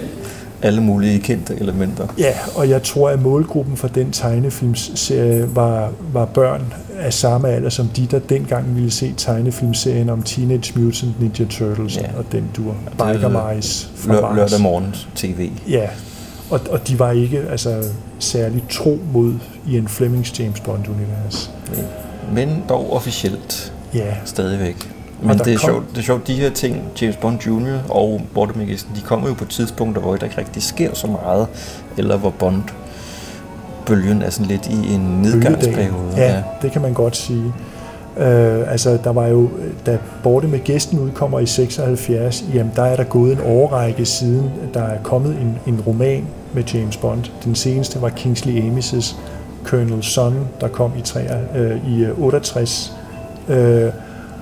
alle 0.62 0.80
mulige 0.82 1.18
kendte 1.18 1.54
elementer. 1.60 2.06
Ja, 2.18 2.32
og 2.56 2.68
jeg 2.68 2.82
tror, 2.82 3.08
at 3.10 3.22
målgruppen 3.22 3.76
for 3.76 3.88
den 3.88 4.10
tegnefilmsserie 4.10 5.56
var, 5.56 5.90
var 6.12 6.24
børn 6.24 6.72
af 6.98 7.12
samme 7.12 7.48
alder 7.48 7.68
som 7.70 7.88
de, 7.88 8.06
der 8.06 8.18
dengang 8.18 8.74
ville 8.76 8.90
se 8.90 9.14
tegnefilmserien 9.16 10.10
om 10.10 10.22
Teenage 10.22 10.78
Mutant 10.80 11.20
Ninja 11.20 11.44
Turtles 11.50 11.96
Ja. 11.96 12.02
og 12.18 12.24
den 12.32 12.44
dur. 12.56 12.74
er 12.98 13.12
Biker 13.14 13.54
Mice 13.54 13.88
fra 13.96 14.12
Lør, 14.12 14.34
lørdag 14.34 14.60
morgens 14.60 15.08
tv. 15.14 15.50
Ja, 15.68 15.88
og, 16.50 16.60
og 16.70 16.88
de 16.88 16.98
var 16.98 17.10
ikke 17.10 17.42
altså, 17.50 17.82
særlig 18.18 18.64
tro 18.70 18.98
mod 19.12 19.34
Ian 19.68 19.88
Flemings 19.88 20.40
James 20.40 20.60
Bond-univers. 20.60 21.50
Men 22.32 22.62
dog 22.68 22.92
officielt 22.92 23.72
Ja, 23.94 24.14
stadigvæk. 24.24 24.92
Men 25.22 25.38
det 25.38 25.52
er, 25.54 25.58
kom- 25.58 25.68
sjovt, 25.70 25.84
det 25.90 25.98
er 25.98 26.02
sjovt, 26.02 26.26
de 26.26 26.34
her 26.34 26.50
ting, 26.50 26.82
James 27.02 27.16
Bond 27.16 27.38
Jr. 27.46 27.90
og 27.90 28.20
Bortemagisten, 28.34 28.96
de 28.96 29.00
kommer 29.00 29.28
jo 29.28 29.34
på 29.34 29.44
tidspunkter, 29.44 30.02
hvor 30.02 30.16
der 30.16 30.24
ikke 30.24 30.38
rigtig 30.38 30.62
sker 30.62 30.94
så 30.94 31.06
meget, 31.06 31.46
eller 31.96 32.16
hvor 32.16 32.30
Bond 32.30 32.62
bølgen 33.86 34.22
er 34.22 34.30
sådan 34.30 34.46
lidt 34.46 34.66
i 34.66 34.94
en 34.94 35.00
nedgangsperiode. 35.22 36.16
Ja, 36.16 36.42
det 36.62 36.72
kan 36.72 36.82
man 36.82 36.92
godt 36.92 37.16
sige. 37.16 37.52
Øh, 38.16 38.72
altså, 38.72 38.98
der 39.04 39.12
var 39.12 39.26
jo, 39.26 39.50
da 39.86 39.98
Borte 40.22 40.48
med 40.48 40.58
gæsten 40.58 40.98
udkommer 40.98 41.40
i 41.40 41.46
76, 41.46 42.44
jamen 42.54 42.72
der 42.76 42.82
er 42.82 42.96
der 42.96 43.04
gået 43.04 43.32
en 43.32 43.40
årrække 43.44 44.04
siden, 44.04 44.50
der 44.74 44.82
er 44.82 44.98
kommet 45.02 45.30
en, 45.30 45.58
en 45.66 45.80
roman 45.80 46.26
med 46.52 46.64
James 46.74 46.96
Bond. 46.96 47.24
Den 47.44 47.54
seneste 47.54 48.02
var 48.02 48.08
Kingsley 48.08 48.62
Amis' 48.62 49.16
Colonel 49.64 50.02
Son, 50.02 50.48
der 50.60 50.68
kom 50.68 50.92
i, 50.98 51.00
3, 51.00 51.20
øh, 51.56 51.88
i 51.88 52.04
øh, 52.04 52.18
68. 52.18 52.96
Øh, 53.48 53.90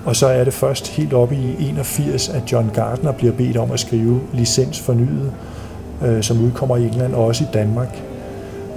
og 0.04 0.16
så 0.16 0.26
er 0.26 0.44
det 0.44 0.52
først 0.52 0.88
helt 0.88 1.12
oppe 1.12 1.34
i 1.34 1.68
81, 1.68 2.28
at 2.28 2.52
John 2.52 2.70
Gardner 2.74 3.12
bliver 3.12 3.32
bedt 3.32 3.56
om 3.56 3.70
at 3.70 3.80
skrive 3.80 4.20
licens 4.32 4.80
fornyet, 4.80 5.32
øh, 6.04 6.22
som 6.22 6.44
udkommer 6.44 6.76
i 6.76 6.84
England 6.84 7.14
og 7.14 7.24
også 7.24 7.44
i 7.44 7.46
Danmark. 7.54 8.02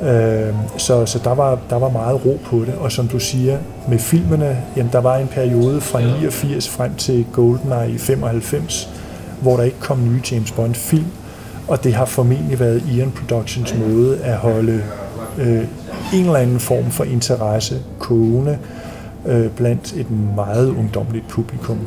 Øh, 0.04 0.54
så 0.78 1.06
så 1.06 1.20
der, 1.24 1.36
var, 1.36 1.60
der 1.70 1.76
var 1.76 1.90
meget 1.90 2.26
ro 2.26 2.40
på 2.46 2.58
det, 2.60 2.74
og 2.80 2.92
som 2.92 3.08
du 3.08 3.20
siger, 3.20 3.58
med 3.90 4.00
filmene, 4.00 4.58
jamen 4.76 4.92
der 4.92 5.02
var 5.02 5.18
en 5.18 5.28
periode 5.28 5.82
fra 5.82 6.02
89 6.02 6.70
frem 6.70 6.96
til 6.96 7.26
GoldenEye 7.34 7.92
i 7.92 7.98
95, 7.98 8.90
hvor 9.42 9.58
der 9.58 9.64
ikke 9.64 9.80
kom 9.80 10.04
nye 10.06 10.22
James 10.32 10.52
Bond-film, 10.52 11.06
og 11.68 11.84
det 11.84 11.94
har 11.94 12.06
formentlig 12.06 12.60
været 12.60 12.84
Ian 12.92 13.12
Productions 13.12 13.76
måde 13.76 14.20
at 14.24 14.38
holde 14.38 14.84
øh, 15.38 15.64
en 16.14 16.26
eller 16.26 16.36
anden 16.36 16.60
form 16.60 16.92
for 16.92 17.04
interesse 17.04 17.76
kogende 18.00 18.58
øh, 19.26 19.50
blandt 19.50 19.94
et 19.94 20.08
meget 20.36 20.70
ungdomligt 20.70 21.28
publikum. 21.28 21.80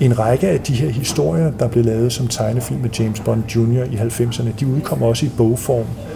En 0.00 0.18
række 0.18 0.48
af 0.48 0.60
de 0.60 0.74
her 0.74 0.88
historier, 0.88 1.50
der 1.50 1.68
blev 1.68 1.84
lavet 1.84 2.12
som 2.12 2.28
tegnefilm 2.28 2.80
med 2.80 2.90
James 2.90 3.20
Bond 3.20 3.42
Jr. 3.56 3.84
i 3.84 3.96
90'erne, 3.96 4.48
de 4.60 4.66
udkom 4.66 5.02
også 5.02 5.26
i 5.26 5.30
bogform. 5.36 5.80
Øh, 5.80 6.11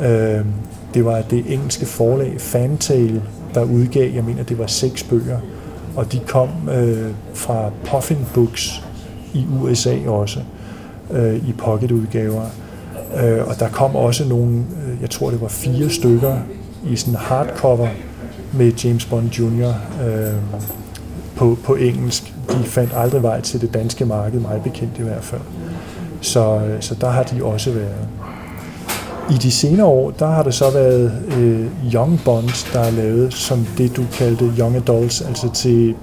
Øhm, 0.00 0.46
det 0.94 1.04
var 1.04 1.22
det 1.22 1.52
engelske 1.52 1.86
forlag 1.86 2.34
Fantail, 2.38 3.22
der 3.54 3.64
udgav, 3.64 4.10
jeg 4.10 4.24
mener, 4.24 4.42
det 4.42 4.58
var 4.58 4.66
seks 4.66 5.04
bøger, 5.04 5.38
og 5.96 6.12
de 6.12 6.20
kom 6.26 6.48
øh, 6.72 7.10
fra 7.34 7.70
Puffin 7.90 8.26
Books 8.34 8.82
i 9.34 9.46
USA 9.62 9.96
også, 10.06 10.40
øh, 11.10 11.48
i 11.48 11.52
pocketudgaver. 11.58 12.44
Øh, 13.24 13.48
og 13.48 13.60
der 13.60 13.68
kom 13.68 13.96
også 13.96 14.28
nogle, 14.28 14.56
øh, 14.56 15.00
jeg 15.00 15.10
tror 15.10 15.30
det 15.30 15.40
var 15.40 15.48
fire 15.48 15.90
stykker 15.90 16.36
i 16.90 16.96
sådan 16.96 17.14
hardcover 17.14 17.88
med 18.52 18.72
James 18.72 19.04
Bond 19.06 19.30
Jr. 19.30 19.68
Øh, 20.06 20.34
på, 21.36 21.58
på 21.64 21.74
engelsk. 21.74 22.34
De 22.50 22.64
fandt 22.64 22.92
aldrig 22.94 23.22
vej 23.22 23.40
til 23.40 23.60
det 23.60 23.74
danske 23.74 24.04
marked, 24.04 24.40
meget 24.40 24.62
bekendt 24.62 24.98
i 24.98 25.02
hvert 25.02 25.24
fald. 25.24 25.40
Så, 26.20 26.60
øh, 26.60 26.82
så 26.82 26.94
der 26.94 27.08
har 27.08 27.22
de 27.22 27.44
også 27.44 27.70
været. 27.70 28.08
I 29.30 29.34
de 29.34 29.50
senere 29.50 29.86
år, 29.86 30.10
der 30.10 30.26
har 30.26 30.42
det 30.42 30.54
så 30.54 30.70
været 30.70 31.12
øh, 31.38 31.66
Young 31.94 32.20
Bonds, 32.24 32.64
der 32.72 32.80
er 32.80 32.90
lavet 32.90 33.34
som 33.34 33.66
det, 33.78 33.96
du 33.96 34.02
kaldte 34.12 34.52
Young 34.58 34.76
Adults, 34.76 35.20
altså 35.20 35.52
til, 35.52 35.94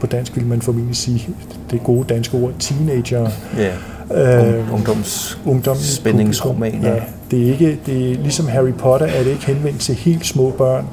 på 0.00 0.06
dansk 0.06 0.36
vil 0.36 0.46
man 0.46 0.62
formentlig 0.62 0.96
sige 0.96 1.28
det 1.70 1.82
gode 1.84 2.04
danske 2.14 2.36
ord, 2.36 2.52
teenager. 2.58 3.30
Ja. 3.58 3.72
Øh, 4.14 4.68
Un- 4.68 4.74
ungdoms 4.74 5.38
ungdom 5.46 5.76
spændingsromaner. 5.76 6.94
Ja, 6.94 7.00
det 7.30 7.42
er 7.42 7.52
ikke, 7.52 7.78
det 7.86 8.10
er, 8.10 8.14
ligesom 8.14 8.48
Harry 8.48 8.72
Potter 8.72 9.06
er 9.06 9.22
det 9.22 9.30
ikke 9.30 9.46
henvendt 9.46 9.80
til 9.80 9.94
helt 9.94 10.26
små 10.26 10.50
børn, 10.50 10.84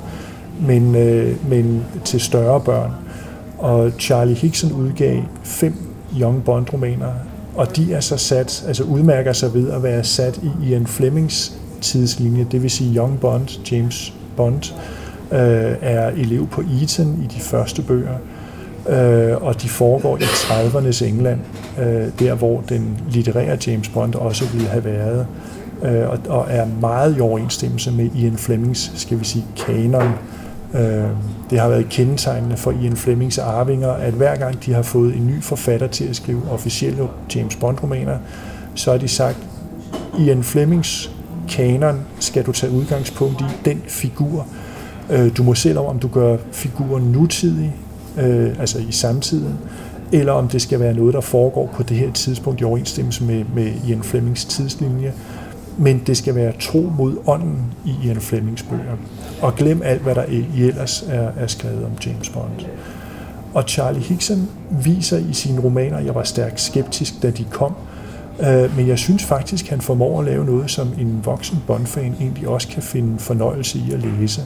men, 0.62 0.95
øh, 0.95 1.49
men 1.49 1.84
til 2.03 2.19
større 2.19 2.60
børn. 2.62 2.91
Og 3.58 3.91
Charlie 3.99 4.36
Hickson 4.36 4.71
udgav 4.71 5.21
fem 5.43 5.73
Young 6.21 6.43
Bond-romaner, 6.45 7.11
og 7.58 7.76
de 7.76 7.93
er 7.93 7.99
så 7.99 8.18
sat, 8.18 8.64
altså 8.68 8.84
udmærker 8.84 9.34
sig 9.34 9.53
ved 9.53 9.72
at 9.72 9.84
være 9.84 10.03
sat 10.03 10.38
i 10.38 10.70
Ian 10.70 10.88
Flemings 10.88 11.53
tidslinje, 11.82 12.47
det 12.51 12.64
vil 12.64 12.72
sige 12.72 12.95
Young 12.95 13.20
Bond, 13.20 13.72
James 13.72 14.14
Bond, 14.36 14.74
øh, 15.32 15.76
er 15.82 16.08
elev 16.08 16.47
på 16.47 16.64
Eton 16.82 17.20
i 17.24 17.36
de 17.36 17.39
første 17.39 17.82
bøger, 17.82 18.18
øh, 18.89 19.43
og 19.43 19.62
de 19.62 19.70
foregår 19.70 20.18
i 20.18 20.22
30'ernes 20.22 21.05
England, 21.05 21.39
øh, 21.80 22.08
der 22.20 22.34
hvor 22.34 22.64
den 22.70 22.97
litterære 23.12 23.58
James 23.68 23.89
Bond 23.89 24.16
også 24.16 24.45
ville 24.53 24.68
have 24.68 24.86
været, 24.86 25.28
øh, 25.84 26.10
og, 26.10 26.20
og 26.30 26.45
er 26.49 26.66
meget 26.82 27.18
i 27.18 27.20
overensstemmelse 27.20 27.91
med 27.91 28.10
Ian 28.16 28.38
Flemings, 28.38 28.91
skal 28.95 29.20
vi 29.20 29.26
sige, 29.26 29.45
kanon. 29.58 30.14
Øh, 30.74 31.09
det 31.49 31.59
har 31.59 31.70
været 31.70 31.89
kendetegnende 31.89 32.57
for 32.57 32.72
Ian 32.72 32.95
Flemings 32.95 33.38
arvinger, 33.38 33.89
at 33.91 34.13
hver 34.13 34.36
gang 34.36 34.65
de 34.65 34.74
har 34.74 34.82
fået 34.82 35.15
en 35.15 35.28
ny 35.28 35.43
forfatter 35.43 35.88
til 35.88 36.03
at 36.03 36.15
skrive 36.15 36.41
officielle 36.51 37.07
James 37.36 37.55
Bond-romaner, 37.55 38.18
så 38.76 38.91
har 38.91 38.97
de 38.97 39.07
sagt, 39.07 39.38
Ian 40.20 40.43
Flemings 40.43 41.11
kanon 41.49 42.01
skal 42.20 42.45
du 42.45 42.51
tage 42.51 42.72
udgangspunkt 42.72 43.41
i 43.41 43.45
den 43.65 43.82
figur. 43.88 44.47
Øh, 45.09 45.38
du 45.38 45.43
må 45.43 45.53
selv 45.53 45.80
om, 45.80 45.86
om 45.86 45.99
du 45.99 46.07
gør 46.07 46.38
figuren 46.51 47.03
nutidig, 47.03 47.76
øh, 48.18 48.59
altså 48.59 48.80
i 48.80 48.91
samtiden, 48.91 49.57
eller 50.11 50.32
om 50.32 50.47
det 50.47 50.61
skal 50.61 50.80
være 50.80 50.93
noget, 50.93 51.13
der 51.13 51.22
foregår 51.22 51.70
på 51.76 51.84
det 51.84 51.97
her 51.97 52.11
tidspunkt 52.11 52.61
i 52.61 52.63
overensstemmelse 52.63 53.24
med, 53.24 53.43
med 53.55 53.72
Ian 53.88 54.03
Flemings 54.03 54.45
tidslinje. 54.45 55.13
Men 55.78 56.01
det 56.07 56.17
skal 56.17 56.36
være 56.36 56.53
tro 56.59 56.91
mod 56.97 57.17
ånden 57.28 57.61
i 57.86 57.95
Ian 58.05 58.21
Flemings 58.21 58.63
bøger. 58.63 58.95
Og 59.41 59.55
glem 59.55 59.82
alt, 59.86 60.01
hvad 60.01 60.15
der 60.15 60.25
ellers 60.57 61.05
er, 61.09 61.30
er 61.38 61.47
skrevet 61.47 61.86
om 61.86 61.91
James 62.05 62.30
Bond. 62.30 62.51
Og 63.53 63.63
Charlie 63.67 64.01
Hickson 64.01 64.49
viser 64.84 65.17
i 65.17 65.34
sine 65.34 65.61
romaner, 65.61 65.99
jeg 65.99 66.15
var 66.15 66.23
stærkt 66.23 66.61
skeptisk, 66.61 67.13
da 67.23 67.30
de 67.30 67.45
kom, 67.51 67.73
øh, 68.39 68.78
men 68.78 68.88
jeg 68.88 68.99
synes 68.99 69.23
faktisk, 69.23 69.67
han 69.67 69.82
formår 69.82 70.19
at 70.19 70.25
lave 70.25 70.45
noget, 70.45 70.71
som 70.71 70.88
en 70.99 71.21
voksen 71.23 71.63
Bond-fan 71.67 72.15
egentlig 72.19 72.47
også 72.47 72.67
kan 72.67 72.84
finde 72.84 73.19
fornøjelse 73.19 73.80
i 73.80 73.91
at 73.93 73.99
læse. 73.99 74.41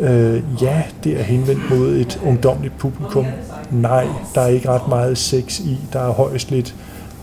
Øh, 0.00 0.42
ja, 0.62 0.82
det 1.04 1.20
er 1.20 1.22
henvendt 1.22 1.70
mod 1.70 1.88
et 1.88 2.20
ungdomligt 2.24 2.78
publikum. 2.78 3.26
Nej, 3.70 4.06
der 4.34 4.40
er 4.40 4.46
ikke 4.46 4.68
ret 4.68 4.88
meget 4.88 5.18
sex 5.18 5.60
i. 5.60 5.78
Der 5.92 6.00
er 6.00 6.12
højst 6.12 6.50
lidt, 6.50 6.74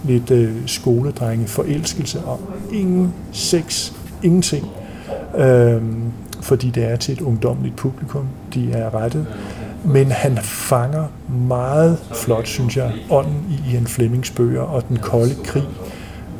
lidt 0.03 0.31
øh, 0.31 0.51
skoledrenge 0.65 1.47
forelskelse 1.47 2.19
og 2.19 2.39
ingen 2.71 3.13
sex, 3.31 3.91
ingenting. 4.23 4.67
Øh, 5.37 5.81
fordi 6.41 6.69
det 6.69 6.83
er 6.83 6.95
til 6.95 7.13
et 7.13 7.21
ungdomligt 7.21 7.75
publikum, 7.75 8.25
de 8.53 8.71
er 8.71 8.95
rettet. 8.95 9.27
Men 9.85 10.11
han 10.11 10.37
fanger 10.41 11.05
meget 11.47 11.97
flot, 12.13 12.47
synes 12.47 12.77
jeg, 12.77 12.93
ånden 13.09 13.45
i 13.49 13.71
Ian 13.71 13.87
Flemings 13.87 14.31
bøger 14.31 14.61
og 14.61 14.87
den 14.89 14.97
kolde 14.97 15.35
krig 15.43 15.67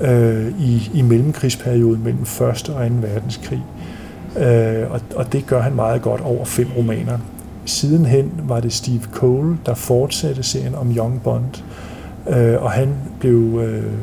øh, 0.01 0.59
i, 0.59 0.91
i 0.93 1.01
mellemkrigsperioden 1.01 2.03
mellem 2.03 2.22
1. 2.22 2.41
og 2.41 2.57
2. 2.57 2.74
verdenskrig. 3.01 3.64
Øh, 4.38 4.91
og, 4.91 5.01
og 5.16 5.34
det 5.34 5.47
gør 5.47 5.61
han 5.61 5.76
meget 5.76 6.01
godt 6.01 6.22
over 6.22 6.45
fem 6.45 6.68
romaner. 6.78 7.18
Sidenhen 7.66 8.32
var 8.43 8.59
det 8.59 8.74
Steve 8.74 9.01
Cole, 9.11 9.57
der 9.66 9.74
fortsatte 9.74 10.43
serien 10.43 10.76
om 10.76 10.95
Young 10.95 11.22
Bond, 11.24 11.45
øh, 11.55 11.92
og 12.61 12.71
han 12.71 12.95
blev, 13.19 13.61
øh, 13.63 13.93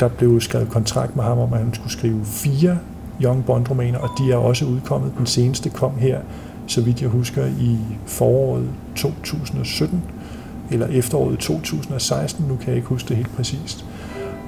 der 0.00 0.08
blev 0.08 0.40
skrevet 0.40 0.68
kontrakt 0.68 1.16
med 1.16 1.24
ham 1.24 1.38
om, 1.38 1.52
at 1.52 1.58
han 1.58 1.74
skulle 1.74 1.92
skrive 1.92 2.24
fire 2.24 2.78
Young 3.22 3.44
Bond-romaner, 3.46 3.98
og 3.98 4.08
de 4.18 4.32
er 4.32 4.36
også 4.36 4.64
udkommet. 4.64 5.12
Den 5.18 5.26
seneste 5.26 5.70
kom 5.70 5.92
her, 5.98 6.20
så 6.66 6.80
vidt 6.80 7.02
jeg 7.02 7.08
husker, 7.08 7.46
i 7.46 7.78
foråret 8.06 8.68
2017, 8.96 10.02
eller 10.70 10.86
efteråret 10.86 11.38
2016, 11.38 12.44
nu 12.48 12.56
kan 12.56 12.68
jeg 12.68 12.76
ikke 12.76 12.88
huske 12.88 13.08
det 13.08 13.16
helt 13.16 13.36
præcist. 13.36 13.84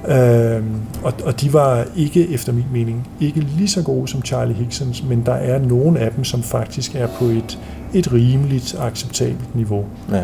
Øh, 0.07 0.63
og, 1.03 1.13
og 1.25 1.41
de 1.41 1.53
var 1.53 1.85
ikke, 1.95 2.29
efter 2.29 2.53
min 2.53 2.65
mening, 2.73 3.07
ikke 3.19 3.39
lige 3.39 3.67
så 3.67 3.83
gode 3.83 4.07
som 4.07 4.21
Charlie 4.21 4.55
Hicksons, 4.55 5.03
men 5.03 5.25
der 5.25 5.33
er 5.33 5.59
nogle 5.59 5.99
af 5.99 6.11
dem, 6.11 6.23
som 6.23 6.43
faktisk 6.43 6.95
er 6.95 7.07
på 7.19 7.25
et, 7.25 7.59
et 7.93 8.13
rimeligt 8.13 8.75
acceptabelt 8.79 9.55
niveau. 9.55 9.85
Ja. 10.11 10.23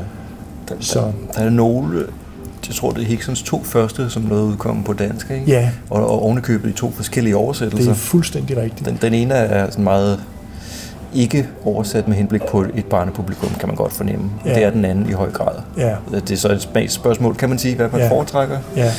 Der, 0.70 0.76
så. 0.80 1.00
Der, 1.00 1.12
der 1.34 1.42
er 1.42 1.50
nogle, 1.50 2.06
jeg 2.68 2.76
tror 2.76 2.92
det 2.92 3.02
er 3.02 3.06
Hicksons 3.06 3.42
to 3.42 3.64
første, 3.64 4.10
som 4.10 4.24
nåede 4.24 4.44
udkommen 4.44 4.84
på 4.84 4.94
dansk, 4.94 5.32
ikke? 5.32 5.46
Ja. 5.48 5.70
Og, 5.90 6.10
og 6.10 6.24
ovenikøbet 6.24 6.70
i 6.70 6.74
to 6.74 6.92
forskellige 6.92 7.38
oversættelser. 7.38 7.92
Det 7.92 7.92
er 7.92 8.04
fuldstændig 8.04 8.58
rigtigt. 8.58 8.90
Den, 8.90 8.98
den 9.02 9.14
ene 9.14 9.34
er 9.34 9.70
sådan 9.70 9.84
meget 9.84 10.20
ikke 11.14 11.48
oversat 11.66 12.08
med 12.08 12.18
henblik 12.18 12.42
på 12.42 12.66
et 12.74 12.86
barnepublikum, 12.86 13.50
kan 13.60 13.70
man 13.70 13.76
godt 13.76 13.94
fornemme. 13.94 14.32
Ja. 14.46 14.56
Det 14.56 14.64
er 14.64 14.70
den 14.70 14.86
anden 14.86 15.10
i 15.10 15.12
høj 15.12 15.32
grad. 15.32 15.56
Ja. 15.78 15.96
Det 16.12 16.32
er 16.32 16.38
så 16.38 16.52
et 16.80 16.92
spørgsmål, 16.92 17.36
kan 17.36 17.50
man 17.50 17.60
sige, 17.60 17.76
hvad 17.76 17.90
man 17.92 18.02
ja. 18.02 18.10
foretrækker. 18.10 18.58
Ja. 18.76 18.92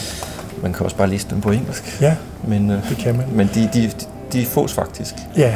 Man 0.62 0.72
kan 0.72 0.84
også 0.84 0.96
bare 0.96 1.08
læse 1.08 1.26
dem 1.30 1.40
på 1.40 1.50
engelsk. 1.50 1.98
Ja, 2.00 2.14
men, 2.48 2.70
øh, 2.70 2.88
det 2.88 2.96
kan 2.96 3.16
man. 3.16 3.24
Men 3.32 3.50
de, 3.54 3.70
de, 3.74 3.90
de 4.32 4.46
fås 4.46 4.72
faktisk. 4.72 5.14
Ja, 5.36 5.54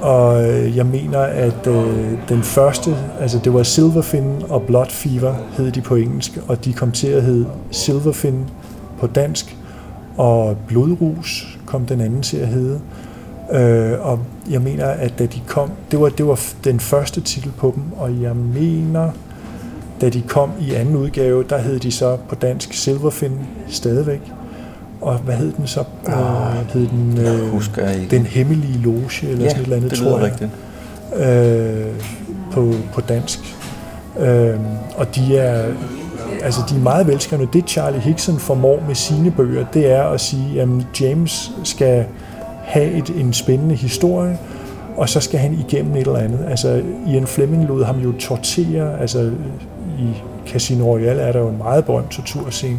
og 0.00 0.44
øh, 0.44 0.76
jeg 0.76 0.86
mener, 0.86 1.18
at 1.18 1.66
øh, 1.66 2.18
den 2.28 2.42
første, 2.42 2.96
altså 3.20 3.38
det 3.44 3.54
var 3.54 3.62
Silverfin 3.62 4.42
og 4.48 4.62
Blood 4.62 4.90
Fever, 4.90 5.34
hed 5.56 5.70
de 5.70 5.80
på 5.80 5.94
engelsk, 5.94 6.38
og 6.48 6.64
de 6.64 6.72
kom 6.72 6.92
til 6.92 7.08
at 7.08 7.22
hedde 7.22 7.46
Silverfin 7.70 8.44
på 8.98 9.06
dansk, 9.06 9.56
og 10.16 10.56
Blodrus 10.68 11.58
kom 11.66 11.86
den 11.86 12.00
anden 12.00 12.22
til 12.22 12.36
at 12.36 12.48
hedde. 12.48 12.80
Øh, 13.52 14.06
og 14.06 14.18
jeg 14.50 14.60
mener, 14.60 14.86
at 14.86 15.18
da 15.18 15.26
de 15.26 15.40
kom, 15.46 15.70
det 15.90 16.00
var, 16.00 16.08
det 16.08 16.26
var 16.26 16.40
den 16.64 16.80
første 16.80 17.20
titel 17.20 17.52
på 17.58 17.72
dem, 17.74 17.82
og 17.96 18.22
jeg 18.22 18.36
mener, 18.36 19.10
da 20.00 20.08
de 20.08 20.22
kom 20.22 20.50
i 20.60 20.74
anden 20.74 20.96
udgave, 20.96 21.44
der 21.48 21.58
hed 21.58 21.78
de 21.78 21.92
så 21.92 22.16
på 22.28 22.34
dansk 22.34 22.72
Silverfin 22.72 23.32
stadigvæk. 23.68 24.20
Og 25.04 25.18
hvad 25.18 25.34
hed 25.34 25.52
den 25.52 25.66
så? 25.66 25.80
Oh, 26.06 26.14
hed 26.72 26.88
den, 26.88 27.18
øh, 27.26 27.48
husker 27.50 27.86
jeg 27.86 28.00
ikke. 28.00 28.16
Den 28.16 28.26
hemmelige 28.26 28.78
loge, 28.78 29.10
eller 29.22 29.44
ja, 29.44 29.48
sådan 29.48 29.60
et 29.60 29.64
eller 29.64 29.76
andet, 29.76 29.90
det 29.90 29.98
tror 29.98 30.18
jeg. 30.18 30.26
rigtigt. 30.26 30.50
Øh, 31.16 31.86
på, 32.52 32.72
på 32.92 33.00
dansk. 33.00 33.38
Øh, 34.18 34.54
og 34.96 35.16
de 35.16 35.38
er, 35.38 35.72
altså 36.42 36.60
de 36.70 36.74
er 36.74 36.78
meget 36.78 37.06
velskrevne. 37.06 37.48
Det 37.52 37.68
Charlie 37.68 38.00
Hickson 38.00 38.38
formår 38.38 38.82
med 38.86 38.94
sine 38.94 39.30
bøger, 39.30 39.64
det 39.74 39.92
er 39.92 40.02
at 40.02 40.20
sige, 40.20 40.62
at 40.62 40.68
James 41.00 41.50
skal 41.64 42.04
have 42.64 42.90
et, 42.90 43.10
en 43.16 43.32
spændende 43.32 43.74
historie, 43.74 44.38
og 44.96 45.08
så 45.08 45.20
skal 45.20 45.40
han 45.40 45.64
igennem 45.68 45.96
et 45.96 46.00
eller 46.06 46.18
andet. 46.18 46.38
Altså, 46.48 46.82
Ian 47.06 47.26
Fleming 47.26 47.64
lod 47.68 47.84
ham 47.84 47.98
jo 47.98 48.12
tortere, 48.12 49.00
altså 49.00 49.30
i 49.98 50.08
Casino 50.48 50.84
Royale 50.84 51.20
er 51.20 51.32
der 51.32 51.40
jo 51.40 51.48
en 51.48 51.58
meget 51.58 51.84
berømt 51.84 52.10
torturscene, 52.10 52.78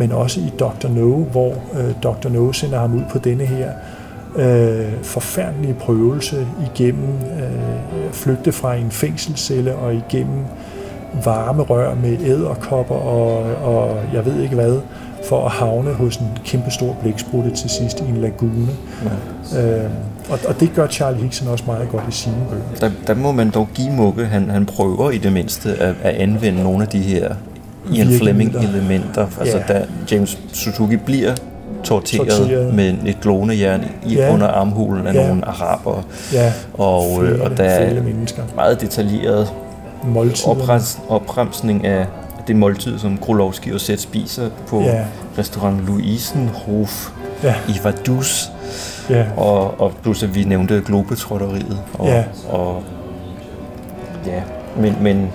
men 0.00 0.12
også 0.12 0.40
i 0.40 0.52
Dr. 0.58 0.88
No, 0.88 1.24
hvor 1.24 1.54
øh, 1.74 1.94
Dr. 2.02 2.28
No 2.28 2.52
sender 2.52 2.78
ham 2.78 2.94
ud 2.94 3.02
på 3.10 3.18
denne 3.18 3.44
her 3.44 3.70
øh, 4.36 4.92
forfærdelige 5.02 5.74
prøvelse 5.74 6.46
igennem 6.74 7.08
øh, 7.08 8.12
flygte 8.12 8.52
fra 8.52 8.74
en 8.74 8.90
fængselscelle 8.90 9.74
og 9.74 9.94
igennem 9.94 10.44
varme 11.24 11.62
rør 11.62 11.94
med 11.94 12.18
æderkopper 12.20 12.94
og, 12.94 13.42
og 13.64 13.98
jeg 14.14 14.26
ved 14.26 14.42
ikke 14.42 14.54
hvad, 14.54 14.80
for 15.28 15.46
at 15.46 15.52
havne 15.52 15.92
hos 15.92 16.16
en 16.16 16.28
kæmpe 16.44 16.70
stor 16.70 16.96
blæksprutte 17.02 17.50
til 17.50 17.70
sidst 17.70 18.00
i 18.00 18.04
en 18.08 18.16
lagune. 18.16 18.68
Ja. 19.52 19.84
Øh, 19.84 19.90
og, 20.30 20.38
og 20.48 20.60
det 20.60 20.72
gør 20.74 20.86
Charlie 20.86 21.22
Hickson 21.22 21.48
også 21.48 21.64
meget 21.66 21.88
godt 21.88 22.04
i 22.08 22.12
sine 22.12 22.36
bøger. 22.50 22.62
Der, 22.80 22.90
der 23.06 23.14
må 23.14 23.32
man 23.32 23.50
dog 23.50 23.68
give 23.74 23.92
Mugge, 23.92 24.24
han, 24.24 24.50
han 24.50 24.66
prøver 24.66 25.10
i 25.10 25.18
det 25.18 25.32
mindste 25.32 25.70
at, 25.70 25.94
at 26.02 26.14
anvende 26.14 26.62
nogle 26.62 26.82
af 26.82 26.88
de 26.88 26.98
her 26.98 27.34
Ian 27.92 28.06
Fleming-elementer. 28.06 29.26
Altså 29.40 29.58
ja. 29.68 29.74
da 29.74 29.84
James 30.10 30.38
Suzuki 30.52 30.96
bliver 30.96 31.34
torteret, 31.84 32.28
torteret. 32.28 32.74
med 32.74 32.94
et 33.06 33.20
glående 33.20 33.60
jern 33.60 33.84
i 34.06 34.14
ja. 34.14 34.32
under 34.32 34.46
armhulen 34.46 35.06
af 35.06 35.14
ja. 35.14 35.28
nogle 35.28 35.48
araber. 35.48 36.02
Ja. 36.32 36.52
Og, 36.74 37.18
flere, 37.20 37.32
øh, 37.32 37.40
og 37.40 37.56
der 37.56 37.64
er 37.64 38.02
mennesker. 38.02 38.42
meget 38.54 38.80
detaljeret 38.80 39.52
oprens, 40.46 40.98
opremsning 41.08 41.86
af 41.86 42.06
det 42.46 42.56
måltid, 42.56 42.98
som 42.98 43.18
Krolowski 43.18 43.72
og 43.72 43.80
Sæt 43.80 44.00
spiser 44.00 44.50
på 44.66 44.80
ja. 44.80 45.04
restaurant 45.38 45.86
Louisenhof 45.86 47.10
ja. 47.42 47.54
i 47.68 47.72
Vaduz. 47.84 48.48
Ja. 49.10 49.24
Og, 49.36 49.80
og 49.80 49.92
plus 50.02 50.22
at 50.22 50.34
vi 50.34 50.44
nævnte 50.44 50.82
globetrotteriet. 50.86 51.78
Og, 51.94 52.08
ja. 52.08 52.24
og 52.48 52.82
ja, 54.26 54.42
men, 54.76 54.96
men 55.00 55.30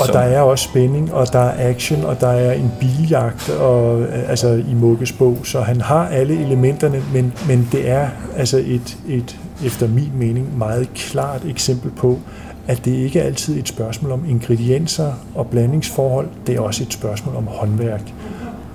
og 0.00 0.06
så. 0.06 0.12
der 0.12 0.18
er 0.18 0.40
også 0.40 0.64
spænding, 0.64 1.14
og 1.14 1.32
der 1.32 1.38
er 1.38 1.70
action, 1.70 2.04
og 2.04 2.20
der 2.20 2.28
er 2.28 2.52
en 2.52 2.72
biljagt 2.80 3.50
og, 3.50 4.08
altså, 4.28 4.48
i 4.48 4.74
Mugges 4.74 5.12
bog, 5.12 5.38
så 5.44 5.60
han 5.60 5.80
har 5.80 6.08
alle 6.08 6.40
elementerne, 6.40 7.02
men, 7.12 7.32
men 7.48 7.68
det 7.72 7.90
er 7.90 8.08
altså 8.36 8.56
et, 8.56 8.98
et, 9.08 9.38
efter 9.66 9.88
min 9.88 10.12
mening, 10.14 10.58
meget 10.58 10.88
klart 10.94 11.44
eksempel 11.44 11.90
på, 11.90 12.18
at 12.66 12.84
det 12.84 12.92
ikke 12.92 13.20
er 13.20 13.24
altid 13.24 13.58
et 13.58 13.68
spørgsmål 13.68 14.12
om 14.12 14.24
ingredienser 14.28 15.12
og 15.34 15.46
blandingsforhold, 15.46 16.28
det 16.46 16.56
er 16.56 16.60
også 16.60 16.82
et 16.82 16.92
spørgsmål 16.92 17.36
om 17.36 17.46
håndværk. 17.46 18.12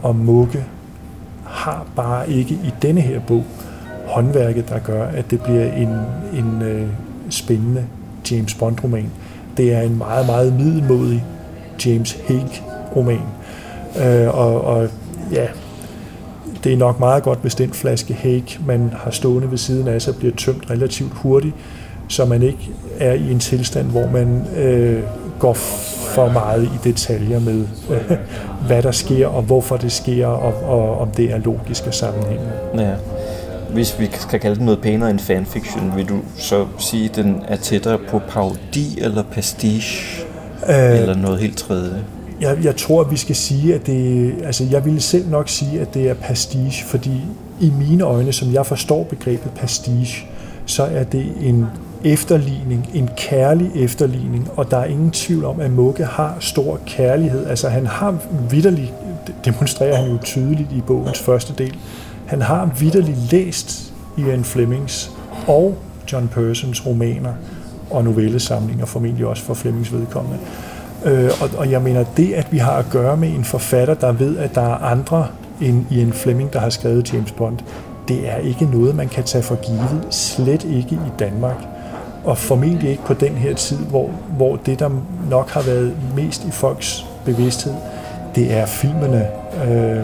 Og 0.01 0.15
Mugge 0.15 0.63
har 1.43 1.85
bare 1.95 2.29
ikke 2.29 2.53
i 2.53 2.73
denne 2.81 3.01
her 3.01 3.19
bog 3.19 3.43
håndværket, 4.07 4.69
der 4.69 4.79
gør, 4.79 5.07
at 5.07 5.31
det 5.31 5.41
bliver 5.41 5.73
en, 5.73 5.89
en 6.33 6.61
øh, 6.61 6.87
spændende 7.29 7.85
James 8.31 8.53
Bond-roman. 8.53 9.11
Det 9.57 9.73
er 9.73 9.81
en 9.81 9.97
meget, 9.97 10.25
meget 10.25 10.53
middelmodig 10.53 11.25
James 11.85 12.17
Hague-roman. 12.27 13.21
Øh, 14.05 14.37
og, 14.37 14.61
og 14.61 14.87
ja, 15.31 15.45
det 16.63 16.73
er 16.73 16.77
nok 16.77 16.99
meget 16.99 17.23
godt, 17.23 17.39
hvis 17.41 17.55
den 17.55 17.73
flaske 17.73 18.13
Hague, 18.13 18.65
man 18.65 18.93
har 19.03 19.11
stående 19.11 19.51
ved 19.51 19.57
siden 19.57 19.87
af 19.87 20.01
sig, 20.01 20.15
bliver 20.15 20.35
tømt 20.35 20.69
relativt 20.69 21.13
hurtigt, 21.13 21.55
så 22.07 22.25
man 22.25 22.41
ikke 22.41 22.69
er 22.99 23.13
i 23.13 23.31
en 23.31 23.39
tilstand, 23.39 23.87
hvor 23.87 24.07
man 24.07 24.45
øh, 24.57 25.03
går 25.39 25.53
for 25.53 26.29
meget 26.29 26.63
i 26.63 26.89
detaljer 26.89 27.39
med, 27.39 27.67
øh, 27.91 28.17
hvad 28.67 28.83
der 28.83 28.91
sker, 28.91 29.27
og 29.27 29.41
hvorfor 29.41 29.77
det 29.77 29.91
sker, 29.91 30.27
og, 30.27 30.53
og 30.63 30.99
om 30.99 31.09
det 31.11 31.31
er 31.31 31.37
logisk 31.37 31.87
og 31.87 31.93
sammenhængende. 31.93 32.51
Ja 32.75 32.93
hvis 33.73 33.99
vi 33.99 34.09
skal 34.11 34.39
kalde 34.39 34.55
den 34.55 34.65
noget 34.65 34.81
pænere 34.81 35.09
end 35.09 35.19
fanfiction, 35.19 35.95
vil 35.95 36.09
du 36.09 36.19
så 36.37 36.65
sige, 36.79 37.09
at 37.09 37.15
den 37.15 37.41
er 37.47 37.55
tættere 37.55 37.97
på 38.09 38.21
parodi 38.29 38.99
eller 39.01 39.23
pastiche? 39.23 40.25
Øh, 40.69 40.99
eller 40.99 41.15
noget 41.15 41.39
helt 41.39 41.57
tredje? 41.57 42.03
Jeg, 42.41 42.57
jeg 42.63 42.75
tror, 42.75 43.01
at 43.01 43.11
vi 43.11 43.17
skal 43.17 43.35
sige, 43.35 43.75
at 43.75 43.85
det... 43.85 44.33
Altså, 44.43 44.63
jeg 44.71 44.85
ville 44.85 45.01
selv 45.01 45.29
nok 45.29 45.49
sige, 45.49 45.81
at 45.81 45.93
det 45.93 46.09
er 46.09 46.13
pastiche, 46.13 46.85
fordi 46.85 47.21
i 47.61 47.71
mine 47.79 48.03
øjne, 48.03 48.33
som 48.33 48.53
jeg 48.53 48.65
forstår 48.65 49.03
begrebet 49.03 49.51
pastiche, 49.51 50.27
så 50.65 50.83
er 50.83 51.03
det 51.03 51.25
en 51.41 51.65
efterligning, 52.03 52.89
en 52.93 53.09
kærlig 53.17 53.71
efterligning, 53.75 54.49
og 54.55 54.71
der 54.71 54.77
er 54.77 54.85
ingen 54.85 55.11
tvivl 55.11 55.45
om, 55.45 55.59
at 55.59 55.71
Mugge 55.71 56.05
har 56.05 56.37
stor 56.39 56.79
kærlighed. 56.85 57.47
Altså 57.47 57.69
han 57.69 57.85
har 57.85 58.15
vidderligt, 58.49 58.93
demonstrerer 59.45 59.95
han 59.95 60.11
jo 60.11 60.17
tydeligt 60.23 60.71
i 60.71 60.81
bogens 60.87 61.19
første 61.19 61.53
del, 61.57 61.77
han 62.27 62.41
har 62.41 62.69
vidderligt 62.79 63.31
læst 63.31 63.93
Ian 64.17 64.43
Flemings 64.43 65.11
og 65.47 65.77
John 66.11 66.27
Persons 66.27 66.85
romaner 66.85 67.33
og 67.89 68.03
novellesamlinger, 68.03 68.85
formentlig 68.85 69.25
også 69.25 69.43
for 69.43 69.53
Flemings 69.53 69.93
vedkommende. 69.93 70.37
Øh, 71.05 71.31
og, 71.41 71.49
og 71.57 71.71
jeg 71.71 71.81
mener, 71.81 72.05
det 72.17 72.33
at 72.33 72.47
vi 72.51 72.57
har 72.57 72.71
at 72.71 72.85
gøre 72.91 73.17
med 73.17 73.29
en 73.29 73.43
forfatter, 73.43 73.93
der 73.93 74.11
ved, 74.11 74.37
at 74.37 74.55
der 74.55 74.61
er 74.61 74.75
andre 74.75 75.27
end 75.61 75.85
Ian 75.91 76.13
Fleming, 76.13 76.53
der 76.53 76.59
har 76.59 76.69
skrevet 76.69 77.13
James 77.13 77.31
Bond, 77.31 77.57
det 78.07 78.29
er 78.29 78.37
ikke 78.37 78.65
noget, 78.65 78.95
man 78.95 79.07
kan 79.07 79.23
tage 79.23 79.43
for 79.43 79.55
givet. 79.55 80.07
Slet 80.09 80.63
ikke 80.63 80.95
i 80.95 81.11
Danmark. 81.19 81.65
Og 82.25 82.37
formentlig 82.37 82.89
ikke 82.89 83.03
på 83.03 83.13
den 83.13 83.33
her 83.33 83.53
tid, 83.53 83.77
hvor, 83.77 84.09
hvor 84.37 84.55
det, 84.55 84.79
der 84.79 84.89
nok 85.29 85.49
har 85.49 85.61
været 85.61 85.93
mest 86.15 86.45
i 86.45 86.51
folks 86.51 87.05
bevidsthed, 87.25 87.73
det 88.35 88.53
er 88.53 88.65
filmene. 88.65 89.27
Øh, 89.67 90.03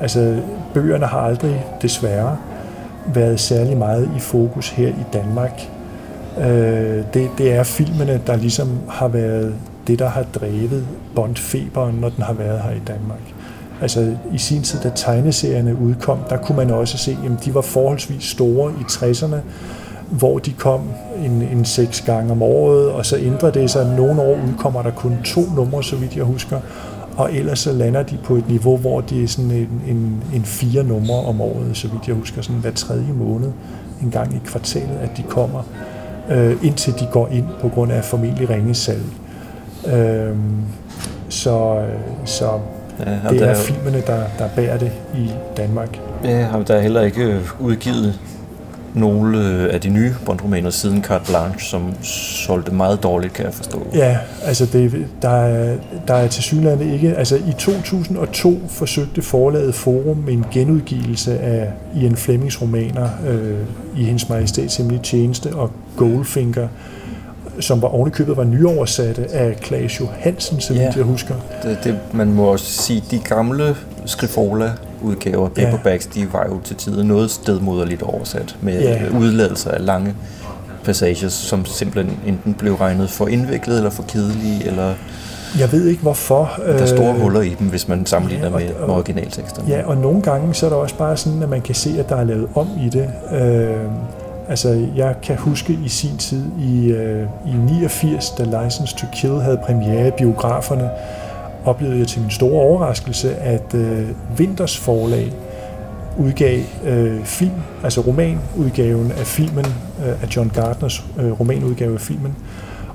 altså, 0.00 0.40
bøgerne 0.74 1.06
har 1.06 1.20
aldrig, 1.20 1.66
desværre, 1.82 2.36
været 3.06 3.40
særlig 3.40 3.76
meget 3.76 4.10
i 4.16 4.20
fokus 4.20 4.68
her 4.68 4.88
i 4.88 5.04
Danmark. 5.12 5.68
Øh, 6.38 7.04
det, 7.14 7.30
det 7.38 7.52
er 7.52 7.62
filmene, 7.62 8.20
der 8.26 8.36
ligesom 8.36 8.78
har 8.88 9.08
været 9.08 9.54
det, 9.86 9.98
der 9.98 10.08
har 10.08 10.22
drevet 10.22 10.86
Bond-feberen, 11.14 11.94
når 12.00 12.08
den 12.08 12.24
har 12.24 12.32
været 12.32 12.60
her 12.60 12.70
i 12.70 12.82
Danmark. 12.86 13.34
Altså 13.80 14.16
i 14.32 14.38
sin 14.38 14.62
tid, 14.62 14.80
da 14.80 14.90
tegneserierne 14.94 15.76
udkom, 15.76 16.18
der 16.30 16.36
kunne 16.36 16.56
man 16.56 16.70
også 16.70 16.98
se, 16.98 17.18
at 17.24 17.44
de 17.44 17.54
var 17.54 17.60
forholdsvis 17.60 18.24
store 18.24 18.72
i 18.72 18.82
60'erne, 18.82 19.36
hvor 20.10 20.38
de 20.38 20.52
kom 20.52 20.80
en, 21.24 21.42
en 21.42 21.64
seks 21.64 22.00
gange 22.00 22.32
om 22.32 22.42
året, 22.42 22.90
og 22.90 23.06
så 23.06 23.16
ændrede 23.16 23.60
det 23.60 23.70
sig. 23.70 23.96
Nogle 23.96 24.22
år 24.22 24.38
udkommer 24.48 24.82
der 24.82 24.90
kun 24.90 25.16
to 25.24 25.40
numre, 25.56 25.82
så 25.82 25.96
vidt 25.96 26.16
jeg 26.16 26.24
husker, 26.24 26.60
og 27.16 27.34
ellers 27.34 27.58
så 27.58 27.72
lander 27.72 28.02
de 28.02 28.18
på 28.24 28.36
et 28.36 28.48
niveau, 28.48 28.76
hvor 28.76 29.00
det 29.00 29.24
er 29.24 29.28
sådan 29.28 29.50
en, 29.50 29.82
en, 29.88 30.22
en 30.34 30.44
fire 30.44 30.84
numre 30.84 31.16
om 31.16 31.40
året, 31.40 31.76
så 31.76 31.88
vidt 31.88 32.06
jeg 32.06 32.14
husker, 32.14 32.42
sådan 32.42 32.60
hver 32.60 32.70
tredje 32.70 33.12
måned, 33.12 33.52
en 34.02 34.10
gang 34.10 34.34
i 34.34 34.40
kvartalet, 34.44 34.98
at 35.02 35.10
de 35.16 35.22
kommer, 35.22 35.62
øh, 36.30 36.56
indtil 36.62 36.92
de 36.92 37.08
går 37.12 37.28
ind 37.28 37.46
på 37.60 37.68
grund 37.68 37.92
af 37.92 38.04
formentlig 38.04 38.50
ringesalg. 38.50 39.02
Øh, 39.86 40.36
så, 41.28 41.84
så 42.24 42.50
ja, 43.06 43.30
det 43.30 43.42
er, 43.42 43.46
er 43.46 43.54
filmene, 43.54 44.02
der, 44.06 44.24
der 44.38 44.48
bærer 44.56 44.78
det 44.78 44.92
i 45.16 45.30
Danmark. 45.56 46.00
Ja, 46.24 46.48
der 46.66 46.74
er 46.74 46.80
heller 46.80 47.00
ikke 47.00 47.40
udgivet 47.60 48.20
nogle 48.94 49.38
øh, 49.38 49.74
af 49.74 49.80
de 49.80 49.88
nye 49.88 50.14
Bond-romaner 50.26 50.70
siden 50.70 51.04
Carte 51.04 51.24
Blanche, 51.24 51.68
som 51.68 51.94
solgte 52.02 52.74
meget 52.74 53.02
dårligt, 53.02 53.32
kan 53.32 53.44
jeg 53.44 53.54
forstå. 53.54 53.86
Ja, 53.94 54.18
altså 54.44 54.66
det, 54.66 55.06
der, 55.22 55.28
er, 55.28 55.76
der 56.08 56.14
er 56.14 56.28
til 56.28 56.42
synligheden 56.42 56.92
ikke... 56.92 57.16
Altså 57.16 57.36
i 57.36 57.52
2002 57.58 58.60
forsøgte 58.68 59.22
forlaget 59.22 59.74
Forum 59.74 60.16
med 60.16 60.32
en 60.32 60.44
genudgivelse 60.52 61.38
af 61.38 61.72
Ian 61.96 62.16
Flemings 62.16 62.62
romaner 62.62 63.08
øh, 63.28 63.58
i 63.96 64.04
Hendes 64.04 64.28
Majestæts 64.28 64.76
Hemmelige 64.76 65.02
Tjeneste 65.02 65.54
og 65.54 65.70
Goldfinger, 65.96 66.68
som 67.60 67.82
var 67.82 67.88
ovenikøbet 67.88 68.36
var 68.36 68.44
nyoversatte 68.44 69.26
af 69.32 69.56
Klaas 69.56 70.00
Johansen, 70.00 70.56
vidt 70.56 70.80
ja, 70.80 70.92
jeg 70.96 71.04
husker. 71.04 71.34
Det, 71.62 71.78
det, 71.84 71.98
man 72.12 72.32
må 72.32 72.44
også 72.44 72.82
sige, 72.82 73.04
de 73.10 73.18
gamle 73.18 73.76
Skrifola 74.06 74.72
udgaver, 75.04 75.48
paperbacks, 75.48 76.08
ja. 76.16 76.20
de 76.20 76.32
var 76.32 76.46
jo 76.48 76.60
til 76.64 76.76
tider 76.76 77.02
noget 77.02 77.30
stedmoderligt 77.30 78.02
oversat 78.02 78.56
med 78.60 78.82
ja. 78.82 79.18
udladelser 79.18 79.70
af 79.70 79.86
lange 79.86 80.14
passages, 80.84 81.32
som 81.32 81.64
simpelthen 81.64 82.18
enten 82.26 82.54
blev 82.54 82.74
regnet 82.74 83.10
for 83.10 83.26
indviklet 83.26 83.76
eller 83.76 83.90
for 83.90 84.02
kedelige, 84.02 84.66
eller 84.66 84.94
jeg 85.58 85.72
ved 85.72 85.86
ikke 85.86 86.02
hvorfor. 86.02 86.52
Der 86.66 86.72
er 86.72 86.86
store 86.86 87.14
øh, 87.14 87.20
huller 87.20 87.40
i 87.40 87.56
dem, 87.58 87.68
hvis 87.68 87.88
man 87.88 88.06
sammenligner 88.06 88.46
ja, 88.48 88.54
og, 88.54 88.60
med, 88.60 88.68
med 88.86 88.94
originalteksterne. 88.94 89.68
Ja, 89.68 89.86
og 89.86 89.96
nogle 89.96 90.22
gange 90.22 90.54
så 90.54 90.66
er 90.66 90.70
der 90.70 90.76
også 90.76 90.96
bare 90.96 91.16
sådan, 91.16 91.42
at 91.42 91.48
man 91.48 91.60
kan 91.60 91.74
se, 91.74 91.96
at 91.98 92.08
der 92.08 92.16
er 92.16 92.24
lavet 92.24 92.48
om 92.54 92.68
i 92.86 92.88
det. 92.88 93.10
Øh, 93.32 93.76
altså, 94.48 94.86
jeg 94.96 95.14
kan 95.22 95.36
huske 95.36 95.78
i 95.84 95.88
sin 95.88 96.16
tid 96.16 96.44
i, 96.60 96.86
øh, 96.88 97.26
i 97.46 97.54
89, 97.54 98.30
da 98.30 98.64
License 98.64 98.96
to 98.96 99.06
Kill 99.12 99.40
havde 99.40 99.58
premiere 99.66 100.08
i 100.08 100.10
biograferne, 100.10 100.90
oplevede 101.64 101.98
jeg 101.98 102.08
til 102.08 102.20
min 102.20 102.30
store 102.30 102.60
overraskelse, 102.62 103.36
at 103.36 103.74
øh, 103.74 104.08
Vinters 104.36 104.78
forlag 104.78 105.32
udgav 106.18 106.62
øh, 106.84 107.24
film, 107.24 107.60
altså 107.82 108.00
romanudgaven 108.00 109.12
af 109.12 109.26
filmen, 109.26 109.64
øh, 109.64 110.22
af 110.22 110.36
John 110.36 110.50
Gardners 110.54 111.04
øh, 111.18 111.40
romanudgave 111.40 111.94
af 111.94 112.00
filmen, 112.00 112.34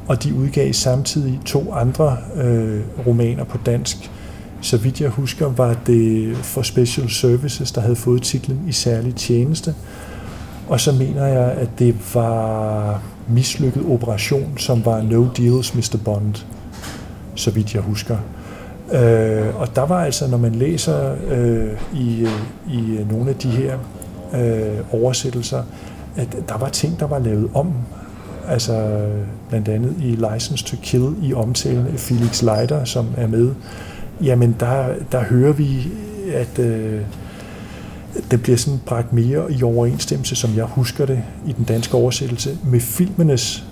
og 0.08 0.24
de 0.24 0.34
udgav 0.34 0.74
samtidig 0.74 1.40
to 1.46 1.74
andre 1.74 2.18
øh, 2.36 2.82
romaner 3.08 3.44
på 3.44 3.58
dansk. 3.66 4.12
Så 4.62 4.78
vidt 4.78 5.02
jeg 5.02 5.10
husker, 5.10 5.50
var 5.50 5.76
det 5.88 6.38
for 6.38 6.62
Special 6.62 7.10
Services, 7.10 7.72
der 7.72 7.82
havde 7.82 7.96
fået 7.96 8.22
titlen 8.22 8.62
I 8.68 8.72
særlig 8.72 9.16
tjeneste. 9.16 9.76
Og 10.68 10.80
så 10.80 10.92
mener 10.92 11.26
jeg, 11.26 11.52
at 11.52 11.70
det 11.80 11.96
var 12.16 13.02
mislykket 13.28 13.84
operation, 13.90 14.58
som 14.58 14.86
var 14.86 15.02
No 15.02 15.28
Deals 15.38 15.76
Mr. 15.76 15.98
Bond, 16.06 16.36
så 17.36 17.52
vidt 17.52 17.74
jeg 17.74 17.82
husker. 17.82 18.18
Øh, 18.94 19.62
og 19.62 19.76
der 19.76 19.86
var 19.86 20.04
altså, 20.04 20.28
når 20.28 20.38
man 20.38 20.56
læser 20.56 21.16
øh, 21.30 21.78
i, 21.94 22.22
øh, 22.22 22.74
i 22.74 22.98
øh, 22.98 23.12
nogle 23.12 23.30
af 23.30 23.36
de 23.36 23.50
her 23.50 23.78
øh, 24.34 25.02
oversættelser, 25.02 25.64
at 26.16 26.28
der 26.50 26.58
var 26.58 26.70
ting, 26.70 27.00
der 27.00 27.08
var 27.08 27.20
lavet 27.20 27.50
om. 27.54 27.74
Altså 28.48 29.06
blandt 29.50 29.68
andet 29.68 29.94
i 30.00 30.18
License 30.34 30.66
to 30.66 30.78
Kill 30.82 31.14
i 31.22 31.34
omtalen 31.34 31.88
af 31.88 32.00
Felix 32.00 32.42
Leiter, 32.42 32.84
som 32.84 33.08
er 33.18 33.28
med. 33.28 33.52
Jamen 34.22 34.56
der, 34.60 34.86
der 35.12 35.24
hører 35.24 35.54
vi, 35.54 35.88
at 36.34 36.60
øh, 36.60 37.02
det 38.32 38.42
bliver 38.42 38.58
sådan 38.58 38.80
bragt 38.86 39.14
mere 39.14 39.52
i 39.52 39.64
overensstemmelse, 39.64 40.36
som 40.36 40.56
jeg 40.56 40.66
husker 40.66 41.06
det 41.06 41.22
i 41.48 41.52
den 41.52 41.66
danske 41.66 41.98
oversættelse, 41.98 42.58
med 42.64 42.80
filmenes 42.80 43.66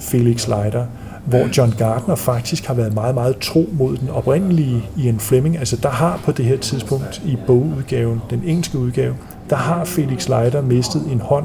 Felix 0.00 0.48
Leiter 0.48 0.86
hvor 1.24 1.56
John 1.58 1.74
Gardner 1.78 2.14
faktisk 2.14 2.66
har 2.66 2.74
været 2.74 2.94
meget, 2.94 3.14
meget 3.14 3.38
tro 3.38 3.68
mod 3.72 3.96
den 3.96 4.08
oprindelige 4.10 4.84
Ian 4.96 5.18
Fleming. 5.18 5.58
Altså 5.58 5.76
der 5.76 5.88
har 5.88 6.20
på 6.24 6.32
det 6.32 6.44
her 6.44 6.56
tidspunkt 6.56 7.22
i 7.24 7.36
bogudgaven, 7.46 8.22
den 8.30 8.42
engelske 8.44 8.78
udgave, 8.78 9.14
der 9.50 9.56
har 9.56 9.84
Felix 9.84 10.28
Leiter 10.28 10.62
mistet 10.62 11.02
en 11.12 11.20
hånd 11.20 11.44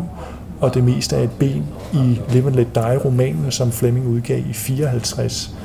og 0.61 0.73
det 0.73 0.83
meste 0.83 1.15
af 1.15 1.23
et 1.23 1.31
ben 1.31 1.65
i 1.93 2.19
Live 2.29 2.47
and 2.47 2.55
Let 2.55 2.75
Die-romanen, 2.75 3.51
som 3.51 3.71
Fleming 3.71 4.07
udgav 4.07 4.39
i 4.49 4.53
54. 4.53 5.55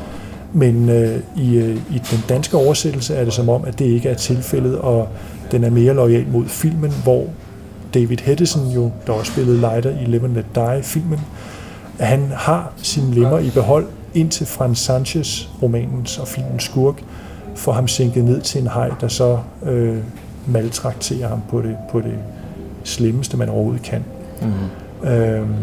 Men 0.52 0.88
øh, 0.88 1.20
i, 1.36 1.56
øh, 1.56 1.76
i 1.76 2.02
den 2.10 2.24
danske 2.28 2.56
oversættelse 2.56 3.14
er 3.14 3.24
det 3.24 3.32
som 3.32 3.48
om, 3.48 3.64
at 3.64 3.78
det 3.78 3.84
ikke 3.84 4.08
er 4.08 4.14
tilfældet, 4.14 4.78
og 4.78 5.08
den 5.50 5.64
er 5.64 5.70
mere 5.70 5.94
lojal 5.94 6.26
mod 6.32 6.46
filmen, 6.46 6.92
hvor 7.02 7.26
David 7.94 8.16
Hedison 8.22 8.70
jo, 8.70 8.90
der 9.06 9.12
også 9.12 9.32
spillede 9.32 9.60
Leiter 9.60 9.90
i 10.00 10.04
Live 10.04 10.24
and 10.24 10.34
Let 10.34 10.46
Die-filmen, 10.54 11.20
han 12.00 12.32
har 12.34 12.72
sine 12.76 13.14
lemmer 13.14 13.38
i 13.38 13.50
behold, 13.50 13.86
indtil 14.14 14.46
Frans 14.46 14.78
Sanchez, 14.78 15.48
romanens 15.62 16.18
og 16.18 16.28
filmens 16.28 16.64
skurk, 16.64 17.02
får 17.54 17.72
ham 17.72 17.88
sænket 17.88 18.24
ned 18.24 18.40
til 18.40 18.60
en 18.60 18.66
hej, 18.66 18.90
der 19.00 19.08
så 19.08 19.38
øh, 19.62 19.98
maltrakterer 20.46 21.28
ham 21.28 21.42
på 21.50 21.62
det, 21.62 21.76
på 21.90 22.00
det 22.00 22.18
slemmeste, 22.84 23.36
man 23.36 23.48
overhovedet 23.48 23.82
kan. 23.82 24.04
Mm. 24.42 25.08
Øhm, 25.08 25.54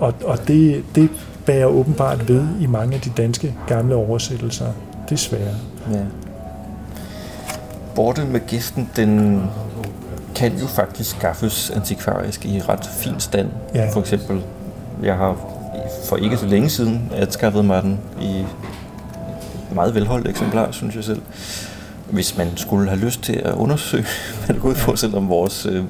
og 0.00 0.14
og 0.24 0.48
det, 0.48 0.84
det 0.94 1.10
bærer 1.46 1.66
åbenbart 1.66 2.28
ved 2.28 2.46
i 2.60 2.66
mange 2.66 2.94
af 2.94 3.00
de 3.00 3.10
danske 3.16 3.54
gamle 3.66 3.94
oversættelser, 3.94 4.66
desværre. 5.10 5.54
Ja. 5.92 6.00
Borten 7.94 8.32
med 8.32 8.40
gæsten, 8.46 8.90
den 8.96 9.42
kan 10.34 10.52
jo 10.56 10.66
faktisk 10.66 11.10
skaffes 11.10 11.70
antikvarisk 11.70 12.44
i 12.44 12.60
ret 12.68 12.86
fin 12.86 13.20
stand. 13.20 13.48
Ja. 13.74 13.90
For 13.92 14.00
eksempel, 14.00 14.42
jeg 15.02 15.16
har 15.16 15.51
for 16.12 16.16
ikke 16.16 16.36
så 16.36 16.46
længe 16.46 16.68
siden 16.68 17.12
anskaffede 17.14 17.62
mig 17.62 17.82
den 17.82 18.00
i 18.20 18.40
et 18.40 19.74
meget 19.74 19.94
velholdt 19.94 20.28
eksemplar, 20.28 20.70
synes 20.70 20.96
jeg 20.96 21.04
selv. 21.04 21.22
Hvis 22.10 22.36
man 22.36 22.56
skulle 22.56 22.88
have 22.88 23.00
lyst 23.00 23.22
til 23.22 23.32
at 23.32 23.54
undersøge, 23.54 24.04
hvad 24.44 24.54
det 24.54 24.62
går 24.62 24.68
ud 24.68 24.74
på, 24.74 24.96
selvom 24.96 25.28
vores 25.28 25.66
øh, 25.66 25.84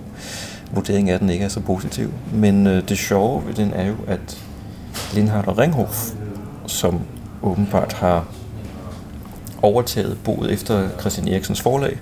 vurdering 0.72 1.10
af 1.10 1.18
den 1.18 1.30
ikke 1.30 1.44
er 1.44 1.48
så 1.48 1.60
positiv. 1.60 2.12
Men 2.32 2.66
øh, 2.66 2.88
det 2.88 2.98
sjove 2.98 3.46
ved 3.46 3.54
den 3.54 3.72
er 3.74 3.86
jo, 3.86 3.94
at 4.06 4.38
Lindhardt 5.14 5.48
og 5.48 5.58
Ringhof, 5.58 6.10
som 6.66 7.00
åbenbart 7.42 7.92
har 7.92 8.26
overtaget 9.62 10.18
boet 10.24 10.52
efter 10.52 10.88
Christian 11.00 11.28
Eriksens 11.28 11.60
forlag, 11.60 11.98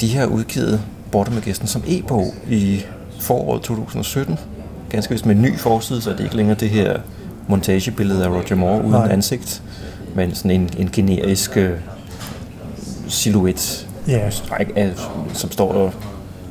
de 0.00 0.16
har 0.16 0.26
udgivet 0.26 0.80
Borte 1.12 1.30
med 1.30 1.42
Gæsten 1.42 1.68
som 1.68 1.82
e-bog 1.86 2.34
i 2.50 2.84
foråret 3.20 3.62
2017. 3.62 4.38
Ganske 4.90 5.12
vist 5.12 5.26
med 5.26 5.34
en 5.36 5.42
ny 5.42 5.58
forside, 5.58 6.00
så 6.00 6.10
det 6.10 6.20
er 6.20 6.24
ikke 6.24 6.36
længere 6.36 6.56
det 6.60 6.70
her 6.70 6.96
montagebillede 7.48 8.24
af 8.24 8.28
Roger 8.28 8.54
Moore 8.54 8.78
uden 8.80 8.90
Nej. 8.90 9.08
ansigt, 9.12 9.62
men 10.14 10.34
sådan 10.34 10.50
en, 10.50 10.70
en 10.78 10.88
generisk 10.92 11.56
øh, 11.56 11.70
silhuet, 13.08 13.86
Ja. 14.08 14.30
stræk 14.30 14.72
af, 14.76 14.90
som 15.34 15.50
står 15.52 15.72
og 15.72 15.92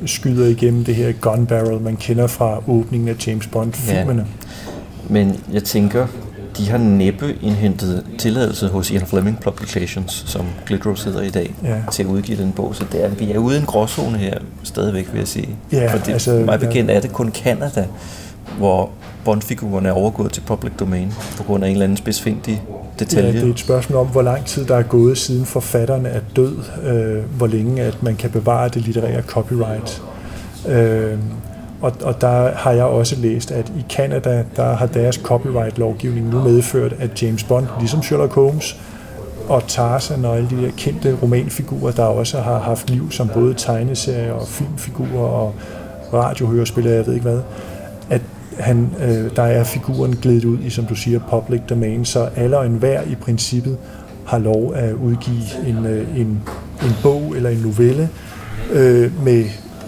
Skyder 0.06 0.46
igennem 0.46 0.84
det 0.84 0.94
her 0.94 1.12
gun 1.12 1.46
barrel, 1.46 1.80
man 1.80 1.96
kender 1.96 2.26
fra 2.26 2.62
åbningen 2.70 3.08
af 3.08 3.26
James 3.26 3.46
Bond-filmene. 3.46 4.26
Men 5.08 5.40
jeg 5.52 5.64
tænker, 5.64 6.06
de 6.58 6.68
har 6.68 6.78
næppe 6.78 7.34
indhentet 7.42 8.04
tilladelse 8.18 8.68
hos 8.68 8.90
Ian 8.90 9.06
Fleming 9.06 9.40
Publications, 9.40 10.24
som 10.26 10.44
Glidrow 10.66 10.94
sidder 10.94 11.20
i 11.22 11.30
dag, 11.30 11.54
Ja. 11.64 11.76
til 11.92 12.02
at 12.02 12.08
udgive 12.08 12.38
den 12.42 12.52
bog. 12.52 12.74
Så 12.74 12.84
det 12.92 13.04
er, 13.04 13.08
vi 13.08 13.32
er 13.32 13.38
ude 13.38 13.56
i 13.56 13.60
en 13.60 13.66
gråzone 13.66 14.18
her, 14.18 14.38
stadigvæk 14.62 15.08
vil 15.12 15.18
jeg 15.18 15.28
sige. 15.28 15.48
Ja, 15.72 15.92
For 15.92 15.98
det, 15.98 16.12
altså, 16.12 16.30
altså, 16.30 16.46
mig 16.46 16.60
ja. 16.62 16.66
bekendt 16.66 16.90
er 16.90 17.00
det 17.00 17.12
kun 17.12 17.32
Canada, 17.32 17.86
hvor 18.58 18.90
bondfigurerne 19.24 19.88
er 19.88 19.92
overgået 19.92 20.32
til 20.32 20.40
public 20.40 20.72
domain, 20.80 21.12
på 21.36 21.42
grund 21.42 21.64
af 21.64 21.68
en 21.68 21.72
eller 21.72 21.84
anden 21.84 21.96
spidsfindig 21.96 22.62
Ja, 22.68 23.04
detalje. 23.04 23.32
det 23.32 23.42
er 23.48 23.50
et 23.52 23.58
spørgsmål 23.58 23.98
om, 24.00 24.06
hvor 24.06 24.22
lang 24.22 24.44
tid 24.44 24.64
der 24.64 24.76
er 24.76 24.82
gået 24.82 25.18
siden 25.18 25.46
forfatteren 25.46 26.06
er 26.06 26.20
død, 26.36 26.56
øh, 26.84 27.36
hvor 27.36 27.46
længe 27.46 27.82
at 27.82 28.02
man 28.02 28.16
kan 28.16 28.30
bevare 28.30 28.68
det 28.68 28.82
litterære 28.82 29.22
copyright. 29.22 30.02
Øh, 30.68 31.18
og, 31.80 31.92
og 32.02 32.20
der 32.20 32.50
har 32.54 32.72
jeg 32.72 32.84
også 32.84 33.16
læst, 33.16 33.50
at 33.50 33.68
i 33.68 33.84
Canada, 33.90 34.44
der 34.56 34.74
har 34.76 34.86
deres 34.86 35.16
copyright-lovgivning 35.16 36.28
nu 36.28 36.42
medført, 36.42 36.94
at 36.98 37.22
James 37.22 37.44
Bond, 37.44 37.66
ligesom 37.78 38.02
Sherlock 38.02 38.32
Holmes 38.34 38.80
og 39.48 39.62
Tarzan 39.68 40.24
og 40.24 40.36
alle 40.36 40.50
de 40.50 40.56
der 40.62 40.70
kendte 40.76 41.16
romanfigurer, 41.22 41.92
der 41.92 42.04
også 42.04 42.40
har 42.40 42.58
haft 42.58 42.90
liv 42.90 43.10
som 43.10 43.28
både 43.28 43.54
tegneserier 43.54 44.32
og 44.32 44.48
filmfigurer 44.48 45.28
og 45.28 45.54
radiohørespil, 46.14 46.84
jeg 46.84 47.06
ved 47.06 47.14
ikke 47.14 47.28
hvad, 47.28 47.40
han, 48.58 48.88
øh, 49.00 49.30
der 49.36 49.42
er 49.42 49.64
figuren 49.64 50.16
glædet 50.22 50.44
ud 50.44 50.58
i, 50.62 50.70
som 50.70 50.84
du 50.84 50.94
siger, 50.94 51.20
public 51.30 51.60
domain, 51.70 52.04
så 52.04 52.28
alle 52.36 52.58
og 52.58 52.66
enhver 52.66 53.02
i 53.02 53.14
princippet 53.14 53.76
har 54.26 54.38
lov 54.38 54.72
at 54.74 54.92
udgive 54.92 55.68
en, 55.68 55.86
øh, 55.86 56.20
en, 56.20 56.26
en 56.82 56.92
bog 57.02 57.32
eller 57.36 57.50
en 57.50 57.58
novelle 57.58 58.08
øh, 58.72 59.24
med 59.24 59.44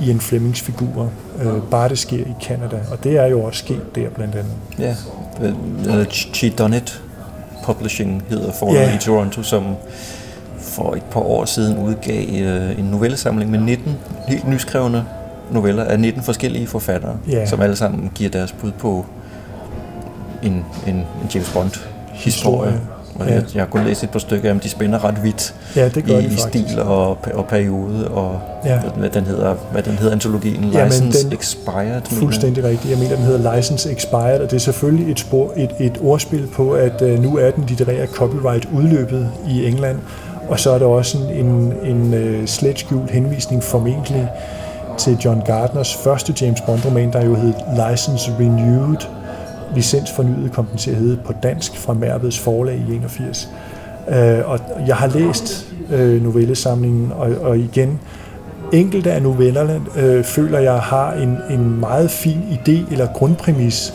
Ian 0.07 0.21
Flemings 0.21 0.61
figurer, 0.61 1.09
øh, 1.43 1.53
bare 1.71 1.89
det 1.89 1.99
sker 1.99 2.19
i 2.19 2.35
Canada, 2.43 2.77
og 2.93 3.05
det 3.05 3.17
er 3.17 3.27
jo 3.27 3.41
også 3.43 3.59
sket 3.59 3.95
der 3.95 4.11
blandt 4.11 4.35
andet. 4.35 4.53
Ja, 4.79 4.95
øh, 6.01 6.07
She 6.11 6.51
Done 6.51 6.77
It 6.77 7.03
Publishing 7.65 8.23
hedder 8.29 8.53
forlaget 8.53 8.89
Ja. 8.89 8.97
i 8.97 8.99
Toronto, 8.99 9.43
som 9.43 9.65
for 10.59 10.95
et 10.95 11.03
par 11.03 11.21
år 11.21 11.45
siden 11.45 11.79
udgav 11.79 12.43
øh, 12.43 12.79
en 12.79 12.85
novellesamling 12.85 13.51
med 13.51 13.59
19 13.59 13.97
helt 14.29 14.49
nyskrevne 14.49 15.05
noveller 15.51 15.85
af 15.85 16.01
19 16.01 16.23
forskellige 16.23 16.67
forfattere, 16.67 17.17
Ja. 17.31 17.47
som 17.47 17.61
alle 17.61 17.77
sammen 17.77 18.11
giver 18.15 18.31
deres 18.31 18.53
bud 18.53 18.73
på 18.79 19.07
en, 20.43 20.53
en, 20.87 20.95
en 20.95 21.05
James 21.35 21.51
Bond-historie. 21.55 22.15
Historie. 22.15 22.81
Og 23.21 23.27
Ja. 23.29 23.35
jeg, 23.35 23.43
jeg 23.55 23.63
har 23.63 23.67
kun 23.69 23.85
læst 23.85 24.03
et 24.05 24.11
par 24.11 24.19
stykker 24.19 24.49
dem, 24.49 24.61
de 24.61 24.69
spænder 24.69 25.05
ret 25.05 25.23
vidt 25.25 25.55
Ja, 25.77 25.89
det 25.89 26.05
gør 26.05 26.13
i, 26.19 26.23
de 26.23 26.27
i 26.27 26.37
faktisk. 26.37 26.69
stil 26.69 26.81
og, 26.83 27.19
og 27.35 27.47
periode, 27.49 28.09
og 28.09 28.41
Ja. 28.65 28.79
hvad, 28.97 29.09
den 29.11 29.25
hedder, 29.25 29.55
hvad 29.73 29.83
den 29.83 29.93
hedder 29.93 30.13
antologien, 30.13 30.65
Jamen, 30.65 30.87
License 30.89 31.25
den- 31.25 31.33
Expired. 31.39 31.85
mener. 31.85 32.01
Fuldstændig 32.05 32.65
rigtigt. 32.65 32.91
Jeg 32.91 32.99
mener, 32.99 33.17
den 33.17 33.25
hedder 33.25 33.57
License 33.57 33.93
Expired, 33.93 34.41
og 34.41 34.51
det 34.51 34.57
er 34.57 34.61
selvfølgelig 34.61 35.11
et, 35.11 35.19
spor, 35.21 35.53
et, 35.57 35.71
et 35.81 35.99
ordspil 36.03 36.47
på, 36.55 36.71
at 36.73 37.03
øh, 37.03 37.23
nu 37.23 37.37
er 37.37 37.51
den 37.51 37.65
litterære 37.69 38.07
copyright 38.07 38.69
udløbet 38.73 39.29
i 39.49 39.67
England, 39.67 39.99
og 40.49 40.61
så 40.61 40.71
er 40.71 40.79
der 40.79 40.87
også 40.87 41.19
en, 41.19 41.47
en, 41.47 41.73
en 41.97 42.15
øh, 42.15 42.47
slet 42.47 42.79
skjult 42.79 43.11
henvisning 43.11 43.63
formentlig 43.65 44.29
til 44.99 45.19
John 45.25 45.43
Gardners 45.47 45.95
første 45.95 46.35
James 46.41 46.61
Bond-roman, 46.61 47.13
der 47.13 47.25
jo 47.25 47.35
hed 47.35 47.53
License 47.91 48.33
Renewed, 48.41 48.97
licens 49.75 50.11
fornyet 50.11 50.53
kom 50.53 50.67
den 50.67 50.79
til 50.79 50.91
at 50.91 50.97
hedde 50.97 51.17
på 51.25 51.33
dansk 51.43 51.77
fra 51.77 51.93
Mærveds 51.93 52.39
forlag 52.39 52.75
i 52.89 52.95
81. 52.95 53.49
Øh, 54.09 54.51
og 54.51 54.61
jeg 54.87 54.97
har 54.97 55.07
læst 55.07 55.67
øh, 55.91 56.23
novellesamlingen, 56.23 57.13
og, 57.13 57.31
og 57.41 57.59
igen, 57.59 58.01
enkelte 58.73 59.13
af 59.13 59.23
novellerne 59.23 59.81
øh, 59.97 60.25
føler 60.25 60.59
jeg 60.59 60.81
har 60.81 61.13
en, 61.13 61.39
en 61.51 61.81
meget 61.81 62.11
fin 62.11 62.41
idé 62.51 62.93
eller 62.93 63.07
grundpræmis, 63.15 63.95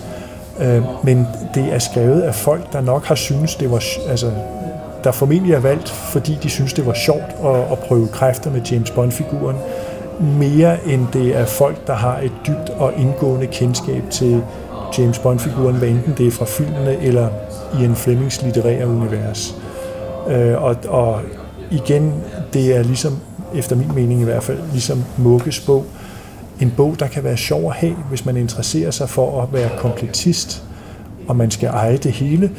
øh, 0.60 0.82
men 1.04 1.28
det 1.56 1.74
er 1.74 1.80
skrevet 1.80 2.22
af 2.22 2.36
folk, 2.36 2.74
der 2.74 2.82
nok 2.82 3.06
har 3.06 3.16
synes 3.16 3.56
det 3.56 3.72
var, 3.72 3.84
altså, 4.10 4.32
der 5.04 5.12
formentlig 5.12 5.54
er 5.54 5.60
valgt, 5.60 5.90
fordi 5.90 6.38
de 6.44 6.50
synes 6.50 6.74
det 6.74 6.86
var 6.86 6.94
sjovt 6.94 7.36
at, 7.44 7.72
at 7.72 7.80
prøve 7.80 8.08
kræfter 8.08 8.52
med 8.52 8.62
James 8.62 8.92
Bond-figuren, 8.92 9.56
mere 10.20 10.88
end 10.88 11.08
det 11.14 11.38
er 11.38 11.46
folk, 11.46 11.88
der 11.88 11.94
har 11.94 12.20
et 12.20 12.32
dybt 12.48 12.70
og 12.70 12.94
indgående 12.98 13.48
kendskab 13.48 14.04
til 14.12 14.44
James 14.98 15.20
Bond-figuren, 15.20 15.76
hvad 15.76 15.88
enten 15.90 16.14
det 16.18 16.28
er 16.28 16.32
fra 16.32 16.46
filmene 16.46 16.98
eller 17.02 17.30
i 17.80 17.86
en 17.86 17.96
Flemings 17.96 18.42
litterære 18.42 18.88
univers. 18.88 19.56
Øh, 20.30 20.64
og, 20.64 20.76
og 20.88 21.22
igen, 21.72 22.14
det 22.54 22.76
er 22.76 22.84
ligesom, 22.84 23.18
efter 23.56 23.76
min 23.76 23.92
mening 23.96 24.22
i 24.22 24.24
hvert 24.24 24.44
fald, 24.44 24.58
ligesom 24.72 25.04
Mukkes 25.18 25.60
bog, 25.60 25.86
en 26.60 26.74
bog, 26.78 26.96
der 27.00 27.08
kan 27.08 27.24
være 27.24 27.38
sjov 27.38 27.70
at 27.70 27.76
have, 27.76 27.96
hvis 28.10 28.26
man 28.26 28.38
interesserer 28.38 28.92
sig 28.92 29.10
for 29.10 29.42
at 29.42 29.54
være 29.54 29.70
kompletist, 29.78 30.64
og 31.28 31.36
man 31.36 31.52
skal 31.52 31.70
eje 31.70 31.98
det 31.98 32.12
hele. 32.12 32.52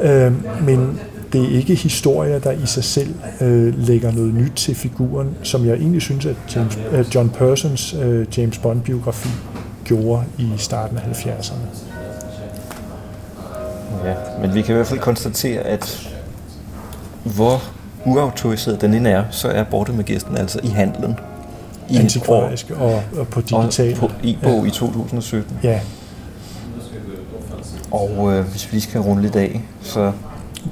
Øh, 0.00 0.32
men 0.66 1.00
det 1.32 1.44
er 1.44 1.58
ikke 1.58 1.74
historier, 1.74 2.38
der 2.38 2.50
i 2.50 2.66
sig 2.66 2.84
selv 2.84 3.14
øh, 3.40 3.78
lægger 3.78 4.12
noget 4.12 4.34
nyt 4.34 4.52
til 4.56 4.74
figuren, 4.74 5.36
som 5.42 5.66
jeg 5.66 5.74
egentlig 5.74 6.02
synes, 6.02 6.26
at 6.26 6.36
James, 6.56 6.78
øh, 6.92 7.04
John 7.14 7.28
Persons 7.30 7.94
øh, 8.02 8.26
James 8.38 8.58
Bond-biografi 8.58 9.28
gjorde 9.84 10.24
i 10.38 10.48
starten 10.56 10.96
af 10.96 11.02
70'erne. 11.02 11.54
Ja, 14.04 14.14
men 14.40 14.54
vi 14.54 14.62
kan 14.62 14.72
i 14.72 14.76
hvert 14.76 14.86
fald 14.86 15.00
konstatere, 15.00 15.60
at 15.60 16.10
hvor 17.24 17.62
uautoriseret 18.06 18.80
den 18.80 18.94
end 18.94 19.06
er, 19.06 19.24
så 19.30 19.48
er 19.48 19.64
Borte 19.64 19.92
med 19.92 20.04
Gæsten 20.04 20.36
altså 20.36 20.60
i 20.62 20.68
handlen. 20.68 21.14
I. 21.90 21.96
Antikvarisk 21.96 22.70
og, 22.70 23.02
og 23.18 23.28
på 23.28 23.40
digital. 23.40 23.92
Og 23.92 23.98
på 23.98 24.10
e-bog 24.24 24.62
ja. 24.62 24.68
i 24.68 24.70
2017. 24.70 25.58
Ja, 25.62 25.80
Og 27.90 28.32
øh, 28.32 28.44
hvis 28.44 28.66
vi 28.66 28.70
lige 28.72 28.82
skal 28.82 29.00
runde 29.00 29.22
lidt 29.22 29.36
af, 29.36 29.60
så 29.82 30.12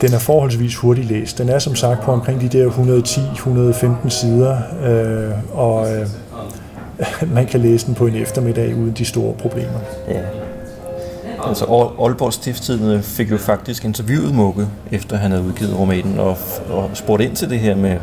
den 0.01 0.14
er 0.14 0.18
forholdsvis 0.18 0.76
hurtigt 0.76 1.07
læst. 1.07 1.38
Den 1.38 1.49
er 1.49 1.59
som 1.59 1.74
sagt 1.74 2.03
på 2.03 2.12
omkring 2.12 2.41
de 2.41 2.49
der 2.49 2.70
110-115 4.05 4.09
sider, 4.09 4.57
øh, 4.84 5.59
og 5.59 5.95
øh, 5.95 6.07
man 7.34 7.47
kan 7.47 7.61
læse 7.61 7.86
den 7.86 7.95
på 7.95 8.07
en 8.07 8.14
eftermiddag 8.14 8.76
uden 8.76 8.93
de 8.93 9.05
store 9.05 9.34
problemer. 9.34 9.78
ja. 10.09 10.20
Altså 11.45 11.64
Aalborg 12.01 12.32
Stiftstidende 12.32 13.03
fik 13.03 13.30
jo 13.30 13.36
faktisk 13.36 13.84
interviewet 13.84 14.34
Mugge, 14.34 14.68
efter 14.93 15.16
han 15.16 15.30
havde 15.30 15.45
udgivet 15.45 15.78
romanen, 15.78 16.18
og, 16.18 16.36
og 16.70 16.91
spurgt 16.95 17.22
ind 17.22 17.36
til 17.36 17.51
det 17.51 17.59
her 17.59 17.76
med, 17.76 17.97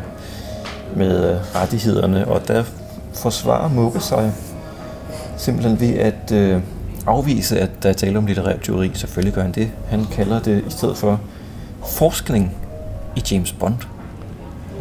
med 0.96 1.30
øh, 1.30 1.36
rettighederne, 1.54 2.28
og 2.28 2.48
der 2.48 2.64
forsvarer 3.14 3.68
Mugge 3.68 4.00
sig 4.00 4.32
simpelthen 5.36 5.80
ved 5.80 5.94
at 5.94 6.32
øh, 6.32 6.60
afvise, 7.06 7.60
at 7.60 7.70
der 7.82 7.88
er 7.88 7.92
tale 7.92 8.18
om 8.18 8.26
litterær 8.26 8.56
teori. 8.56 8.90
Selvfølgelig 8.94 9.34
gør 9.34 9.42
han 9.42 9.52
det. 9.52 9.70
Han 9.88 10.04
kalder 10.12 10.40
det 10.40 10.64
i 10.66 10.70
stedet 10.70 10.96
for 10.96 11.20
forskning 11.88 12.56
i 13.16 13.22
James 13.32 13.52
Bond. 13.52 13.74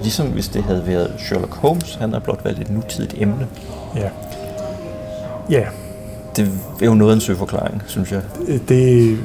Ligesom 0.01 0.27
hvis 0.27 0.47
det 0.47 0.63
havde 0.63 0.83
været 0.87 1.11
Sherlock 1.17 1.53
Holmes, 1.55 1.95
han 1.95 2.13
har 2.13 2.19
blot 2.19 2.45
valgt 2.45 2.59
et 2.59 2.69
nutidigt 2.69 3.13
emne. 3.17 3.47
Ja. 3.95 4.09
Ja, 5.49 5.63
Det 6.35 6.51
er 6.81 6.85
jo 6.85 6.93
noget 6.93 7.11
af 7.11 7.15
en 7.15 7.21
søforklaring, 7.21 7.81
synes 7.85 8.11
jeg. 8.11 8.21
det, 8.69 9.17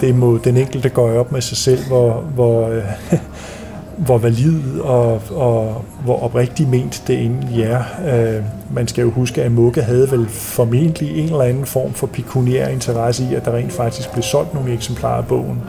det 0.00 0.14
må 0.14 0.38
den 0.44 0.56
enkelte 0.56 0.88
gå 0.88 1.18
op 1.18 1.32
med 1.32 1.40
sig 1.40 1.56
selv, 1.56 1.86
hvor, 1.88 2.12
hvor, 2.34 2.80
hvor 4.06 4.18
valid 4.18 4.80
og, 4.80 5.22
og 5.30 5.84
hvor 6.04 6.22
oprigtigt 6.22 6.68
ment 6.68 7.02
det 7.06 7.18
egentlig 7.18 7.62
er. 7.62 7.82
Øh, 8.36 8.42
man 8.74 8.88
skal 8.88 9.02
jo 9.02 9.10
huske, 9.10 9.42
at 9.42 9.52
Mukke 9.52 9.82
havde 9.82 10.10
vel 10.10 10.28
formentlig 10.28 11.18
en 11.18 11.24
eller 11.24 11.42
anden 11.42 11.66
form 11.66 11.92
for 11.92 12.06
pekuniær 12.06 12.68
interesse 12.68 13.28
i, 13.30 13.34
at 13.34 13.44
der 13.44 13.52
rent 13.56 13.72
faktisk 13.72 14.12
blev 14.12 14.22
solgt 14.22 14.54
nogle 14.54 14.72
eksemplarer 14.72 15.18
af 15.18 15.26
bogen. 15.26 15.60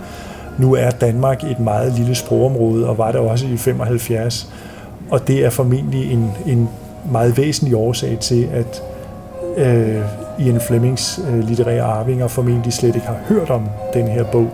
Nu 0.58 0.74
er 0.76 0.90
Danmark 0.90 1.44
et 1.44 1.60
meget 1.60 1.94
lille 1.94 2.16
sprogområde, 2.16 2.88
og 2.90 2.98
var 2.98 3.12
det 3.12 3.20
også 3.22 3.46
i 3.46 3.58
75. 3.58 4.50
Og 5.12 5.28
det 5.28 5.46
er 5.46 5.50
formentlig 5.50 6.12
en, 6.14 6.32
en 6.46 6.70
meget 7.12 7.38
væsentlig 7.38 7.76
årsag 7.76 8.18
til, 8.20 8.48
at 8.54 8.84
øh, 9.58 10.02
Ian 10.40 10.62
Flemings 10.68 11.20
øh, 11.30 11.48
litterære 11.48 11.82
arvinger 11.82 12.28
formentlig 12.28 12.74
slet 12.74 12.96
ikke 12.96 13.08
har 13.08 13.18
hørt 13.28 13.50
om 13.50 13.70
den 13.94 14.08
her 14.08 14.24
bog. 14.24 14.48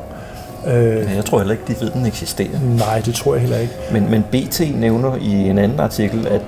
Øh, 0.68 1.16
Jeg 1.16 1.26
tror 1.26 1.38
heller 1.38 1.52
ikke, 1.54 1.64
de 1.68 1.76
ved, 1.82 1.92
den 1.92 2.06
eksisterer. 2.06 2.60
nej, 2.78 3.02
det 3.06 3.14
tror 3.16 3.34
jeg 3.34 3.42
heller 3.42 3.58
ikke. 3.58 3.74
Men, 3.92 4.12
men 4.12 4.24
BT 4.32 4.62
nævner 4.80 5.16
i 5.16 5.32
en 5.50 5.58
anden 5.58 5.80
artikel, 5.80 6.28
at, 6.28 6.42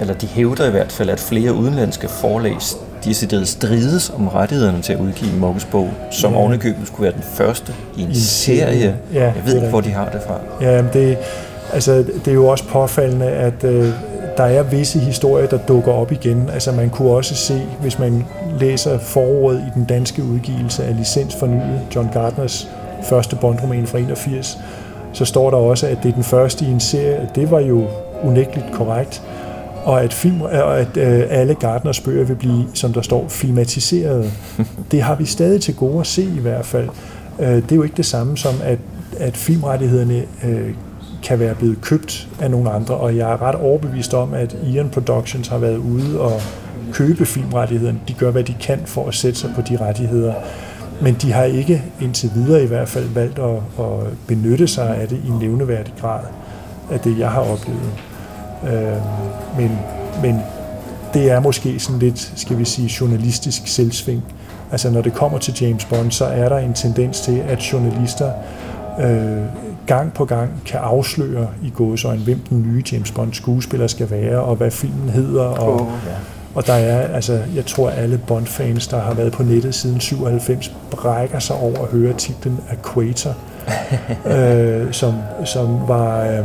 eller 0.00 0.14
de 0.14 0.26
hævder 0.26 0.68
i 0.68 0.70
hvert 0.70 0.92
fald, 0.92 1.10
at 1.10 1.20
flere 1.20 1.54
udenlandske 1.54 2.08
forlag 2.08 2.56
decideret 3.04 3.48
strides 3.48 4.12
om 4.16 4.28
rettighederne 4.28 4.82
til 4.82 4.92
at 4.92 4.98
udgive 5.00 5.32
Mukkes 5.38 5.64
bog, 5.64 5.90
som 6.10 6.32
Ja. 6.32 6.38
ovenikøbet 6.38 6.86
skulle 6.86 7.02
være 7.04 7.12
den 7.14 7.22
første 7.22 7.72
i 7.96 8.02
en 8.02 8.08
en 8.08 8.14
serie. 8.14 8.58
serie. 8.72 8.96
Ja, 9.14 9.22
jeg 9.24 9.34
ved 9.44 9.54
ikke, 9.54 9.68
hvor 9.68 9.80
de 9.80 9.90
har 9.90 10.08
det 10.08 10.20
fra. 10.26 10.34
Ja, 10.60 10.82
men 10.82 10.90
det, 10.92 11.18
altså, 11.72 11.92
det 12.24 12.28
er 12.28 12.34
jo 12.34 12.46
også 12.46 12.64
påfaldende, 12.68 13.26
at 13.26 13.64
øh, 13.64 13.88
der 14.36 14.44
er 14.44 14.62
visse 14.62 14.98
historier, 14.98 15.46
der 15.46 15.58
dukker 15.68 15.92
op 15.92 16.12
igen. 16.12 16.50
Altså 16.52 16.72
man 16.72 16.90
kunne 16.90 17.10
også 17.10 17.34
se, 17.34 17.62
hvis 17.80 17.98
man 17.98 18.24
læser 18.60 18.98
forordet 18.98 19.58
i 19.58 19.70
den 19.74 19.84
danske 19.84 20.22
udgivelse 20.22 20.84
af 20.84 20.96
Licens 20.96 21.34
Fornyet, 21.34 21.80
John 21.96 22.08
Gardners 22.12 22.68
første 23.04 23.36
bondroman 23.36 23.86
fra 23.86 23.98
81, 23.98 24.58
så 25.12 25.24
står 25.24 25.50
der 25.50 25.56
også, 25.56 25.86
at 25.86 25.98
det 26.02 26.08
er 26.08 26.12
den 26.14 26.24
første 26.24 26.64
i 26.64 26.68
en 26.70 26.80
serie. 26.80 27.28
Det 27.34 27.50
var 27.50 27.60
jo 27.60 27.84
unægteligt 28.24 28.66
korrekt. 28.72 29.22
Og 29.86 30.02
at, 30.02 30.12
film, 30.12 30.40
og 30.40 30.78
at 30.78 30.96
øh, 30.96 31.24
alle 31.30 31.54
Gardners 31.54 32.00
bøger 32.00 32.24
vil 32.24 32.34
blive, 32.34 32.66
som 32.74 32.92
der 32.92 33.02
står, 33.02 33.28
filmatiseret. 33.28 34.32
Det 34.90 35.02
har 35.02 35.14
vi 35.14 35.24
stadig 35.24 35.60
til 35.60 35.74
gode 35.76 36.00
at 36.00 36.06
se 36.06 36.22
i 36.22 36.40
hvert 36.40 36.66
fald. 36.66 36.88
Øh, 37.40 37.48
det 37.48 37.72
er 37.72 37.76
jo 37.76 37.82
ikke 37.82 37.96
det 37.96 38.06
samme 38.06 38.36
som, 38.36 38.54
at, 38.64 38.78
at 39.18 39.36
filmrettighederne 39.36 40.24
øh, 40.44 40.74
kan 41.22 41.38
være 41.38 41.54
blevet 41.54 41.80
købt 41.80 42.28
af 42.40 42.50
nogle 42.50 42.70
andre, 42.70 42.94
og 42.94 43.16
jeg 43.16 43.32
er 43.32 43.42
ret 43.42 43.54
overbevist 43.54 44.14
om, 44.14 44.34
at 44.34 44.56
Ian 44.66 44.88
Productions 44.88 45.48
har 45.48 45.58
været 45.58 45.76
ude 45.76 46.20
og 46.20 46.40
købe 46.92 47.26
filmrettighederne. 47.26 48.00
De 48.08 48.12
gør, 48.12 48.30
hvad 48.30 48.44
de 48.44 48.54
kan 48.60 48.80
for 48.84 49.08
at 49.08 49.14
sætte 49.14 49.38
sig 49.38 49.50
på 49.54 49.60
de 49.68 49.76
rettigheder. 49.76 50.34
Men 51.00 51.16
de 51.22 51.32
har 51.32 51.44
ikke 51.44 51.82
indtil 52.00 52.30
videre 52.34 52.62
i 52.62 52.66
hvert 52.66 52.88
fald 52.88 53.08
valgt 53.14 53.38
at, 53.38 53.56
at 53.78 54.12
benytte 54.26 54.66
sig 54.66 54.96
af 54.96 55.08
det 55.08 55.20
i 55.26 55.30
nævneværdig 55.40 55.94
grad 56.00 56.20
af 56.90 57.00
det, 57.00 57.18
jeg 57.18 57.30
har 57.30 57.40
oplevet. 57.40 58.15
Øh, 58.66 58.96
men, 59.58 59.78
men 60.22 60.40
det 61.14 61.30
er 61.30 61.40
måske 61.40 61.80
sådan 61.80 61.98
lidt, 61.98 62.32
skal 62.36 62.58
vi 62.58 62.64
sige, 62.64 62.90
journalistisk 63.00 63.66
selvsving. 63.66 64.24
Altså 64.72 64.90
når 64.90 65.02
det 65.02 65.14
kommer 65.14 65.38
til 65.38 65.54
James 65.60 65.84
Bond, 65.84 66.10
så 66.10 66.24
er 66.24 66.48
der 66.48 66.58
en 66.58 66.74
tendens 66.74 67.20
til, 67.20 67.42
at 67.48 67.72
journalister 67.72 68.32
øh, 69.00 69.42
gang 69.86 70.12
på 70.12 70.24
gang 70.24 70.62
kan 70.66 70.80
afsløre 70.80 71.46
i 71.62 71.70
gåsøjne, 71.70 72.22
hvem 72.22 72.38
den 72.38 72.62
nye 72.62 72.82
James 72.92 73.10
Bond 73.10 73.32
skuespiller 73.32 73.86
skal 73.86 74.10
være, 74.10 74.40
og 74.40 74.56
hvad 74.56 74.70
filmen 74.70 75.08
hedder. 75.08 75.44
Og, 75.44 75.80
oh, 75.80 75.88
ja. 76.06 76.12
og 76.54 76.66
der 76.66 76.72
er, 76.72 77.14
altså, 77.14 77.42
jeg 77.54 77.66
tror 77.66 77.90
alle 77.90 78.18
Bond-fans, 78.18 78.86
der 78.86 79.00
har 79.00 79.14
været 79.14 79.32
på 79.32 79.42
nettet 79.42 79.74
siden 79.74 80.00
97, 80.00 80.72
brækker 80.90 81.38
sig 81.38 81.56
over 81.56 81.82
at 81.82 81.88
høre 81.88 82.12
titlen 82.12 82.60
Equator, 82.72 83.34
øh, 84.36 84.92
som, 84.92 85.14
som 85.44 85.88
var... 85.88 86.20
Øh, 86.24 86.44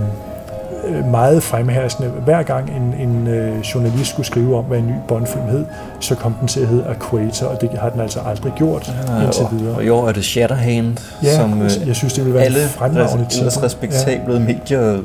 meget 1.12 1.44
fremherskende. 1.44 2.10
Hver 2.10 2.44
gang 2.44 2.70
en, 2.70 3.10
en 3.10 3.28
øh, 3.28 3.60
journalist 3.60 4.10
skulle 4.10 4.26
skrive 4.26 4.58
om, 4.58 4.64
hvad 4.64 4.78
en 4.78 4.88
ny 4.88 4.94
Bond-film 5.08 5.46
hed, 5.46 5.66
så 6.00 6.16
kom 6.16 6.34
den 6.40 6.48
til 6.48 6.60
at 6.60 6.68
hedde 6.68 6.86
Equator, 6.98 7.48
og 7.48 7.62
det 7.62 7.70
har 7.80 7.90
den 7.90 8.02
altså 8.02 8.20
aldrig 8.26 8.54
gjort 8.56 8.94
ja, 9.08 9.24
indtil 9.24 9.46
videre. 9.52 9.76
Og 9.76 9.84
i 9.84 9.90
år 9.90 10.08
er 10.08 10.12
det 10.12 10.26
Shatterhand, 10.26 10.98
ja, 11.24 11.36
som 11.36 11.62
øh, 11.62 11.88
jeg 11.88 11.96
synes, 11.96 12.14
det 12.14 12.26
vil 12.26 12.34
være 12.34 12.44
alle 12.44 12.60
fremragende 12.60 13.26
res- 13.26 13.64
respektable 13.64 14.34
ja. 14.34 14.40
medier 14.40 14.94
øh, 14.94 15.04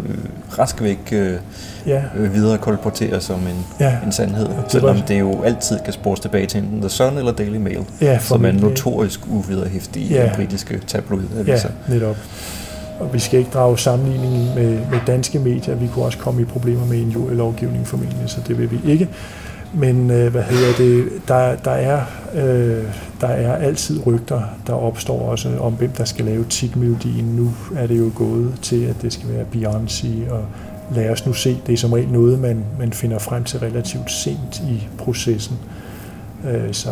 rask 0.58 0.82
væk 0.82 1.08
øh, 1.12 1.38
ja. 1.86 2.02
øh, 2.16 2.34
videre 2.34 2.58
kolporterer 2.58 3.18
som 3.18 3.40
en, 3.40 3.66
ja. 3.80 3.92
en 4.06 4.12
sandhed. 4.12 4.46
Det 4.46 4.54
selvom 4.68 4.96
var... 4.96 5.02
det 5.02 5.20
jo 5.20 5.42
altid 5.42 5.78
kan 5.84 5.92
spores 5.92 6.20
tilbage 6.20 6.46
til 6.46 6.58
enten 6.62 6.80
The 6.80 6.90
Sun 6.90 7.18
eller 7.18 7.32
Daily 7.32 7.56
Mail, 7.56 7.80
ja, 8.00 8.18
som 8.18 8.44
er 8.44 8.52
notorisk 8.52 9.20
uvederhæftige 9.30 10.14
ja. 10.14 10.30
britiske 10.36 10.80
tabloidaviser. 10.86 11.68
Ja, 11.88 11.94
netop. 11.94 12.16
Og 13.00 13.14
vi 13.14 13.18
skal 13.18 13.38
ikke 13.38 13.50
drage 13.50 13.78
sammenligning 13.78 14.54
med, 14.54 14.78
med 14.90 14.98
danske 15.06 15.38
medier. 15.38 15.74
Vi 15.74 15.86
kunne 15.86 16.04
også 16.04 16.18
komme 16.18 16.42
i 16.42 16.44
problemer 16.44 16.86
med 16.86 16.98
en 16.98 17.14
lovgivning 17.30 17.86
formentlig, 17.86 18.30
så 18.30 18.40
det 18.48 18.58
vil 18.58 18.70
vi 18.70 18.80
ikke. 18.84 19.08
Men 19.74 20.10
øh, 20.10 20.30
hvad 20.32 20.42
hedder 20.42 20.76
det? 20.78 21.08
Der, 21.28 21.56
der, 21.56 21.70
er, 21.70 22.00
øh, 22.34 22.84
der 23.20 23.26
er 23.26 23.56
altid 23.56 24.06
rygter, 24.06 24.42
der 24.66 24.72
opstår 24.72 25.30
også 25.30 25.58
om, 25.60 25.72
hvem 25.72 25.90
der 25.90 26.04
skal 26.04 26.24
lave 26.24 26.44
titelmelodien. 26.44 27.24
Nu 27.24 27.50
er 27.76 27.86
det 27.86 27.98
jo 27.98 28.10
gået 28.14 28.54
til, 28.62 28.84
at 28.84 29.02
det 29.02 29.12
skal 29.12 29.28
være 29.28 29.44
Beyoncé, 29.54 30.32
og 30.32 30.44
lad 30.94 31.10
os 31.10 31.26
nu 31.26 31.32
se. 31.32 31.58
Det 31.66 31.72
er 31.72 31.76
som 31.76 31.92
regel 31.92 32.08
noget, 32.08 32.38
man, 32.38 32.64
man 32.78 32.92
finder 32.92 33.18
frem 33.18 33.44
til 33.44 33.60
relativt 33.60 34.10
sent 34.10 34.60
i 34.60 34.88
processen. 34.98 35.56
Øh, 36.48 36.72
så 36.72 36.90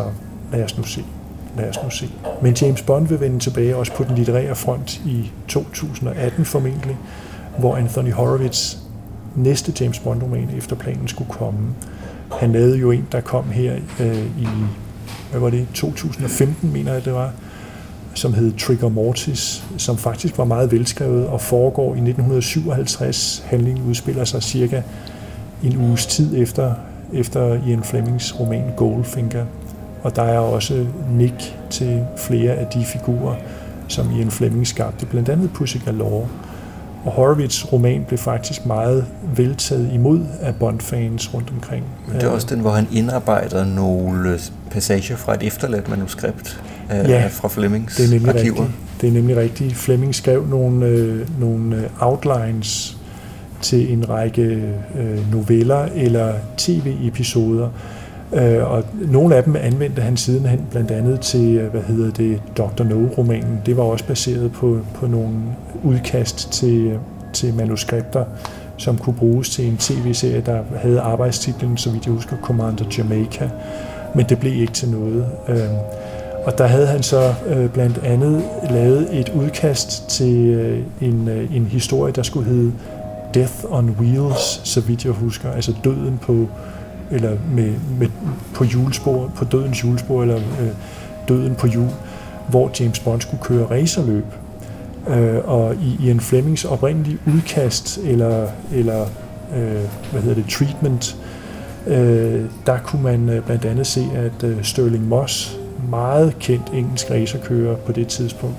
lad 0.51 0.63
os 0.63 0.77
nu 0.77 0.83
se 0.83 1.03
lad 1.57 1.69
os 1.69 1.83
nu 1.83 1.89
se. 1.89 2.09
Men 2.41 2.53
James 2.61 2.81
Bond 2.81 3.07
vil 3.07 3.19
vende 3.19 3.39
tilbage 3.39 3.75
også 3.75 3.93
på 3.93 4.03
den 4.03 4.15
litterære 4.15 4.55
front 4.55 5.01
i 5.05 5.31
2018 5.47 6.45
formentlig, 6.45 6.97
hvor 7.57 7.75
Anthony 7.75 8.11
Horowitz 8.11 8.77
næste 9.35 9.73
James 9.81 9.99
Bond-roman 9.99 10.49
efter 10.57 10.75
planen 10.75 11.07
skulle 11.07 11.29
komme. 11.31 11.59
Han 12.31 12.51
lavede 12.51 12.77
jo 12.77 12.91
en, 12.91 13.07
der 13.11 13.21
kom 13.21 13.49
her 13.49 13.75
øh, 13.99 14.25
i, 14.25 14.47
hvad 15.31 15.39
var 15.39 15.49
det, 15.49 15.67
2015, 15.73 16.73
mener 16.73 16.93
jeg 16.93 17.05
det 17.05 17.13
var, 17.13 17.31
som 18.13 18.33
hed 18.33 18.53
Trigger 18.57 18.89
Mortis, 18.89 19.63
som 19.77 19.97
faktisk 19.97 20.37
var 20.37 20.45
meget 20.45 20.71
velskrevet 20.71 21.27
og 21.27 21.41
foregår 21.41 21.87
i 21.87 21.97
1957. 21.97 23.43
Handlingen 23.45 23.89
udspiller 23.89 24.23
sig 24.25 24.43
cirka 24.43 24.81
en 25.63 25.77
uges 25.77 26.05
tid 26.05 26.37
efter, 26.37 26.73
efter 27.13 27.67
Ian 27.67 27.83
Flemings 27.83 28.39
roman 28.39 28.71
Goldfinger 28.77 29.45
og 30.05 30.15
der 30.15 30.21
er 30.21 30.39
også 30.39 30.85
nick 31.11 31.55
til 31.69 32.03
flere 32.17 32.53
af 32.53 32.67
de 32.67 32.85
figurer, 32.85 33.35
som 33.87 34.11
Ian 34.11 34.31
Fleming 34.31 34.67
skabte, 34.67 35.05
blandt 35.05 35.29
andet 35.29 35.49
Pussy 35.53 35.77
Galore. 35.85 36.27
Og 37.05 37.11
Horowitz' 37.13 37.71
roman 37.73 38.05
blev 38.07 38.17
faktisk 38.17 38.65
meget 38.65 39.05
veltaget 39.35 39.89
imod 39.93 40.19
af 40.41 40.55
Bond-fans 40.55 41.33
rundt 41.33 41.51
omkring. 41.55 41.85
Men 42.07 42.15
det 42.15 42.23
er 42.23 42.29
også 42.29 42.47
den, 42.49 42.59
hvor 42.59 42.71
han 42.71 42.87
indarbejder 42.91 43.65
nogle 43.65 44.39
passager 44.71 45.15
fra 45.15 45.33
et 45.33 45.43
efterladt 45.43 45.89
manuskript 45.89 46.61
af, 46.89 47.09
ja, 47.09 47.27
fra 47.27 47.47
Flemings 47.47 47.95
det 47.95 48.05
er 48.05 48.09
nemlig 48.09 48.29
arkiver. 48.29 48.61
Rigtigt. 48.61 49.01
Det 49.01 49.09
er 49.09 49.13
nemlig 49.13 49.37
rigtigt. 49.37 49.75
Fleming 49.75 50.15
skrev 50.15 50.47
nogle, 50.47 50.85
øh, 50.85 51.39
nogle 51.39 51.75
øh, 51.75 51.83
outlines 51.99 52.97
til 53.61 53.93
en 53.93 54.09
række 54.09 54.73
øh, 54.95 55.31
noveller 55.31 55.87
eller 55.95 56.33
tv-episoder, 56.57 57.69
Øh, 58.33 58.71
og 58.71 58.83
nogle 58.93 59.35
af 59.35 59.43
dem 59.43 59.55
anvendte 59.55 60.01
han 60.01 60.17
sidenhen 60.17 60.67
blandt 60.71 60.91
andet 60.91 61.19
til, 61.19 61.55
øh, 61.55 61.71
hvad 61.71 61.81
hedder 61.81 62.11
det, 62.11 62.41
Dr. 62.57 62.83
No-romanen. 62.83 63.61
Det 63.65 63.77
var 63.77 63.83
også 63.83 64.05
baseret 64.05 64.51
på, 64.51 64.79
på 64.93 65.07
nogle 65.07 65.35
udkast 65.83 66.51
til, 66.51 66.87
øh, 66.87 66.97
til 67.33 67.53
manuskripter, 67.53 68.25
som 68.77 68.97
kunne 68.97 69.15
bruges 69.15 69.49
til 69.49 69.67
en 69.67 69.77
tv-serie, 69.77 70.43
der 70.45 70.59
havde 70.75 70.99
arbejdstitlen, 70.99 71.77
så 71.77 71.89
vidt 71.91 72.05
jeg 72.05 72.13
husker, 72.13 72.37
Commander 72.43 72.85
Jamaica. 72.97 73.49
Men 74.15 74.25
det 74.29 74.39
blev 74.39 74.53
ikke 74.53 74.73
til 74.73 74.89
noget. 74.89 75.25
Øh, 75.49 75.69
og 76.45 76.57
der 76.57 76.67
havde 76.67 76.87
han 76.87 77.03
så 77.03 77.33
øh, 77.47 77.69
blandt 77.69 77.97
andet 78.03 78.43
lavet 78.69 79.19
et 79.19 79.29
udkast 79.29 80.09
til 80.09 80.49
en, 81.01 81.29
en 81.53 81.65
historie, 81.65 82.13
der 82.13 82.23
skulle 82.23 82.49
hedde 82.49 82.71
Death 83.33 83.53
on 83.69 83.95
Wheels, 83.99 84.61
så 84.63 84.81
vidt 84.81 85.05
jeg 85.05 85.13
husker, 85.13 85.51
altså 85.51 85.73
døden 85.83 86.19
på, 86.21 86.47
eller 87.11 87.37
med, 87.53 87.73
med, 87.99 88.07
på 88.53 88.63
julespor, 88.63 89.31
på 89.35 89.45
dødens 89.45 89.83
julespor, 89.83 90.21
eller 90.21 90.37
øh, 90.37 90.69
døden 91.27 91.55
på 91.55 91.67
jul, 91.67 91.89
hvor 92.49 92.71
James 92.79 92.99
Bond 92.99 93.21
skulle 93.21 93.43
køre 93.43 93.65
racerløb. 93.71 94.25
Øh, 95.07 95.37
og 95.45 95.75
i 95.75 95.97
Ian 96.05 96.19
Flemings 96.19 96.65
oprindelige 96.65 97.17
udkast, 97.35 97.99
eller, 98.03 98.47
eller 98.73 99.01
øh, 99.55 99.81
hvad 100.11 100.21
hedder 100.21 100.35
det, 100.35 100.49
treatment, 100.49 101.17
øh, 101.87 102.45
der 102.65 102.77
kunne 102.77 103.03
man 103.03 103.29
øh, 103.29 103.45
blandt 103.45 103.65
andet 103.65 103.87
se, 103.87 104.05
at 104.15 104.43
øh, 104.43 104.63
Sterling 104.63 105.07
Moss, 105.07 105.59
meget 105.89 106.39
kendt 106.39 106.69
engelsk 106.73 107.11
racerkører 107.11 107.75
på 107.75 107.91
det 107.91 108.07
tidspunkt, 108.07 108.57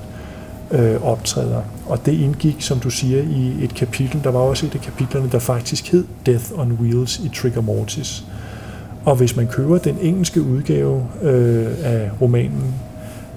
øh, 0.71 1.03
optræder. 1.03 1.63
Og 1.87 2.07
det 2.07 2.13
indgik, 2.13 2.57
som 2.59 2.81
du 2.81 2.91
siger, 2.91 3.23
i 3.23 3.65
et 3.65 3.75
kapitel. 3.75 4.21
Der 4.25 4.31
var 4.31 4.41
også 4.41 4.67
et 4.67 4.75
af 4.75 4.81
kapitlerne, 4.81 5.29
der 5.33 5.39
faktisk 5.39 5.93
hed 5.93 6.05
Death 6.27 6.45
on 6.59 6.73
Wheels 6.81 7.19
i 7.19 7.29
Trigger 7.29 7.61
Mortis. 7.61 8.25
Og 9.05 9.17
hvis 9.17 9.37
man 9.37 9.47
køber 9.47 9.79
den 9.79 9.99
engelske 10.03 10.43
udgave 10.43 11.07
øh, 11.23 11.67
af 11.83 12.11
romanen 12.21 12.75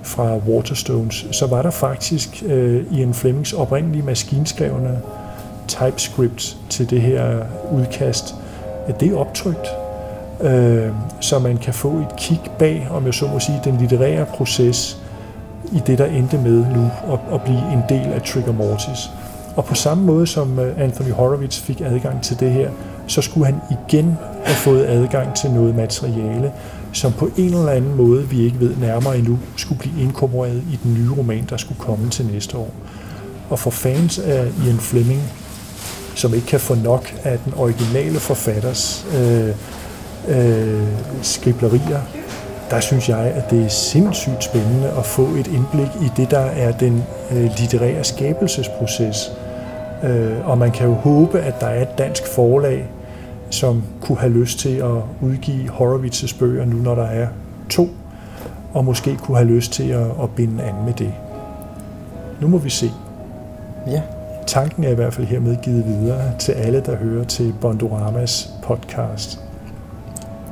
fra 0.04 0.38
Waterstones, 0.38 1.26
så 1.32 1.48
var 1.48 1.62
der 1.62 1.72
faktisk 1.72 2.44
øh, 2.46 2.84
i 2.92 3.02
en 3.02 3.14
Flemings 3.14 3.54
oprindelige 3.54 4.04
maskinskrevne 4.04 5.00
typescript 5.68 6.58
til 6.70 6.90
det 6.90 7.02
her 7.02 7.40
udkast, 7.72 8.36
at 8.88 9.00
det 9.00 9.12
er 9.12 9.18
optrykt, 9.18 9.68
øh, 10.42 10.90
så 11.22 11.40
man 11.40 11.58
kan 11.58 11.74
få 11.74 11.90
et 11.90 12.16
kig 12.18 12.42
bag, 12.60 12.88
om 12.92 13.06
jeg 13.06 13.14
så 13.14 13.28
må 13.28 13.40
sige, 13.40 13.62
den 13.64 13.78
litterære 13.78 14.26
proces 14.26 14.98
i 15.72 15.82
det, 15.88 15.98
der 15.98 16.06
endte 16.06 16.38
med 16.38 16.66
nu 16.76 16.90
at, 17.14 17.20
at 17.34 17.42
blive 17.42 17.74
en 17.74 17.82
del 17.90 18.14
af 18.14 18.22
Trigger 18.22 18.54
Mortis. 18.54 19.10
Og 19.56 19.66
på 19.66 19.76
samme 19.76 20.04
måde 20.04 20.28
som 20.28 20.60
øh, 20.60 20.80
Anthony 20.80 21.12
Horowitz 21.12 21.60
fik 21.60 21.82
adgang 21.82 22.24
til 22.24 22.40
det 22.40 22.52
her, 22.52 22.70
så 23.08 23.22
skulle 23.22 23.46
han 23.46 23.56
igen 23.72 24.18
have 24.44 24.56
fået 24.56 24.86
adgang 24.86 25.36
til 25.36 25.52
noget 25.52 25.76
materiale, 25.76 26.52
som 26.94 27.14
på 27.14 27.30
en 27.38 27.54
eller 27.54 27.72
anden 27.72 27.96
måde, 27.96 28.30
vi 28.30 28.42
ikke 28.42 28.60
ved 28.60 28.76
nærmere 28.76 29.18
endnu, 29.18 29.40
skulle 29.56 29.80
blive 29.80 30.02
inkorporeret 30.02 30.64
i 30.72 30.80
den 30.84 30.94
nye 30.94 31.10
roman, 31.18 31.46
der 31.50 31.58
skulle 31.58 31.80
komme 31.80 32.10
til 32.10 32.26
næste 32.26 32.58
år. 32.58 32.70
Og 33.50 33.60
for 33.60 33.70
fans 33.70 34.20
af 34.20 34.48
Ian 34.66 34.78
Fleming, 34.78 35.22
som 36.16 36.34
ikke 36.34 36.48
kan 36.48 36.60
få 36.60 36.76
nok 36.76 37.16
af 37.24 37.40
den 37.46 37.54
originale 37.58 38.20
forfatters 38.20 39.06
øh, 39.18 39.50
øh, 40.28 40.88
skriblerier, 41.22 42.02
der 42.70 42.80
synes 42.80 43.10
jeg, 43.10 43.20
at 43.20 43.52
det 43.52 43.66
er 43.66 43.70
sindssygt 43.70 44.44
spændende 44.44 44.90
at 44.98 45.06
få 45.06 45.22
et 45.22 45.48
indblik 45.48 45.88
i 46.02 46.12
det, 46.18 46.32
der 46.32 46.40
er 46.40 46.72
den 46.72 47.04
øh, 47.32 47.44
litterære 47.44 48.04
skabelsesproces. 48.04 49.32
Øh, 50.04 50.50
og 50.50 50.58
man 50.58 50.72
kan 50.72 50.88
jo 50.88 50.94
håbe, 50.94 51.40
at 51.40 51.62
der 51.62 51.68
er 51.68 51.82
et 51.82 51.98
dansk 51.98 52.28
forlag, 52.28 52.86
som 53.50 53.84
kunne 54.02 54.18
have 54.18 54.34
lyst 54.34 54.60
til 54.60 54.78
at 54.78 55.02
udgive 55.22 55.70
Horowitz's 55.70 56.40
bøger, 56.40 56.66
nu 56.66 56.76
når 56.76 56.96
der 56.96 57.06
er 57.06 57.28
to, 57.70 57.90
og 58.74 58.86
måske 58.86 59.16
kunne 59.16 59.38
have 59.38 59.50
lyst 59.50 59.72
til 59.72 59.90
at, 59.90 60.06
at 60.24 60.30
binde 60.36 60.64
an 60.64 60.76
med 60.86 60.94
det. 60.94 61.14
Nu 62.42 62.48
må 62.48 62.58
vi 62.58 62.70
se. 62.70 62.92
Ja. 63.88 64.02
Tanken 64.48 64.84
er 64.84 64.90
i 64.90 64.96
hvert 64.96 65.14
fald 65.14 65.28
hermed 65.28 65.58
givet 65.64 65.86
videre 65.86 66.32
til 66.40 66.52
alle, 66.52 66.84
der 66.86 66.96
hører 66.96 67.24
til 67.24 67.54
Bondoramas 67.62 68.54
podcast. 68.64 69.49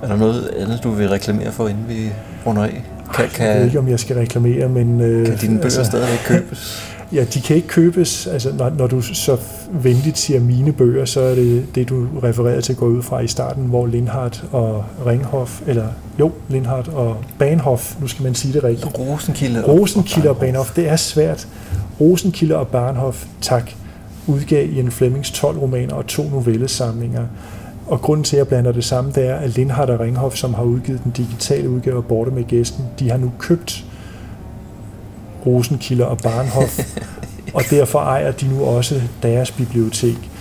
Er 0.03 0.07
der 0.07 0.15
noget 0.15 0.49
andet, 0.59 0.79
du 0.83 0.89
vil 0.91 1.09
reklamere 1.09 1.51
for, 1.51 1.67
inden 1.67 1.85
vi 1.87 2.09
runder 2.45 2.63
af? 2.63 2.83
Kan, 3.13 3.47
Jeg 3.47 3.57
ved 3.57 3.65
ikke, 3.65 3.79
om 3.79 3.87
jeg 3.87 3.99
skal 3.99 4.15
reklamere, 4.15 4.69
men... 4.69 5.01
øh, 5.01 5.25
kan 5.25 5.37
dine 5.37 5.53
bøger 5.53 5.63
altså, 5.63 5.83
stadigvæk 5.83 6.19
købes? 6.27 6.93
Ja, 7.13 7.23
de 7.23 7.41
kan 7.41 7.55
ikke 7.55 7.67
købes. 7.67 8.27
Altså, 8.27 8.49
når, 8.57 8.69
når 8.69 8.87
du 8.87 9.01
så 9.01 9.37
venligt 9.71 10.17
siger 10.17 10.39
mine 10.39 10.73
bøger, 10.73 11.05
så 11.05 11.21
er 11.21 11.35
det 11.35 11.65
det, 11.75 11.89
du 11.89 12.07
refererede 12.23 12.61
til 12.61 12.73
at 12.73 12.77
gå 12.77 12.85
ud 12.87 13.01
fra 13.03 13.19
i 13.19 13.27
starten, 13.27 13.63
hvor 13.63 13.85
Lindhardt 13.87 14.43
og 14.51 14.85
Ringhof, 15.05 15.61
eller 15.67 15.87
jo, 16.19 16.31
Lindhardt 16.49 16.87
og 16.87 17.17
Bahnhof, 17.39 17.95
nu 18.01 18.07
skal 18.07 18.23
man 18.23 18.35
sige 18.35 18.53
det 18.53 18.63
rigtigt. 18.63 18.99
Rosenkilde. 18.99 19.63
Rosenkilde 19.67 20.29
og 20.29 20.37
Bahnhof, 20.37 20.71
det 20.71 20.89
er 20.89 20.95
svært. 20.95 21.47
Rosenkilde 22.01 22.55
og 22.55 22.67
Bahnhof, 22.67 23.25
tak, 23.41 23.71
udgav 24.27 24.69
i 24.69 24.79
en 24.79 24.91
Flemmings 24.91 25.31
12 25.31 25.57
romaner 25.57 25.93
og 25.93 26.07
to 26.07 26.29
novellesamlinger. 26.29 27.23
Og 27.87 28.01
grunden 28.01 28.23
til, 28.23 28.35
at 28.35 28.39
jeg 28.39 28.47
blander 28.47 28.71
det 28.71 28.83
sammen, 28.83 29.15
det 29.15 29.27
er, 29.27 29.35
at 29.35 29.49
Lindhardt 29.49 29.89
og 29.89 29.99
Ringhof, 29.99 30.35
som 30.35 30.53
har 30.53 30.63
udgivet 30.63 31.03
den 31.03 31.11
digitale 31.11 31.69
udgave 31.69 31.97
af 31.97 32.05
Borte 32.05 32.31
med 32.31 32.43
Gæsten, 32.43 32.85
de 32.99 33.09
har 33.09 33.17
nu 33.17 33.31
købt 33.39 33.85
Rosenkilder 35.45 36.05
og 36.05 36.17
Barnhof, 36.17 36.79
og 37.55 37.61
derfor 37.69 37.99
ejer 37.99 38.31
de 38.31 38.47
nu 38.47 38.63
også 38.63 39.01
deres 39.23 39.51
bibliotek. 39.51 40.31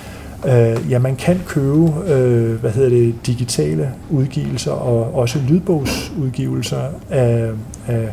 Øh, 0.46 0.90
ja, 0.90 0.98
man 0.98 1.16
kan 1.16 1.40
købe, 1.46 1.92
øh, 2.06 2.60
hvad 2.60 2.70
hedder 2.70 2.88
det, 2.88 3.14
digitale 3.26 3.92
udgivelser 4.10 4.72
og 4.72 5.14
også 5.14 5.38
lydbogsudgivelser 5.48 6.82
af, 7.10 7.50
af 7.86 8.08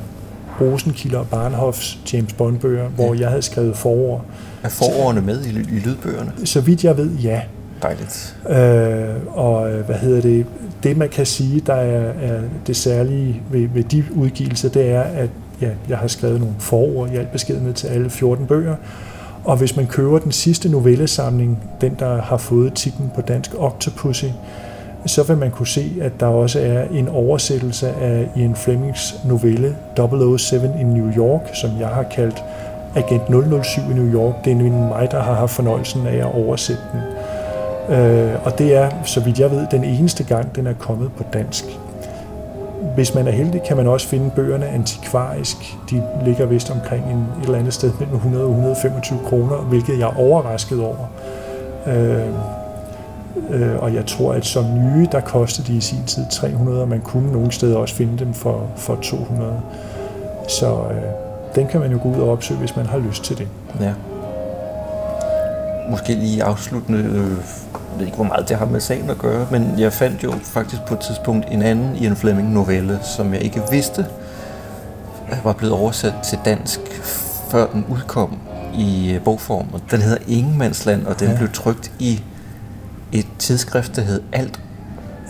Rosenkilder 0.61 1.19
og 1.19 1.27
Barnhofs 1.27 1.99
James 2.13 2.33
Bond-bøger, 2.33 2.89
hvor 2.89 3.13
jeg 3.13 3.29
havde 3.29 3.41
skrevet 3.41 3.77
forord. 3.77 4.25
Er 4.63 4.69
forordene 4.69 5.21
med 5.21 5.45
i, 5.45 5.49
i 5.49 5.79
lydbøgerne? 5.79 6.31
Så 6.45 6.61
vidt 6.61 6.83
jeg 6.83 6.97
ved, 6.97 7.15
ja. 7.15 7.41
Dejligt. 7.83 8.37
Øh, 8.49 9.37
og 9.37 9.71
øh, 9.71 9.85
hvad 9.85 9.95
hedder 9.95 10.21
det? 10.21 10.45
Det 10.83 10.97
man 10.97 11.09
kan 11.09 11.25
sige, 11.25 11.59
der 11.59 11.73
er, 11.73 12.13
er 12.21 12.41
det 12.67 12.75
særlige 12.75 13.41
ved, 13.51 13.67
ved 13.73 13.83
de 13.83 14.03
udgivelser, 14.15 14.69
det 14.69 14.91
er, 14.91 15.01
at 15.01 15.29
ja, 15.61 15.69
jeg 15.89 15.97
har 15.97 16.07
skrevet 16.07 16.39
nogle 16.39 16.55
forord 16.59 17.09
i 17.09 17.15
alt 17.15 17.31
beskedenhed 17.31 17.73
til 17.73 17.87
alle 17.87 18.09
14 18.09 18.45
bøger. 18.45 18.75
Og 19.43 19.57
hvis 19.57 19.75
man 19.75 19.87
køber 19.87 20.19
den 20.19 20.31
sidste 20.31 20.69
novellesamling, 20.69 21.63
den 21.81 21.95
der 21.99 22.21
har 22.21 22.37
fået 22.37 22.73
titlen 22.73 23.11
på 23.15 23.21
dansk 23.21 23.51
Octopussy, 23.57 24.25
så 25.05 25.23
vil 25.23 25.37
man 25.37 25.51
kunne 25.51 25.67
se, 25.67 25.97
at 26.01 26.19
der 26.19 26.25
også 26.25 26.59
er 26.59 26.83
en 26.83 27.07
oversættelse 27.07 27.89
af 27.89 28.27
Ian 28.35 28.55
Flemings 28.55 29.15
novelle 29.25 29.75
007 30.37 30.59
in 30.79 30.87
New 30.87 31.11
York, 31.17 31.41
som 31.53 31.69
jeg 31.79 31.87
har 31.87 32.03
kaldt 32.03 32.43
Agent 32.95 33.23
007 33.65 33.81
i 33.91 33.93
New 33.93 34.13
York. 34.13 34.45
Det 34.45 34.51
er 34.51 34.55
mig, 34.89 35.07
der 35.11 35.21
har 35.21 35.33
haft 35.33 35.51
fornøjelsen 35.51 36.07
af 36.07 36.17
at 36.17 36.35
oversætte 36.35 36.81
den. 36.93 37.01
Øh, 37.89 38.45
og 38.45 38.57
det 38.57 38.75
er, 38.75 38.89
så 39.05 39.19
vidt 39.19 39.39
jeg 39.39 39.51
ved, 39.51 39.67
den 39.71 39.83
eneste 39.83 40.23
gang, 40.23 40.55
den 40.55 40.67
er 40.67 40.73
kommet 40.73 41.11
på 41.17 41.23
dansk. 41.33 41.65
Hvis 42.95 43.15
man 43.15 43.27
er 43.27 43.31
heldig, 43.31 43.61
kan 43.67 43.77
man 43.77 43.87
også 43.87 44.07
finde 44.07 44.31
bøgerne 44.35 44.67
antikvarisk. 44.67 45.57
De 45.89 46.03
ligger 46.25 46.45
vist 46.45 46.71
omkring 46.71 47.05
en, 47.05 47.17
et 47.17 47.45
eller 47.45 47.59
andet 47.59 47.73
sted 47.73 47.91
mellem 47.99 48.15
100 48.15 48.45
og 48.45 48.51
125 48.51 49.19
kroner, 49.25 49.55
hvilket 49.55 49.99
jeg 49.99 50.09
er 50.09 50.19
overrasket 50.19 50.79
over. 50.79 51.09
Øh, 51.87 52.27
øh, 53.49 53.83
og 53.83 53.93
jeg 53.93 54.05
tror, 54.05 54.33
at 54.33 54.45
som 54.45 54.65
nye, 54.73 55.07
der 55.11 55.19
kostede 55.19 55.67
de 55.67 55.77
i 55.77 55.81
sin 55.81 56.03
tid 56.07 56.23
300, 56.31 56.81
og 56.81 56.87
man 56.87 57.01
kunne 57.01 57.31
nogle 57.31 57.51
steder 57.51 57.77
også 57.77 57.95
finde 57.95 58.17
dem 58.25 58.33
for, 58.33 58.67
for 58.75 58.95
200. 59.01 59.53
Så 60.47 60.67
øh, 60.67 61.01
den 61.55 61.67
kan 61.67 61.79
man 61.79 61.91
jo 61.91 61.99
gå 62.03 62.09
ud 62.09 62.21
og 62.21 62.31
opsøge, 62.31 62.59
hvis 62.59 62.75
man 62.75 62.85
har 62.85 62.97
lyst 62.97 63.23
til 63.23 63.37
det. 63.37 63.47
Ja. 63.81 63.93
Måske 65.89 66.13
lige 66.13 66.43
afsluttende, 66.43 66.99
øh, 66.99 67.15
jeg 67.15 67.99
ved 67.99 68.05
ikke, 68.05 68.15
hvor 68.15 68.25
meget 68.25 68.49
det 68.49 68.57
har 68.57 68.65
med 68.65 68.79
sagen 68.79 69.09
at 69.09 69.17
gøre, 69.17 69.47
men 69.51 69.73
jeg 69.79 69.93
fandt 69.93 70.23
jo 70.23 70.33
faktisk 70.43 70.81
på 70.87 70.93
et 70.93 70.99
tidspunkt 70.99 71.45
en 71.51 71.61
anden 71.61 71.95
Ian 71.95 72.15
Fleming 72.15 72.53
novelle, 72.53 72.99
som 73.17 73.33
jeg 73.33 73.41
ikke 73.41 73.61
vidste 73.71 74.05
var 75.43 75.53
blevet 75.53 75.73
oversat 75.73 76.13
til 76.23 76.39
dansk, 76.45 76.79
før 77.51 77.67
den 77.67 77.85
udkom 77.89 78.37
i 78.77 79.11
øh, 79.13 79.21
bogform. 79.23 79.65
Og 79.73 79.81
den 79.91 80.01
hedder 80.01 80.17
Ingenmandsland, 80.27 81.05
og 81.05 81.19
den 81.19 81.29
Ja. 81.29 81.37
blev 81.37 81.49
trykt 81.51 81.91
i 81.99 82.23
et 83.11 83.25
tidsskrift, 83.39 83.95
der 83.95 84.01
hed 84.01 84.21
Alt. 84.31 84.59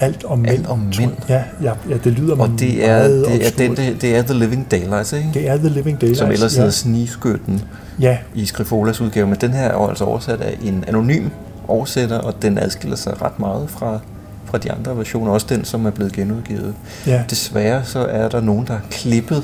Alt 0.04 0.24
om 0.24 0.40
mænd. 0.40 0.52
Alt 0.52 0.68
om 0.68 0.80
mænd. 1.00 1.12
Ja, 1.30 1.44
ja, 1.64 1.72
ja, 1.90 1.98
det 2.04 2.14
lyder 2.14 2.36
Og 2.36 2.50
det 2.60 2.86
er, 2.86 2.98
meget 2.98 3.26
det 3.28 3.46
er, 3.48 3.52
den, 3.58 3.76
det, 3.76 4.02
det 4.02 4.16
er 4.16 4.22
The 4.22 4.34
Living 4.34 4.72
Daylights, 4.72 5.14
ikke? 5.14 5.30
det 5.34 5.50
er 5.50 5.58
The 5.58 5.70
Living 5.70 6.02
Daylights. 6.02 6.20
som 6.20 6.32
ellers 6.32 6.54
ja. 6.56 6.58
hedder 6.58 6.72
Snigskytten 6.72 7.62
Ja, 8.00 8.18
i 8.36 8.46
Skrifolas 8.46 9.02
udgave, 9.02 9.28
men 9.28 9.38
den 9.42 9.52
her 9.54 9.62
er 9.68 9.74
jo 9.74 9.88
altså 9.88 10.04
oversat 10.04 10.42
af 10.42 10.58
en 10.64 10.84
anonym 10.88 11.28
oversætter, 11.68 12.18
og 12.18 12.42
den 12.42 12.58
adskiller 12.58 12.98
sig 12.98 13.22
ret 13.22 13.40
meget 13.40 13.70
fra, 13.70 14.00
fra 14.46 14.58
de 14.58 14.72
andre 14.72 14.98
versioner, 14.98 15.32
også 15.32 15.48
den, 15.50 15.66
som 15.66 15.86
er 15.86 15.90
blevet 15.90 16.14
genudgivet. 16.14 16.74
ja. 17.08 17.24
Desværre 17.30 17.86
så 17.86 18.00
er 18.00 18.30
der 18.30 18.42
nogen, 18.42 18.68
der 18.68 18.74
har 18.74 18.82
klippet 18.92 19.44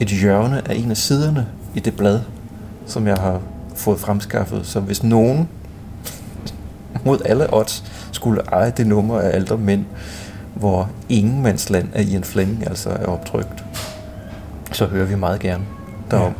et 0.00 0.08
hjørne 0.08 0.62
af 0.70 0.74
en 0.74 0.90
af 0.90 0.96
siderne 0.96 1.46
i 1.74 1.80
det 1.80 1.94
blad, 1.96 2.20
som 2.86 3.06
jeg 3.06 3.16
har 3.16 3.40
fået 3.74 3.98
fremskaffet. 4.00 4.60
Så 4.62 4.80
hvis 4.80 5.02
nogen 5.02 5.48
mod 7.04 7.18
alle 7.24 7.54
odds 7.54 7.84
skulle 8.12 8.42
eje 8.52 8.72
det 8.76 8.86
nummer 8.86 9.20
af 9.20 9.36
ældre 9.36 9.58
mænd, 9.58 9.84
hvor 10.54 10.90
Ingenmandsland 11.08 11.88
af 11.94 12.02
Ian 12.02 12.24
Fleming 12.24 12.66
altså 12.66 12.90
er 12.90 13.06
optrykt, 13.06 13.64
så 14.72 14.86
hører 14.86 15.06
vi 15.06 15.14
meget 15.14 15.40
gerne 15.40 15.64
derom. 16.10 16.22
Ja. 16.22 16.32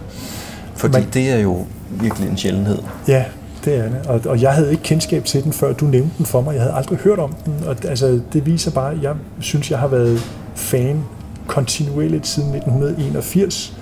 Fordi 0.75 0.93
Man... 0.93 1.09
det 1.13 1.31
er 1.31 1.39
jo 1.39 1.67
virkelig 1.91 2.29
en 2.29 2.37
sjældenhed. 2.37 2.79
Ja, 3.09 3.25
det 3.65 3.77
er 3.77 3.83
det. 3.83 4.07
Og, 4.07 4.21
og 4.27 4.43
jeg 4.43 4.53
havde 4.53 4.71
ikke 4.71 4.83
kendskab 4.83 5.25
til 5.25 5.45
den, 5.45 5.53
før 5.53 5.73
du 5.73 5.85
nævnte 5.85 6.19
den 6.19 6.27
for 6.27 6.41
mig. 6.41 6.55
Jeg 6.55 6.63
havde 6.63 6.75
aldrig 6.75 6.99
hørt 6.99 7.19
om 7.19 7.33
den. 7.45 7.55
Og 7.67 7.77
altså, 7.85 8.21
det 8.33 8.47
viser 8.47 8.71
bare, 8.71 8.93
at 8.93 9.03
jeg 9.03 9.15
synes, 9.41 9.71
jeg 9.71 9.79
har 9.79 9.89
været 9.89 10.21
fan 10.55 11.05
kontinuerligt 11.47 12.27
siden 12.27 12.55
1981. 12.55 13.77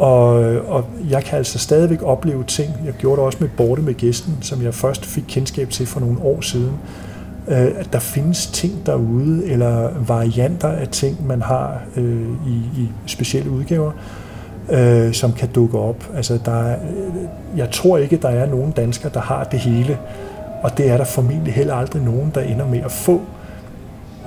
Og, 0.00 0.32
og 0.68 0.84
jeg 1.10 1.24
kan 1.24 1.38
altså 1.38 1.58
stadigvæk 1.58 2.02
opleve 2.02 2.44
ting. 2.44 2.70
Jeg 2.84 2.94
gjorde 2.94 3.16
det 3.16 3.26
også 3.26 3.38
med 3.40 3.48
Borte 3.56 3.82
med 3.82 3.94
Gæsten, 3.94 4.38
som 4.40 4.62
jeg 4.62 4.74
først 4.74 5.06
fik 5.06 5.24
kendskab 5.28 5.70
til 5.70 5.86
for 5.86 6.00
nogle 6.00 6.22
år 6.22 6.40
siden. 6.40 6.72
Øh, 7.48 7.68
at 7.76 7.88
der 7.92 7.98
findes 7.98 8.46
ting 8.46 8.86
derude, 8.86 9.46
eller 9.46 9.90
varianter 10.06 10.68
af 10.68 10.88
ting, 10.88 11.26
man 11.26 11.42
har 11.42 11.80
øh, 11.96 12.28
i, 12.46 12.80
i 12.80 12.88
specielle 13.06 13.50
udgaver, 13.50 13.92
øh, 14.70 15.12
som 15.12 15.32
kan 15.32 15.48
dukke 15.48 15.78
op. 15.78 16.04
Altså, 16.16 16.38
der 16.44 16.62
er, 16.62 16.76
øh, 16.76 17.58
jeg 17.58 17.70
tror 17.70 17.98
ikke, 17.98 18.16
der 18.16 18.28
er 18.28 18.46
nogen 18.46 18.70
danskere, 18.70 19.10
der 19.14 19.20
har 19.20 19.44
det 19.44 19.58
hele, 19.58 19.98
og 20.62 20.78
det 20.78 20.90
er 20.90 20.96
der 20.96 21.04
formentlig 21.04 21.54
heller 21.54 21.74
aldrig 21.74 22.02
nogen, 22.02 22.32
der 22.34 22.40
ender 22.40 22.66
med 22.66 22.80
at 22.84 22.92
få. 22.92 23.20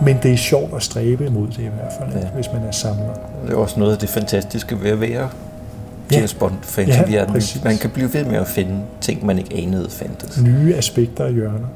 Men 0.02 0.18
det 0.24 0.34
er 0.34 0.38
sjovt 0.38 0.76
at 0.76 0.84
stræbe 0.84 1.26
imod 1.26 1.48
det 1.48 1.60
i 1.60 1.62
hvert 1.62 1.94
fald, 2.00 2.24
ja. 2.24 2.30
Hvis 2.36 2.48
man 2.54 2.64
er 2.64 2.72
samler. 2.72 3.14
Det 3.46 3.54
er 3.54 3.58
også 3.58 3.80
noget 3.80 3.92
af 3.94 3.98
det 3.98 4.10
fantastiske 4.10 4.82
ved 4.82 4.92
at 4.92 5.02
være. 5.02 5.30
James 6.12 6.34
Bond-fan. 6.34 6.88
Ja, 6.88 7.04
Ja, 7.12 7.26
præcis. 7.26 7.64
man 7.64 7.78
kan 7.78 7.90
blive 7.90 8.14
ved 8.14 8.26
med 8.26 8.36
at 8.36 8.48
finde 8.48 8.76
ting, 9.02 9.26
man 9.26 9.38
ikke 9.38 9.56
anede 9.56 9.90
fandtes. 9.90 10.42
nye 10.42 10.76
aspekter 10.76 11.24
og 11.24 11.32
hjørner. 11.32 11.68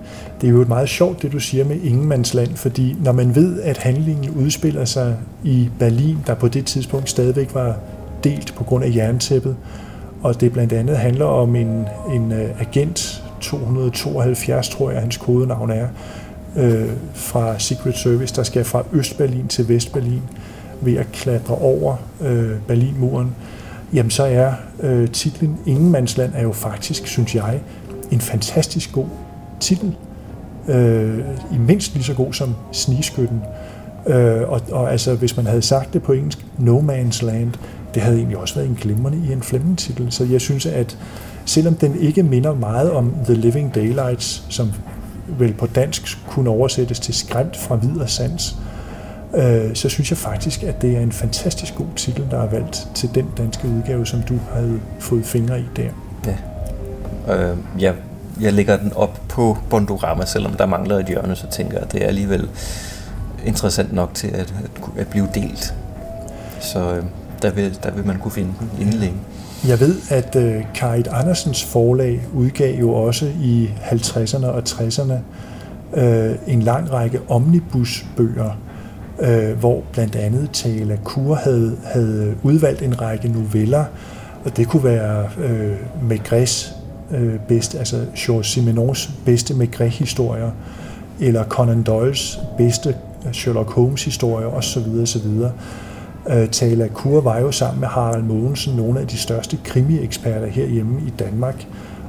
Det 0.42 0.48
er 0.48 0.52
jo 0.52 0.62
et 0.62 0.68
meget 0.68 0.90
sjovt, 0.90 1.22
det 1.22 1.32
du 1.32 1.40
siger 1.40 1.66
med 1.66 1.76
Ingenmandsland, 1.84 2.56
fordi 2.56 2.96
når 3.04 3.12
man 3.12 3.36
ved, 3.36 3.62
at 3.62 3.78
handlingen 3.78 4.30
udspiller 4.30 4.86
sig 4.86 5.16
i 5.44 5.70
Berlin, 5.80 6.18
der 6.28 6.34
på 6.34 6.48
det 6.48 6.66
tidspunkt 6.66 7.10
stadigvæk 7.10 7.54
var 7.56 7.76
delt 8.24 8.54
på 8.56 8.64
grund 8.64 8.84
af 8.84 8.96
jerntæppet, 8.96 9.56
og 10.24 10.42
det 10.42 10.54
blandt 10.54 10.74
andet 10.74 10.98
handler 10.98 11.26
om 11.26 11.56
en, 11.56 11.86
en 12.14 12.32
øh, 12.32 12.62
agent, 12.62 13.24
272 13.42 14.70
tror 14.70 14.92
jeg, 14.92 15.02
hans 15.02 15.18
kodenavn 15.18 15.72
er, 15.72 15.88
øh, 16.56 16.90
fra 17.14 17.60
Secret 17.60 17.98
Service, 17.98 18.36
der 18.36 18.44
skal 18.44 18.64
fra 18.66 18.84
Østberlin 18.94 19.48
til 19.48 19.70
Vestberlin 19.70 20.22
ved 20.82 20.98
at 20.98 21.12
klatre 21.14 21.56
over 21.56 21.96
øh, 22.22 22.52
Berlinmuren, 22.68 23.36
jamen 23.94 24.12
så 24.12 24.24
er 24.24 24.54
øh, 24.80 25.10
titlen 25.10 25.58
Ingenmandsland 25.66 26.32
er 26.36 26.44
jo 26.44 26.52
faktisk, 26.52 27.08
synes 27.08 27.36
jeg, 27.36 27.60
en 28.12 28.22
fantastisk 28.22 28.92
god 28.92 29.06
titel. 29.60 29.96
Øh, 30.68 31.20
I 31.54 31.58
mindst 31.58 31.94
lige 31.94 32.04
så 32.04 32.14
god 32.14 32.34
som 32.34 32.56
Snigskytten. 32.72 33.42
Øh, 34.08 34.50
og, 34.50 34.62
og 34.72 34.92
altså, 34.92 35.16
hvis 35.16 35.38
man 35.38 35.46
havde 35.46 35.62
sagt 35.62 35.94
det 35.94 36.04
på 36.04 36.14
engelsk, 36.14 36.46
No 36.58 36.80
Man's 36.80 37.26
Land, 37.26 37.54
det 37.94 38.02
havde 38.02 38.18
egentlig 38.18 38.38
også 38.38 38.56
været 38.56 38.68
en 38.68 38.78
glimrende 38.82 39.28
i 39.30 39.32
en 39.32 39.42
Fleming-titel. 39.42 40.12
Så 40.12 40.24
jeg 40.24 40.42
synes, 40.42 40.66
at 40.66 40.98
selvom 41.46 41.76
den 41.76 42.00
ikke 42.00 42.24
minder 42.24 42.54
meget 42.54 42.92
om 42.92 43.14
The 43.26 43.34
Living 43.34 43.76
Daylights, 43.76 44.44
som 44.50 44.72
vel 45.28 45.54
på 45.54 45.68
dansk 45.68 46.18
kunne 46.28 46.50
oversættes 46.50 47.00
til 47.00 47.14
skræmt 47.14 47.58
fra 47.58 47.76
vid 47.76 48.00
og 48.00 48.10
sans, 48.10 48.56
øh, 48.60 48.77
så 49.74 49.90
synes 49.90 50.10
jeg 50.12 50.18
faktisk, 50.18 50.64
at 50.64 50.82
det 50.82 50.98
er 50.98 51.02
en 51.02 51.12
fantastisk 51.12 51.76
god 51.76 51.88
titel, 51.96 52.28
der 52.32 52.42
er 52.42 52.50
valgt 52.50 52.88
til 52.96 53.16
den 53.16 53.26
danske 53.38 53.68
udgave, 53.68 54.06
som 54.06 54.22
du 54.22 54.40
havde 54.54 54.80
fået 55.00 55.26
fingre 55.26 55.60
i 55.60 55.66
der. 55.76 55.90
Ja. 56.26 57.52
Øh, 57.52 57.58
jeg 57.80 57.94
jeg 58.42 58.54
lægger 58.54 58.78
den 58.78 58.94
op 58.94 59.22
på 59.30 59.58
Bondorama, 59.70 60.26
selvom 60.26 60.54
der 60.54 60.66
mangler 60.66 60.98
et 60.98 61.06
hjørne, 61.06 61.36
så 61.36 61.48
tænker 61.48 61.74
jeg, 61.74 61.82
at 61.82 61.92
det 61.92 62.04
er 62.04 62.08
alligevel 62.08 62.50
interessant 63.46 63.94
nok 63.94 64.14
til 64.14 64.28
at, 64.28 64.40
at, 64.64 64.72
at 64.98 65.08
blive 65.08 65.28
delt. 65.34 65.76
Så 66.60 66.96
øh, 66.96 67.04
der, 67.42 67.52
vil, 67.52 67.78
der 67.84 67.92
vil 67.92 68.06
man 68.06 68.20
kunne 68.20 68.32
finde 68.32 68.54
den 68.60 68.70
inden 68.80 69.00
længe. 69.00 69.18
Jeg 69.68 69.80
ved, 69.80 69.96
at 70.10 70.36
øh, 70.36 70.64
Karit 70.76 71.08
Andersens 71.08 71.64
forlag 71.64 72.22
udgav 72.34 72.80
jo 72.80 72.94
også 72.94 73.26
i 73.42 73.70
50'erne 73.82 74.46
og 74.46 74.64
60'erne 74.70 75.14
øh, 76.00 76.36
en 76.48 76.62
lang 76.62 76.92
række 76.92 77.20
omnibusbøger, 77.30 78.58
øh, 79.20 79.60
hvor 79.60 79.84
blandt 79.92 80.16
andet 80.16 80.50
Tala 80.54 80.98
Kur 81.04 81.36
havde, 81.36 81.78
havde 81.84 82.36
udvalgt 82.44 82.82
en 82.82 83.02
række 83.02 83.28
noveller, 83.28 83.86
og 84.46 84.58
det 84.58 84.68
kunne 84.68 84.84
være 84.84 85.30
øh, 85.44 85.76
Maigres 86.10 86.76
øh, 87.12 87.40
bedste, 87.48 87.80
altså 87.80 88.06
Georges 88.18 88.48
Simenons 88.48 89.12
bedste 89.26 89.54
Maigret-historier, 89.54 90.52
eller 91.20 91.44
Conan 91.44 91.84
Doyles 91.84 92.40
bedste 92.58 92.90
øh, 93.26 93.34
Sherlock 93.34 93.72
Holmes-historier 93.72 94.48
osv. 94.48 95.02
osv. 95.02 95.28
Øh, 96.30 96.50
Tala 96.50 96.88
Kur 96.88 97.22
var 97.22 97.40
jo 97.40 97.52
sammen 97.52 97.80
med 97.80 97.88
Harald 97.88 98.24
Mogensen 98.24 98.76
nogle 98.76 99.00
af 99.00 99.08
de 99.08 99.18
største 99.18 99.58
krimi-eksperter 99.64 100.48
herhjemme 100.48 101.02
i 101.08 101.14
Danmark, 101.20 101.68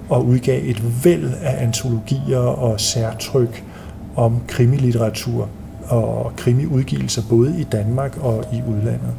og 0.08 0.26
udgav 0.26 0.60
et 0.64 1.04
væld 1.04 1.32
af 1.42 1.62
antologier 1.62 2.38
og 2.38 2.80
særtryk 2.80 3.64
om 4.16 4.40
krimilitteratur 4.48 5.48
og 5.88 6.32
krimiudgivelser 6.36 7.22
både 7.30 7.54
i 7.60 7.62
Danmark 7.62 8.16
og 8.20 8.44
i 8.52 8.62
udlandet. 8.68 9.12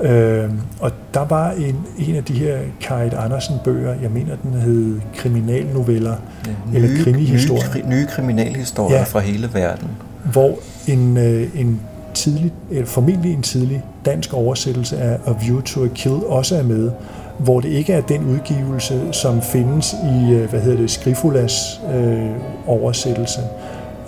Øh, 0.00 0.50
og 0.80 0.90
der 1.14 1.24
var 1.24 1.50
en, 1.50 1.76
en 1.98 2.14
af 2.14 2.24
de 2.24 2.32
her 2.32 2.58
Karit 2.80 3.14
Andersen-bøger, 3.14 3.94
jeg 4.02 4.10
mener, 4.10 4.36
den 4.42 4.52
hed 4.60 5.00
Kriminalnoveller, 5.16 6.14
Ja, 6.46 6.76
eller 6.76 6.88
nye, 6.88 7.02
krimihistorier. 7.04 7.62
Nye, 7.76 7.82
kri- 7.82 7.88
nye 7.88 8.06
kriminalhistorier 8.06 8.96
Ja. 8.98 9.02
fra 9.04 9.20
hele 9.20 9.48
verden. 9.54 9.88
hvor 10.32 10.58
en, 10.86 11.16
øh, 11.16 11.48
en 11.60 11.80
tidlig, 12.14 12.52
eller 12.70 12.86
formentlig 12.86 13.32
en 13.34 13.42
tidlig 13.42 13.82
dansk 14.04 14.34
oversættelse 14.34 14.98
af 14.98 15.18
A 15.26 15.32
View 15.44 15.60
to 15.60 15.84
a 15.84 15.88
Kill 15.94 16.14
også 16.26 16.56
er 16.56 16.62
med, 16.62 16.90
hvor 17.38 17.60
det 17.60 17.68
ikke 17.68 17.92
er 17.92 18.00
den 18.00 18.24
udgivelse, 18.24 19.00
som 19.12 19.42
findes 19.42 19.92
i, 19.92 20.32
øh, 20.32 20.50
hvad 20.50 20.60
hedder 20.60 20.78
det, 20.78 20.90
Skrifulas 20.90 21.80
øh, 21.94 22.26
oversættelse 22.66 23.40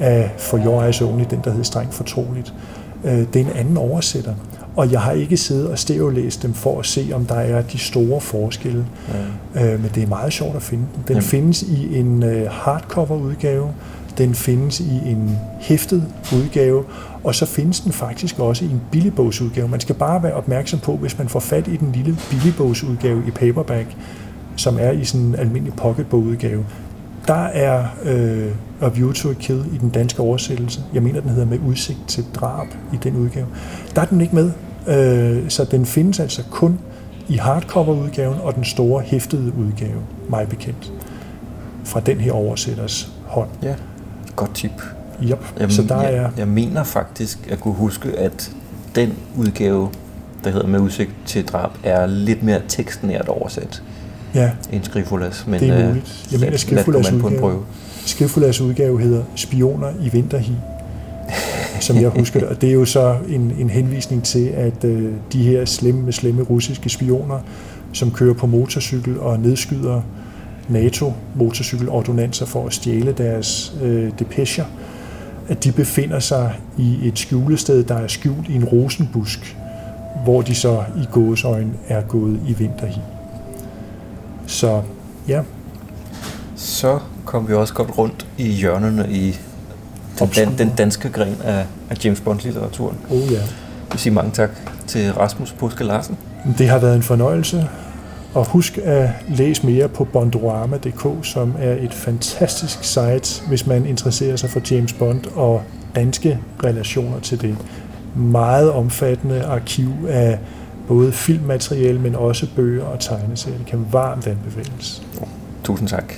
af 0.00 0.30
For 0.38 0.58
Your 0.58 0.84
Eyes 0.84 1.02
Only, 1.02 1.24
den 1.30 1.40
der 1.44 1.50
hedder 1.50 1.64
Strengt 1.64 1.94
Fortroligt. 1.94 2.54
Øh, 3.04 3.12
det 3.12 3.36
er 3.36 3.40
en 3.40 3.56
anden 3.56 3.76
oversætter, 3.76 4.34
og 4.76 4.92
jeg 4.92 5.00
har 5.00 5.12
ikke 5.12 5.36
siddet 5.36 5.68
og 5.68 5.78
stereolæst 5.78 6.42
dem 6.42 6.54
for 6.54 6.78
at 6.78 6.86
se, 6.86 7.10
om 7.12 7.26
der 7.26 7.34
er 7.34 7.62
de 7.62 7.78
store 7.78 8.20
forskelle. 8.20 8.86
Ja. 9.54 9.72
Øh, 9.72 9.82
men 9.82 9.90
det 9.94 10.02
er 10.02 10.06
meget 10.06 10.32
sjovt 10.32 10.56
at 10.56 10.62
finde 10.62 10.84
den. 10.94 11.02
Den 11.08 11.14
Jamen. 11.14 11.22
findes 11.22 11.62
i 11.62 11.98
en 11.98 12.22
øh, 12.22 12.50
hardcover 12.50 13.16
udgave, 13.16 13.68
den 14.18 14.34
findes 14.34 14.80
i 14.80 15.00
en 15.04 15.38
hæftet 15.60 16.04
udgave, 16.32 16.84
og 17.24 17.34
så 17.34 17.46
findes 17.46 17.80
den 17.80 17.92
faktisk 17.92 18.38
også 18.38 18.64
i 18.64 18.68
en 18.68 18.80
billigbogsudgave. 18.90 19.68
Man 19.68 19.80
skal 19.80 19.94
bare 19.94 20.22
være 20.22 20.34
opmærksom 20.34 20.78
på, 20.78 20.96
hvis 20.96 21.18
man 21.18 21.28
får 21.28 21.40
fat 21.40 21.68
i 21.68 21.76
den 21.76 21.92
lille 21.92 22.16
billigbogsudgave 22.30 23.22
i 23.26 23.30
paperback, 23.30 23.96
som 24.56 24.78
er 24.80 24.90
i 24.90 25.04
sådan 25.04 25.26
en 25.26 25.34
almindelig 25.34 25.74
pocketbogudgave, 25.74 26.64
der 27.30 27.44
er 27.44 27.84
øh, 28.04 28.52
A 28.80 28.88
View 28.88 29.12
to 29.12 29.30
a 29.30 29.32
Kill 29.32 29.64
i 29.74 29.78
den 29.78 29.90
danske 29.90 30.22
oversættelse. 30.22 30.80
Jeg 30.94 31.02
mener, 31.02 31.20
den 31.20 31.30
hedder 31.30 31.46
Med 31.46 31.58
udsigt 31.58 31.98
til 32.08 32.24
drab 32.34 32.66
i 32.92 32.96
den 32.96 33.16
udgave. 33.16 33.46
Der 33.94 34.02
er 34.02 34.06
den 34.06 34.20
ikke 34.20 34.34
med, 34.34 34.50
øh, 34.86 35.50
så 35.50 35.64
den 35.64 35.86
findes 35.86 36.20
altså 36.20 36.42
kun 36.50 36.78
i 37.28 37.36
hardcover-udgaven 37.36 38.40
og 38.40 38.54
den 38.54 38.64
store 38.64 39.02
hæftede 39.02 39.52
udgave, 39.58 40.00
mig 40.28 40.48
bekendt, 40.48 40.92
fra 41.84 42.00
den 42.00 42.16
her 42.16 42.32
oversætters 42.32 43.12
hånd. 43.26 43.48
ja, 43.62 43.74
godt 44.36 44.54
tip. 44.54 44.82
Yep. 45.22 45.38
Jamen, 45.58 45.70
så 45.70 45.82
der 45.82 46.02
jeg, 46.02 46.14
er, 46.14 46.30
jeg 46.36 46.48
mener 46.48 46.84
faktisk 46.84 47.48
at 47.50 47.60
kunne 47.60 47.74
huske, 47.74 48.08
at 48.18 48.52
den 48.94 49.12
udgave, 49.36 49.90
der 50.44 50.50
hedder 50.50 50.66
Med 50.66 50.80
udsigt 50.80 51.10
til 51.26 51.44
drab, 51.44 51.70
er 51.82 52.06
lidt 52.06 52.42
mere 52.42 52.60
tekstnært 52.68 53.28
oversat 53.28 53.82
ja, 54.34 54.50
end 54.72 54.84
Skrifulas. 54.84 55.44
Men, 55.46 55.60
Det 55.60 55.68
er 55.68 55.78
øh, 55.80 55.88
muligt. 55.88 56.28
Jeg 56.32 56.40
mener, 56.40 56.56
Skrifulas 56.56 57.08
an 57.08 57.20
på 57.20 57.26
en 57.26 57.32
udgave- 57.34 57.40
prøve. 57.40 57.60
Skrifulas 58.06 58.60
udgave 58.60 59.00
hedder 59.00 59.22
Spioner 59.36 59.88
i 60.02 60.08
vinterhi, 60.08 60.52
som 61.80 61.96
jeg 61.96 62.08
husker 62.08 62.40
det. 62.40 62.48
Og 62.48 62.60
det 62.60 62.68
er 62.68 62.72
jo 62.72 62.84
så 62.84 63.16
en, 63.28 63.52
en 63.58 63.70
henvisning 63.70 64.24
til, 64.24 64.46
at 64.46 64.84
øh, 64.84 65.12
de 65.32 65.42
her 65.42 65.64
slemme, 65.64 66.12
slemme 66.12 66.42
russiske 66.42 66.88
spioner, 66.88 67.38
som 67.92 68.10
kører 68.10 68.34
på 68.34 68.46
motorcykel 68.46 69.20
og 69.20 69.40
nedskyder 69.40 70.00
NATO-motorcykelordonanser 70.68 72.46
for 72.46 72.66
at 72.66 72.72
stjæle 72.72 73.12
deres 73.12 73.74
øh, 73.82 74.10
depecher, 74.18 74.64
at 75.48 75.64
de 75.64 75.72
befinder 75.72 76.18
sig 76.18 76.52
i 76.78 76.98
et 77.08 77.18
skjulested, 77.18 77.84
der 77.84 77.94
er 77.94 78.06
skjult 78.06 78.48
i 78.48 78.54
en 78.54 78.64
rosenbusk, 78.64 79.56
hvor 80.24 80.42
de 80.42 80.54
så 80.54 80.82
i 80.96 81.04
gåsøjne 81.12 81.70
er 81.88 82.00
gået 82.02 82.40
i 82.48 82.52
vinterhi. 82.52 83.00
Så 84.50 84.82
ja, 85.28 85.40
Så 86.56 86.98
kom 87.24 87.48
vi 87.48 87.54
også 87.54 87.74
godt 87.74 87.98
rundt 87.98 88.26
i 88.38 88.48
hjørnerne 88.48 89.06
i 89.10 89.38
den, 90.18 90.28
dan, 90.36 90.58
den 90.58 90.72
danske 90.78 91.08
gren 91.10 91.36
af, 91.44 91.66
af 91.90 92.04
James 92.04 92.20
Bond-litteraturen. 92.20 92.96
oh 93.10 93.32
ja. 93.32 93.38
Jeg 93.38 93.42
vil 93.90 94.00
sige 94.00 94.12
mange 94.12 94.30
tak 94.30 94.50
til 94.86 95.12
Rasmus 95.12 95.52
Puske 95.52 95.84
Larsen. 95.84 96.16
Det 96.58 96.68
har 96.68 96.78
været 96.78 96.96
en 96.96 97.02
fornøjelse. 97.02 97.68
Og 98.34 98.46
husk 98.46 98.78
at 98.78 99.10
læse 99.28 99.66
mere 99.66 99.88
på 99.88 100.04
bondorama.dk, 100.04 101.26
som 101.26 101.54
er 101.58 101.72
et 101.72 101.94
fantastisk 101.94 102.84
site, 102.84 103.48
hvis 103.48 103.66
man 103.66 103.86
interesserer 103.86 104.36
sig 104.36 104.50
for 104.50 104.60
James 104.70 104.92
Bond 104.92 105.24
og 105.34 105.62
danske 105.94 106.38
relationer 106.64 107.20
til 107.20 107.40
det. 107.40 107.56
Meget 108.16 108.72
omfattende 108.72 109.42
arkiv 109.44 109.90
af 110.08 110.38
både 110.90 111.12
filmmateriale, 111.12 111.98
men 111.98 112.14
også 112.14 112.46
bøger 112.56 112.84
og 112.84 113.00
tegneserier. 113.00 113.58
Det 113.58 113.66
kan 113.66 113.86
varmt 113.92 114.26
anbefales. 114.26 115.02
Tusind 115.64 115.88
tak. 115.88 116.14